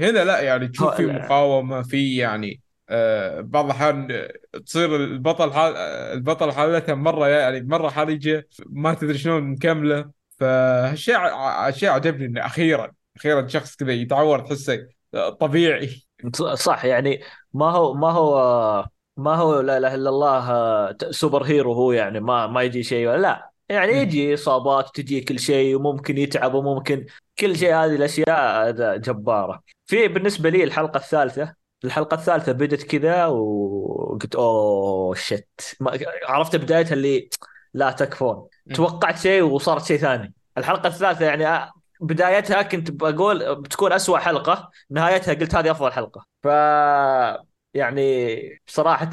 [0.01, 4.27] هنا لا يعني تشوف في مقاومة في يعني آه بعض الأحيان
[4.65, 10.11] تصير البطل حال البطل حالته مرة يعني مرة حرجة ما تدري شلون مكملة.
[10.39, 14.87] فهالشيء ع- شيء عجبني إنه أخيرا أخيرا شخص كذا يتعور تحسه
[15.39, 16.03] طبيعي.
[16.53, 17.21] صح يعني
[17.53, 18.85] ما هو ما هو
[19.17, 23.07] ما هو لا إله إلا الله سوبر هيرو هو يعني ما ما يجي شيء.
[23.07, 27.05] ولا لا يعني يجي اصابات تجي كل شيء وممكن يتعب وممكن
[27.39, 27.75] كل شيء.
[27.75, 29.63] هذه الأشياء جبارة.
[29.85, 31.53] في بالنسبة لي الحلقة الثالثة
[31.85, 35.47] الحلقة الثالثة بدت كذا وقلت أوه شت
[35.79, 37.29] ما- عرفت بدايتها اللي
[37.73, 38.47] لا تكفون.
[38.73, 40.33] توقعت شيء وصارت شيء ثاني.
[40.57, 41.71] الحلقة الثالثة يعني
[42.01, 46.25] بدايتها كنت بقول بتكون أسوأ حلقة نهايتها قلت هذه أفضل حلقة.
[46.43, 46.47] ف
[47.73, 49.09] يعني صراحة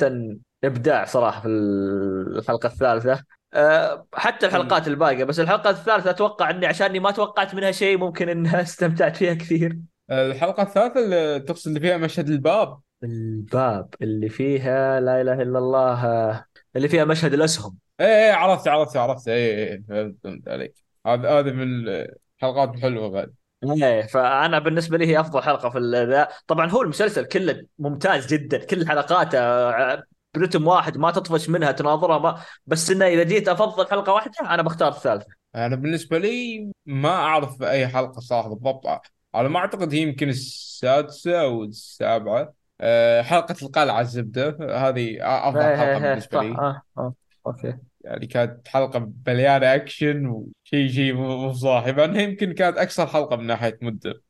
[0.64, 3.24] إبداع صراحة في الحلقة الثالثة.
[3.54, 8.28] أه، حتى الحلقات الباقية بس الحلقة الثالثة أتوقع إني عشاني ما توقعت منها شيء ممكن
[8.28, 9.78] انها استمتعت فيها كثير.
[10.10, 12.78] الحلقة الثالثة اللي تقصد اللي فيها مشهد الباب.
[13.04, 16.44] الباب اللي فيها لا إله إلا الله
[16.76, 17.78] اللي فيها مشهد الأسهم.
[18.00, 19.28] إيه إيه عرفت عرفت عرفت.
[19.28, 20.74] إيه إيه إيه، فهمت عليك.
[21.06, 21.88] هذا هذا من
[22.42, 23.34] الحلقات الحلوة بعد.
[23.64, 26.28] إيه فأنا بالنسبة لي هي أفضل حلقة في ذا.
[26.46, 30.02] طبعا هو المسلسل كله ممتاز جدا كل حلقاته آه،
[30.34, 34.62] برتم واحد ما تطفش منها تناظرها ما بس إنه إذا جيت أفضل حلقة واحدة أنا
[34.62, 35.26] بختار الثالثة.
[35.54, 38.86] أنا بالنسبة لي ما أعرف أي حلقة صراحة بالضبط.
[39.34, 42.52] على ما أعتقد هي يمكن السادسة أو السابعة.
[42.80, 46.48] أه، حلقة القلعة الزبدة هذه أفضل إيه، حلقة إيه، إيه، بالنسبة لي.
[46.48, 47.14] آه، آه،
[47.46, 47.89] okay.
[48.04, 53.36] يعني كانت حلقة مليانة أكشن وشيء شيء مو صاحي مع إنها يمكن كانت أكثر حلقة
[53.36, 54.22] من ناحية مدة.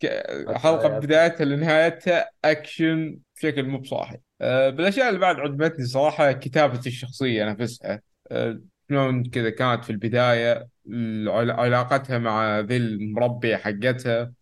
[0.00, 0.98] ك- حلقة إيه.
[1.00, 4.16] بدايتها لنهايتها أكشن بشكل مو بصاحي.
[4.40, 8.02] أه، بالأشياء اللي بعد عجبتني صراحة كتابه الشخصية نفسها.
[8.30, 10.68] أه، شلون كذا كانت في البداية
[11.50, 14.32] علاقتها مع ذي المربية حقتها.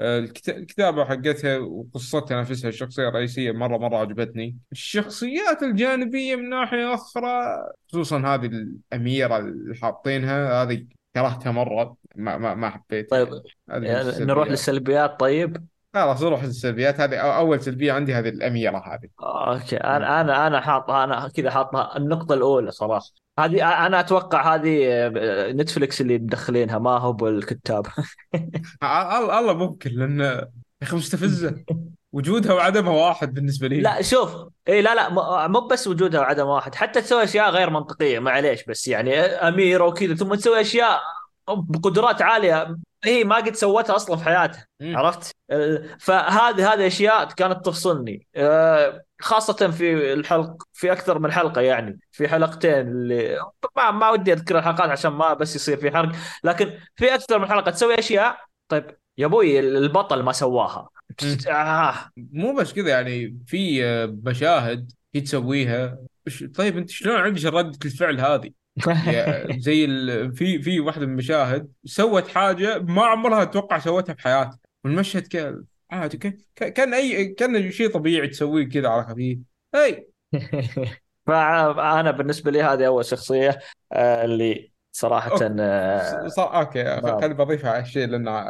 [0.00, 7.56] الكتابة حقتها وقصتها نفسها الشخصية الرئيسية مرة مرة عجبتني الشخصيات الجانبية من ناحية أخرى
[7.88, 14.24] خصوصا هذه الأميرة اللي حاطينها هذه كرهتها مرة ما ما ما حبيتها طيب يعني.
[14.24, 14.48] نروح.
[14.48, 15.66] للسلبيات طيب
[16.04, 17.10] خلاص نروح للسلبيات هذه.
[17.10, 19.08] أو- أول سلبية عندي هذه الأميرة هذه.
[19.22, 23.06] أوكي أنا أنا أنا حاط أنا كذا حاطها النقطة الأولى صراحة.
[23.38, 27.86] هذه أنا أتوقع هذه آه، نتفلكس اللي مدخلينها ما هو بالكتاب.
[29.38, 30.48] الله ممكن لأن يا
[30.82, 31.64] أخي مستفزة.
[32.12, 33.80] وجودها وعدمها واحد بالنسبة لي.
[33.80, 34.34] لا شوف
[34.68, 35.08] إي لا لا
[35.48, 40.14] مو بس وجودها وعدم واحد حتى تسوي أشياء غير منطقية معليش بس يعني أميرة وكذا
[40.14, 41.00] ثم تسوي أشياء
[41.54, 44.66] بقدرات عالية هي ما قد سوتها أصلا في حياتها.
[44.82, 51.60] عرفت؟ آه، فهذه هذه أشياء كانت تفصلني آه، خاصة في الحلق في أكثر من حلقة
[51.60, 53.38] يعني في حلقتين اللي
[53.76, 56.12] ما ما ودي أذكر الحلقات عشان ما بس يصير في حرق
[56.44, 58.36] لكن في أكثر من حلقة تسوي أشياء
[58.68, 60.88] طيب يا أبوي البطل ما سواها.
[61.48, 63.82] آه مو بس كذا يعني في
[64.24, 65.98] مشاهد هي تسويها
[66.54, 68.50] طيب أنت شلون عندك ردة الفعل هذه؟
[69.66, 70.32] زي ال...
[70.32, 76.16] في في واحدة من المشاهد سوت حاجة ما عمرها أتوقع سوتها بحياتها والمشهد كان عادي
[76.16, 79.38] كان كان أي كان شيء طبيعي تسويه كذا على خفيف
[79.74, 80.08] أي
[81.26, 83.58] فأنا بالنسبة لي هذه أول شخصية
[83.92, 84.70] آه، اللي
[85.54, 85.62] okay.
[85.62, 87.00] آه، صار okay.
[87.00, 88.44] خليني بضيفها على الشيء لأن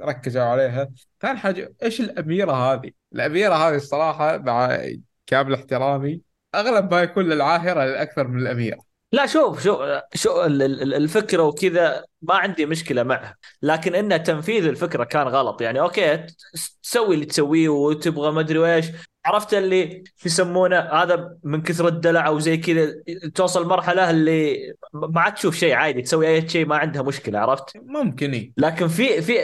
[0.00, 0.90] ركزوا عليها
[1.20, 4.78] ثاني حاجة إيش الأميرة هذه؟ الأميرة هذه الصراحة مع
[5.26, 6.20] كامل احترامي
[6.54, 9.78] أغلب ما يكون للعاهرة الاكثر من الأميرة لا شوف شوف
[10.14, 15.60] شو ال- ال- الفكرة وكذا ما عندي مشكلة معها لكن إن تنفيذ الفكرة كان غلط.
[15.62, 18.86] يعني okay تس- تسوي اللي تسويه وتبغى ما أدري إيش
[19.26, 22.94] عرفت اللي يسمونه؟ هذا من كثر الدلع أو زي كذا
[23.34, 24.56] توصل مرحلة اللي
[24.94, 28.52] ما عاد تشوف شيء عادي تسوي أي شيء ما عندها مشكلة عرفت؟ ممكن.
[28.56, 29.34] لكن في في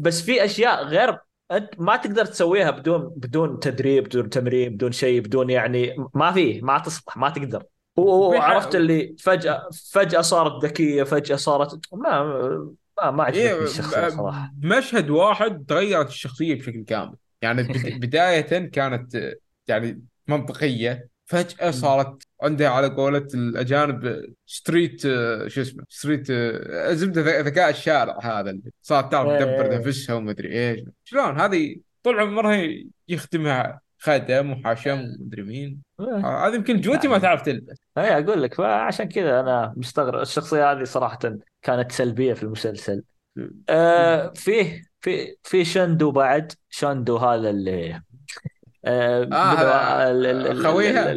[0.00, 1.18] بس في أشياء غير
[1.52, 6.62] أنت ما تقدر تسويها بدون بدون تدريب بدون تمرين بدون شيء بدون يعني ما فيه
[6.62, 7.62] ما تصلح ما تقدر.
[8.08, 12.22] وعرفت اللي فجاه فجأة صارت ذكية فجأة صارت ما
[13.02, 14.50] ما, ما عجبتني إيه الشخصية صراحة.
[14.54, 17.14] بمشهد واحد تغيرت الشخصية بشكل كامل.
[17.42, 19.34] يعني بد- بداية كانت
[19.68, 27.20] يعني منطقية فجأة صارت عندها على قولة الأجانب street آه، شو اسمه street آه، زبدة
[27.22, 29.78] ذ- ذكاء الشارع هذا اللي صارت تعرف تدبر إيه.
[29.78, 30.80] نفسها ومدري إيش.
[31.04, 32.68] شلون؟ هذه طول عمرها
[33.08, 35.82] يخدمها خدم وحشم ومدري مين.
[36.00, 36.46] إيه.
[36.48, 40.20] هذه يمكن جوتي ما تعرف تلبس اي أقول لك فعشان كذا أنا مستغرب.
[40.20, 41.18] الشخصية هذه صراحة
[41.62, 43.02] كانت سلبية في المسلسل.
[43.68, 46.52] آه فيه في في شندو بعد.
[46.70, 48.02] شندو هذا اللي
[48.84, 51.14] آه آه، خويها؟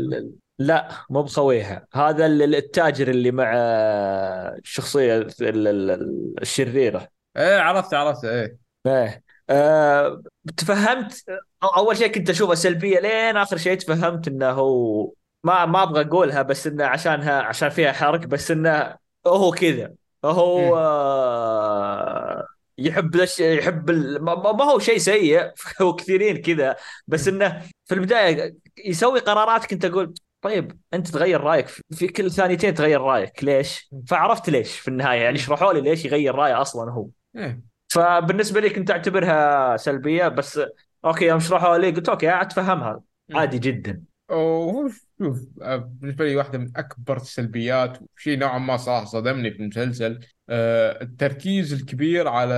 [0.59, 1.87] لا مو بخويها.
[1.93, 7.07] هذا ال- التاجر اللي مع آه، الشخصيه ال- ال- ال- الشريرة.
[7.37, 8.57] إيه عرفت عرفت إيه.
[8.87, 9.23] إيه.
[9.49, 10.23] آه
[10.57, 11.23] تفهمت؟
[11.63, 15.11] أول شيء كنت اشوفها سلبية لين آخر شيء تفهمت إنه هو
[15.43, 18.95] ما ما أبغى أقولها بس إنه عشانها عشان فيها حرق بس إنه
[19.27, 19.93] هو كذا.
[20.25, 20.77] هو.
[20.77, 22.47] آه
[22.77, 25.51] يحب الأش- يحب ال- ما ما هو شيء سيء.
[25.81, 26.75] هو كثيرين كذا.
[27.07, 28.55] بس إنه في البداية
[28.85, 31.67] يسوي قرارات كنت أقول طيب أنت تغير رأيك.
[31.91, 33.43] في كل ثانيتين تغير رأيك.
[33.43, 35.21] ليش؟ فعرفت ليش في النهاية.
[35.21, 37.07] يعني اشرحوا لي ليش يغير رأيه أصلا هو.
[37.35, 37.72] إيه.
[37.93, 40.59] فبالنسبة لي كنت أعتبرها سلبية بس
[41.05, 43.01] okay يوم شرحوها لي قلت okay أتفهمها.
[43.33, 44.03] عادي جدا.
[44.29, 44.89] وهو
[45.19, 51.01] شوف بالنسبة لي واحدة من أكبر السلبيات وشيء نوعا ما صراحة صدمني في المسلسل آه،
[51.01, 52.53] التركيز الكبير على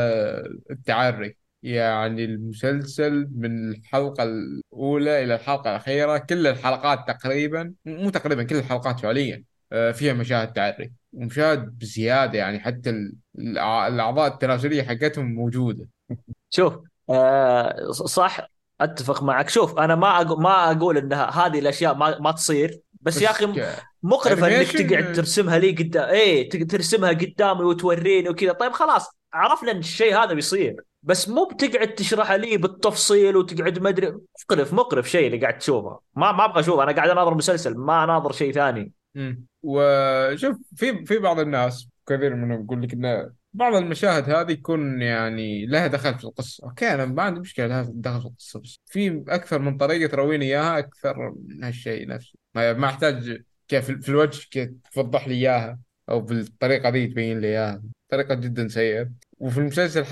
[0.71, 1.37] التعري.
[1.63, 8.99] يعني المسلسل من الحلقة الأولى إلى الحلقة الأخيرة كل الحلقات تقريبا مو تقريبا كل الحلقات
[8.99, 10.91] فعليا آه، فيها مشاهد تعري.
[11.15, 15.87] ومشاهد بزيادة يعني حتى ال- الأع- الأعضاء التناسلية حقتهم موجودة.
[16.49, 16.73] شوف
[17.09, 18.49] آه صح
[18.81, 19.49] أتفق معك.
[19.49, 23.45] شوف أنا ما أقول ما أقول إنها هذه الأشياء ما ما تصير بس, يا أخي
[24.03, 28.51] مقرفة إنك تقعد ترسمها لي قدام إيه ترسمها قدامي وتوريني وكذا.
[28.51, 30.75] طيب خلاص عرفنا إن الشيء هذا بيصير.
[31.03, 34.13] بس مو بتقعد تشرحها لي بالتفصيل وتقعد ما أدري.
[34.51, 35.99] مقرف مقرف شيء اللي قاعد تشوفه.
[36.15, 36.83] ما ما أبغى أشوفه.
[36.83, 38.91] أنا قاعد أناظر مسلسل ما أناظر شيء ثاني.
[39.63, 45.65] وشوف في في بعض الناس كثير منهم يقول لك إن بعض المشاهد هذه يكون يعني
[45.65, 49.23] لها دخل في القصة، أوكي أنا ما عندي مشكلة لها دخل في القصة بس في
[49.27, 54.69] أكثر من طريقة ترويني إياها أكثر من هالشيء نفسه، ما أحتاج كيف في الوجه كيف
[54.93, 55.79] توضح لي إياها
[56.09, 59.09] أو بالطريقة ذي تبين لي إياها، طريقة جدا سيئة.
[59.39, 60.05] وفي المسلسل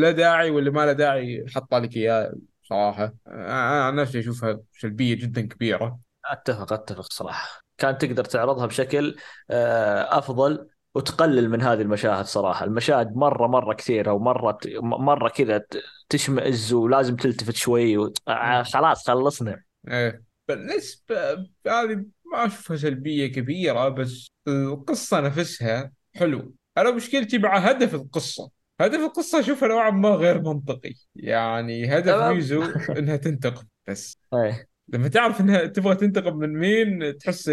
[0.00, 5.14] لا داعي واللي ما له داعي حط لك اياه صراحة، أنا عن نفسي أشوفها سلبية
[5.14, 5.98] جدا كبيرة.
[6.30, 7.60] أتفق أتفق صراحة.
[7.78, 9.16] كان تقدر تعرضها بشكل
[9.50, 12.64] آه، أفضل وتقلل من هذه المشاهد صراحة.
[12.64, 15.64] المشاهد مرة مرة كثيرة ومرة مرة كذا
[16.08, 18.12] تشمئز ولازم تلتفت شوي و...
[18.28, 19.62] آه، خلاص خلصنا.
[19.88, 20.22] إيه.
[20.48, 21.32] بالنسبة
[21.66, 26.54] هذه ما أشوفها سلبية كبيرة بس القصة نفسها حلو.
[26.78, 28.50] أنا مشكلتي مع هدف القصة.
[28.80, 30.94] هدف القصة أشوفها نوعا ما غير منطقي.
[31.14, 32.14] يعني هدف.
[32.14, 32.62] ميزو
[32.98, 34.16] إنها تنتقم بس.
[34.34, 34.71] إيه.
[34.88, 37.50] لما تعرف إنها تبغى تنتقم من مين تحس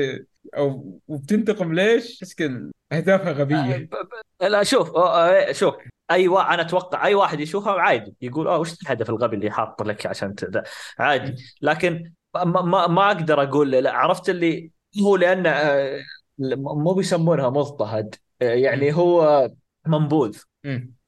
[0.57, 3.87] أو وبتنتقم ليش تحس كذا أهدافها
[4.41, 5.75] آه، لا شوف آه، آه، شوف
[6.11, 6.53] أي وا...
[6.53, 10.35] أنا أتوقع أي واحد يشوفها عادي يقول آه وش الهدف الغبي اللي حاط لك عشان
[10.35, 10.63] تد...
[10.99, 11.35] عادي.
[11.61, 15.99] لكن ما, ما, ما أقدر أقول لا عرفت اللي هو لأن آه،
[16.57, 19.49] مو بيسمونها مضطهد يعني هو
[19.87, 20.37] منبوذ.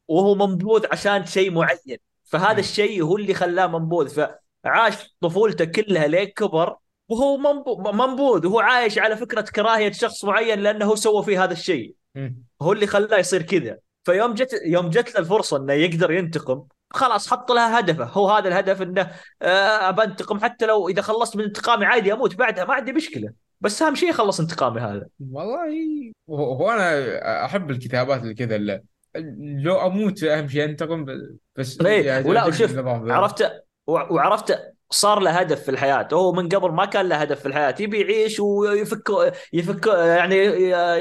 [0.07, 1.97] وهو منبوذ عشان شيء معين.
[2.23, 2.59] فهذا.
[2.59, 4.25] الشيء هو اللي خلاه منبوذ.
[4.63, 6.75] فعاش طفولته كلها لين كبر
[7.09, 11.53] وهو منبو- منبوذ وهو عايش على فكرة كراهية شخص معين لأنه هو سوى فيه هذا
[11.53, 11.93] الشيء.
[12.61, 13.77] هو اللي خلاه يصير كذا.
[14.03, 16.63] فيوم جت يوم جت له الفرصة إنه يقدر ينتقم
[16.93, 18.03] خلاص حط لها هدفه.
[18.05, 19.11] هو هذا الهدف إنه
[19.41, 23.33] آه بنتقم حتى لو إذا خلصت من انتقامي عادي أموت بعدها ما عندي مشكلة.
[23.61, 25.05] بس أهم شيء خلص انتقامي هذا.
[25.31, 28.81] والله هو أنا أحب الكتابات اللي كذا
[29.63, 31.05] لو أموت أهم شيء أنتقم
[31.55, 33.13] بس إيه يعني ولا وشوف ذا.
[33.13, 34.59] عرفت وعرفت
[34.89, 36.07] صار له هدف في الحياة.
[36.13, 37.75] هو من قبل ما كان له هدف في الحياة.
[37.79, 39.09] يبي يعيش ويفك
[39.53, 40.35] يفك يعني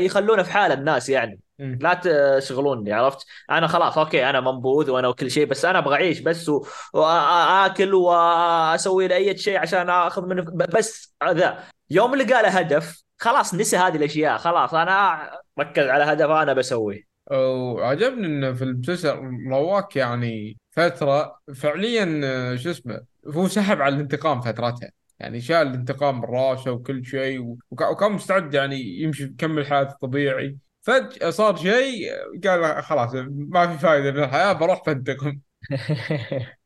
[0.05, 1.41] يخلونه في حاله الناس يعني.
[1.59, 1.95] لا
[2.39, 6.49] تشغلوني عرفت؟ أنا خلاص okay أنا منبوذ وأنا وكل شيء بس أنا أبغى أعيش بس
[6.49, 10.43] و- وأكل وأسوي له أي شيء عشان آخذ منه.
[10.43, 11.59] ب- بس ذا
[11.91, 15.31] يوم لقى له هدف خلاص نسى هذه الأشياء خلاص أنا
[15.61, 17.03] ركز على هدف أنا بسويه.
[17.31, 19.21] وعجبني إنه في المسلسل
[19.51, 24.91] رواك يعني فترة فعليا آه، شو اسمه هو سحب على الانتقام فترتها.
[25.19, 27.41] يعني شال الانتقام من راسه وكل شيء
[27.71, 32.09] وك- وكان مستعد يعني يمشي يكمل حياته طبيعي فجأة صار شيء
[32.45, 35.41] قال خلاص ما في فائدة من الحياة بروح بنتقم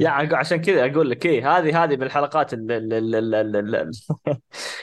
[0.00, 3.40] يعني عشان كذا أقول لك إيه هذه هذه من الحلقات اللي, اللي, اللي,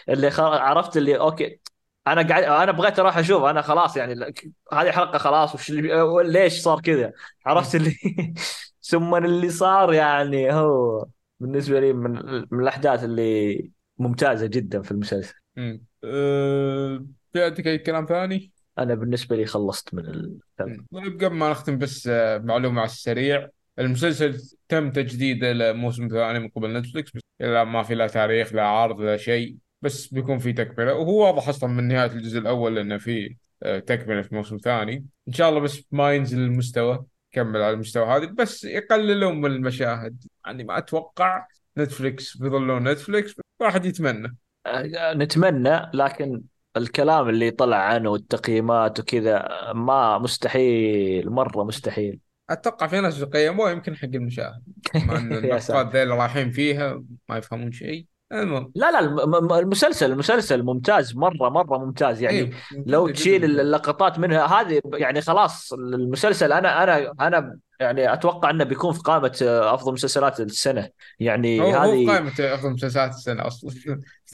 [0.10, 1.60] اللي عرفت اللي أوكي
[2.08, 3.44] أنا قاعد أنا بغيت أروح أشوف.
[3.44, 4.34] أنا خلاص يعني
[4.74, 5.56] هذه حلقة خلاص.
[5.56, 5.90] وش اللي...
[6.24, 7.14] ليش صار كذا؟
[7.46, 7.96] عرفت اللي
[8.82, 11.06] ثم اللي صار يعني هو
[11.40, 12.12] بالنسبة لي من,
[12.52, 15.34] من الأحداث اللي ممتازة جدا في المسلسل.
[15.58, 17.06] امم أه...
[17.36, 22.08] عندك أي كلام ثاني؟ أنا بالنسبة لي خلصت من الفيلم طيب قبل ما نختم بس
[22.08, 23.50] آه، معلومة على السريع.
[23.80, 28.64] المسلسل تم تجديده لموسم ثاني من قبل نتفلكس بس لا ما في لا تاريخ لا
[28.64, 29.58] عرض لا شيء.
[29.86, 34.22] بس بيكون في تكملة وهو واضح أصلا من نهاية الجزء الأول إنه في آه، تكملة
[34.22, 35.06] في موسم ثاني.
[35.28, 40.24] إن شاء الله بس ما ينزل المستوى كمل على المستوى هذا بس يقللون من المشاهد.
[40.46, 41.48] يعني ما أتوقع
[41.78, 44.36] نتفلكس بيظلون نتفلكس واحد يتمنى.
[44.66, 46.42] آه، نتمنى لكن
[46.78, 52.20] الكلام اللي طلع عنه والتقييمات وكذا ما مستحيل مرة مستحيل.
[52.50, 54.64] أتوقع في ناس قيموه يمكن حق المشاهد.
[55.08, 58.06] مع إن النقاد ذيل رايحين فيها ما يفهمون شيء.
[58.32, 58.72] المهم.
[58.76, 62.22] لا لا المسلسل المسلسل ممتاز مرة مرة ممتاز.
[62.22, 62.52] يعني إيه
[62.86, 68.94] لو تشيل اللقطات منها هذه يعني خلاص المسلسل أنا أنا أنا يعني أتوقع إنه بيكون
[68.94, 70.90] في قائمة أفضل مسلسلات السنة.
[71.20, 73.72] يعني هو هذه هو قائمة أفضل مسلسلات السنة أصلا.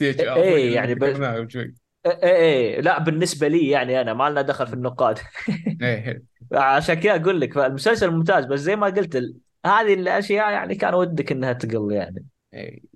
[0.00, 1.04] اي يعني ب...
[1.04, 5.18] إيه إيه لا بالنسبة لي يعني أنا ما لنا دخل في النقاد.
[6.52, 9.16] عشان كذا أقول لك فالمسلسل ممتاز بس زي ما قلت.
[9.66, 12.16] هذه الأشياء يعني كان ودك إنها تقل يعني.
[12.16, 12.31] إيه،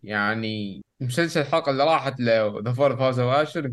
[0.03, 3.73] يعني مسلسل الحلقة اللي راحت ذا فور فاز واشر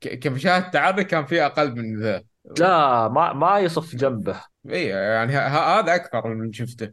[0.00, 2.22] كمشاهد تعري كان فيه أقل من ذا.
[2.58, 4.40] لا ما ما يصف جنبه.
[4.70, 6.92] اي يعني هذا أكثر من شفته.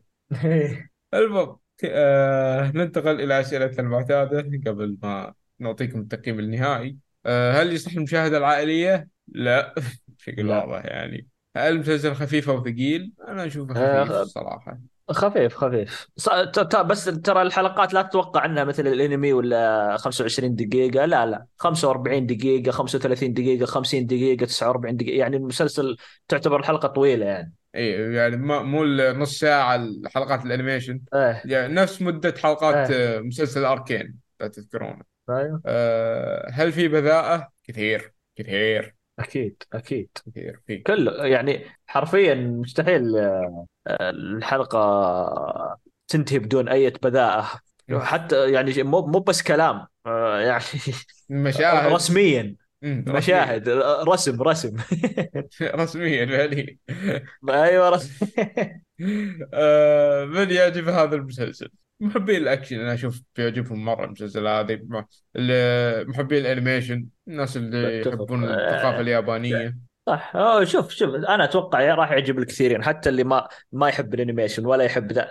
[1.14, 6.98] المهم آه ننتقل إلى اسئلتنا المعتادة قبل ما نعطيكم التقييم النهائي.
[7.26, 9.76] آه هل يصح المشاهدة العائلية؟ لا
[10.20, 11.28] بشكل واضح يعني.
[11.58, 14.80] هل المسلسل خفيف أو ثقيل؟ أنا أشوفه خفيف آه الصراحه
[15.12, 16.08] خفيف خفيف.
[16.86, 21.06] بس ترى الحلقات لا تتوقع انها مثل الانمي ولا 25 دقيقة.
[21.06, 21.46] لا لا.
[21.58, 25.18] 45 دقيقة 35 دقيقة 50 دقيقة 49 دقيقة.
[25.18, 25.98] يعني المسلسل
[26.28, 27.54] تعتبر الحلقة طويلة يعني.
[27.76, 31.00] إي يعني مو نص ساعة حلقات الانيميشن.
[31.14, 31.42] إيه.
[31.46, 33.20] يعني نفس مدة حلقات إيه.
[33.20, 35.02] مسلسل أركين لا تذكرونه.
[35.30, 35.62] أيوه.
[35.66, 38.96] أه هل في بذاءة؟ كثير كثير.
[39.20, 40.10] أكيد أكيد.
[40.28, 40.78] كثير في.
[40.78, 47.50] كله يعني حرفيا مستحيل آه، الحلقة تنتهي بدون أي بذاءه
[47.92, 50.64] حتى يعني مو مو بس كلام آه، يعني
[51.30, 51.92] مشاهد.
[51.96, 52.56] رسميا.
[52.84, 53.70] مشاهد
[54.08, 54.76] رسم رسم.
[55.62, 56.78] رسميا فعليا.
[57.50, 58.28] أيوه رسم.
[59.54, 61.70] آه، من يعجب هذا المسلسل؟
[62.00, 62.80] محبين الأكشن.
[62.80, 64.80] أنا أشوف بيعجبهم مرة المسلسل هذا.
[66.08, 67.06] محبين ال animation.
[67.28, 69.78] الناس اللي يحبون الثقافة اليابانية.
[70.08, 70.36] صح.
[70.36, 74.66] أوه شوف شوف أنا أتوقع راح يعجب الكثيرين حتى اللي ما ما يحب ال animation
[74.66, 75.30] ولا يحب ذا.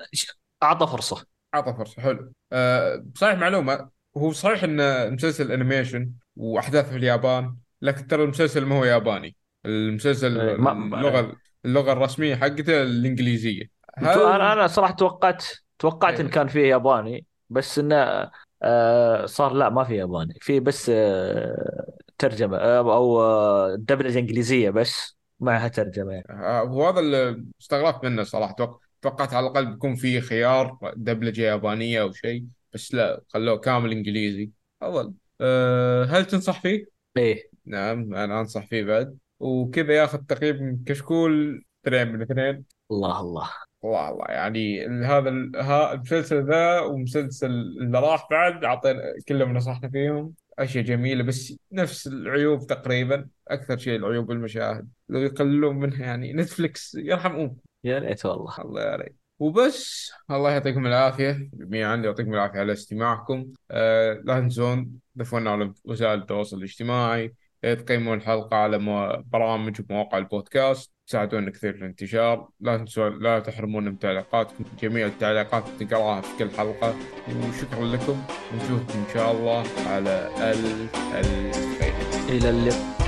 [0.63, 1.27] أعطى فرصة.
[1.55, 2.33] أعطى فرصة حلو.
[2.53, 3.89] أه صحيح معلومة.
[4.17, 9.37] هو صحيح إن مسلسل أنيميشن وأحداثه في اليابان لكن ترى المسلسل ما هو ياباني.
[9.67, 13.71] المسلسل إيه، اللغة اللغة الرسمية حقته الإنجليزية.
[13.97, 14.21] هل...
[14.21, 15.45] أنا أنا صراحة توقعت
[15.79, 16.33] توقعت إن إيه.
[16.33, 18.31] كان فيه ياباني بس إنه
[18.63, 20.35] آه صار لا ما في ياباني.
[20.41, 21.93] في بس آه
[22.23, 26.27] ترجمة آه أو آه دبلجة إنجليزية بس معها ترجمة يعني.
[26.31, 28.55] آه هو هذا اللي استغربت منه صراحة.
[29.03, 32.45] توقعت على الأقل بيكون في خيار دبلجة يابانية أو شيء
[32.75, 34.51] بس لا خلوه كامل إنجليزي.
[34.83, 35.13] أفضل.
[35.41, 36.87] أه هل تنصح فيه؟
[37.17, 37.51] إيه.
[37.67, 39.19] نعم أنا أنصح فيه بعد.
[39.41, 42.65] وكذا ياخذ تقييم كشكول اثنين من اثنين.
[42.91, 43.51] الله الله.
[43.85, 50.35] الله الله يعني هذا المسلسل ذا ومسلسل اللي راح بعد أعطينا كلهم نصحنا فيهم.
[50.59, 56.95] أشياء جميلة بس نفس العيوب تقريبا أكثر شيء العيوب المشاهد لو يقللون منها يعني نتفلكس
[56.95, 57.51] يرحم
[57.85, 58.59] يا ريت والله.
[58.59, 59.17] الله يا ريت.
[59.39, 63.53] وبس الله يعطيكم العافية جميعا يعطيكم العافية على استماعكم.
[63.71, 68.79] آه لا تنسون تضيفونا على وسائل التواصل الاجتماعي تقيمون الحلقة على
[69.27, 70.93] برامج ومواقع البودكاست.
[71.13, 72.49] تساعدونا كثير في الانتشار.
[72.61, 76.95] لا تنسوا لا تحرمونا من تعليقاتكم جميع التعليقات نقراها في كل حلقة.
[77.29, 78.23] وشكرا لكم.
[78.53, 81.95] ونشوفكم إن شاء الله على ألف ألف خير.
[82.29, 83.02] إلى اللقاء.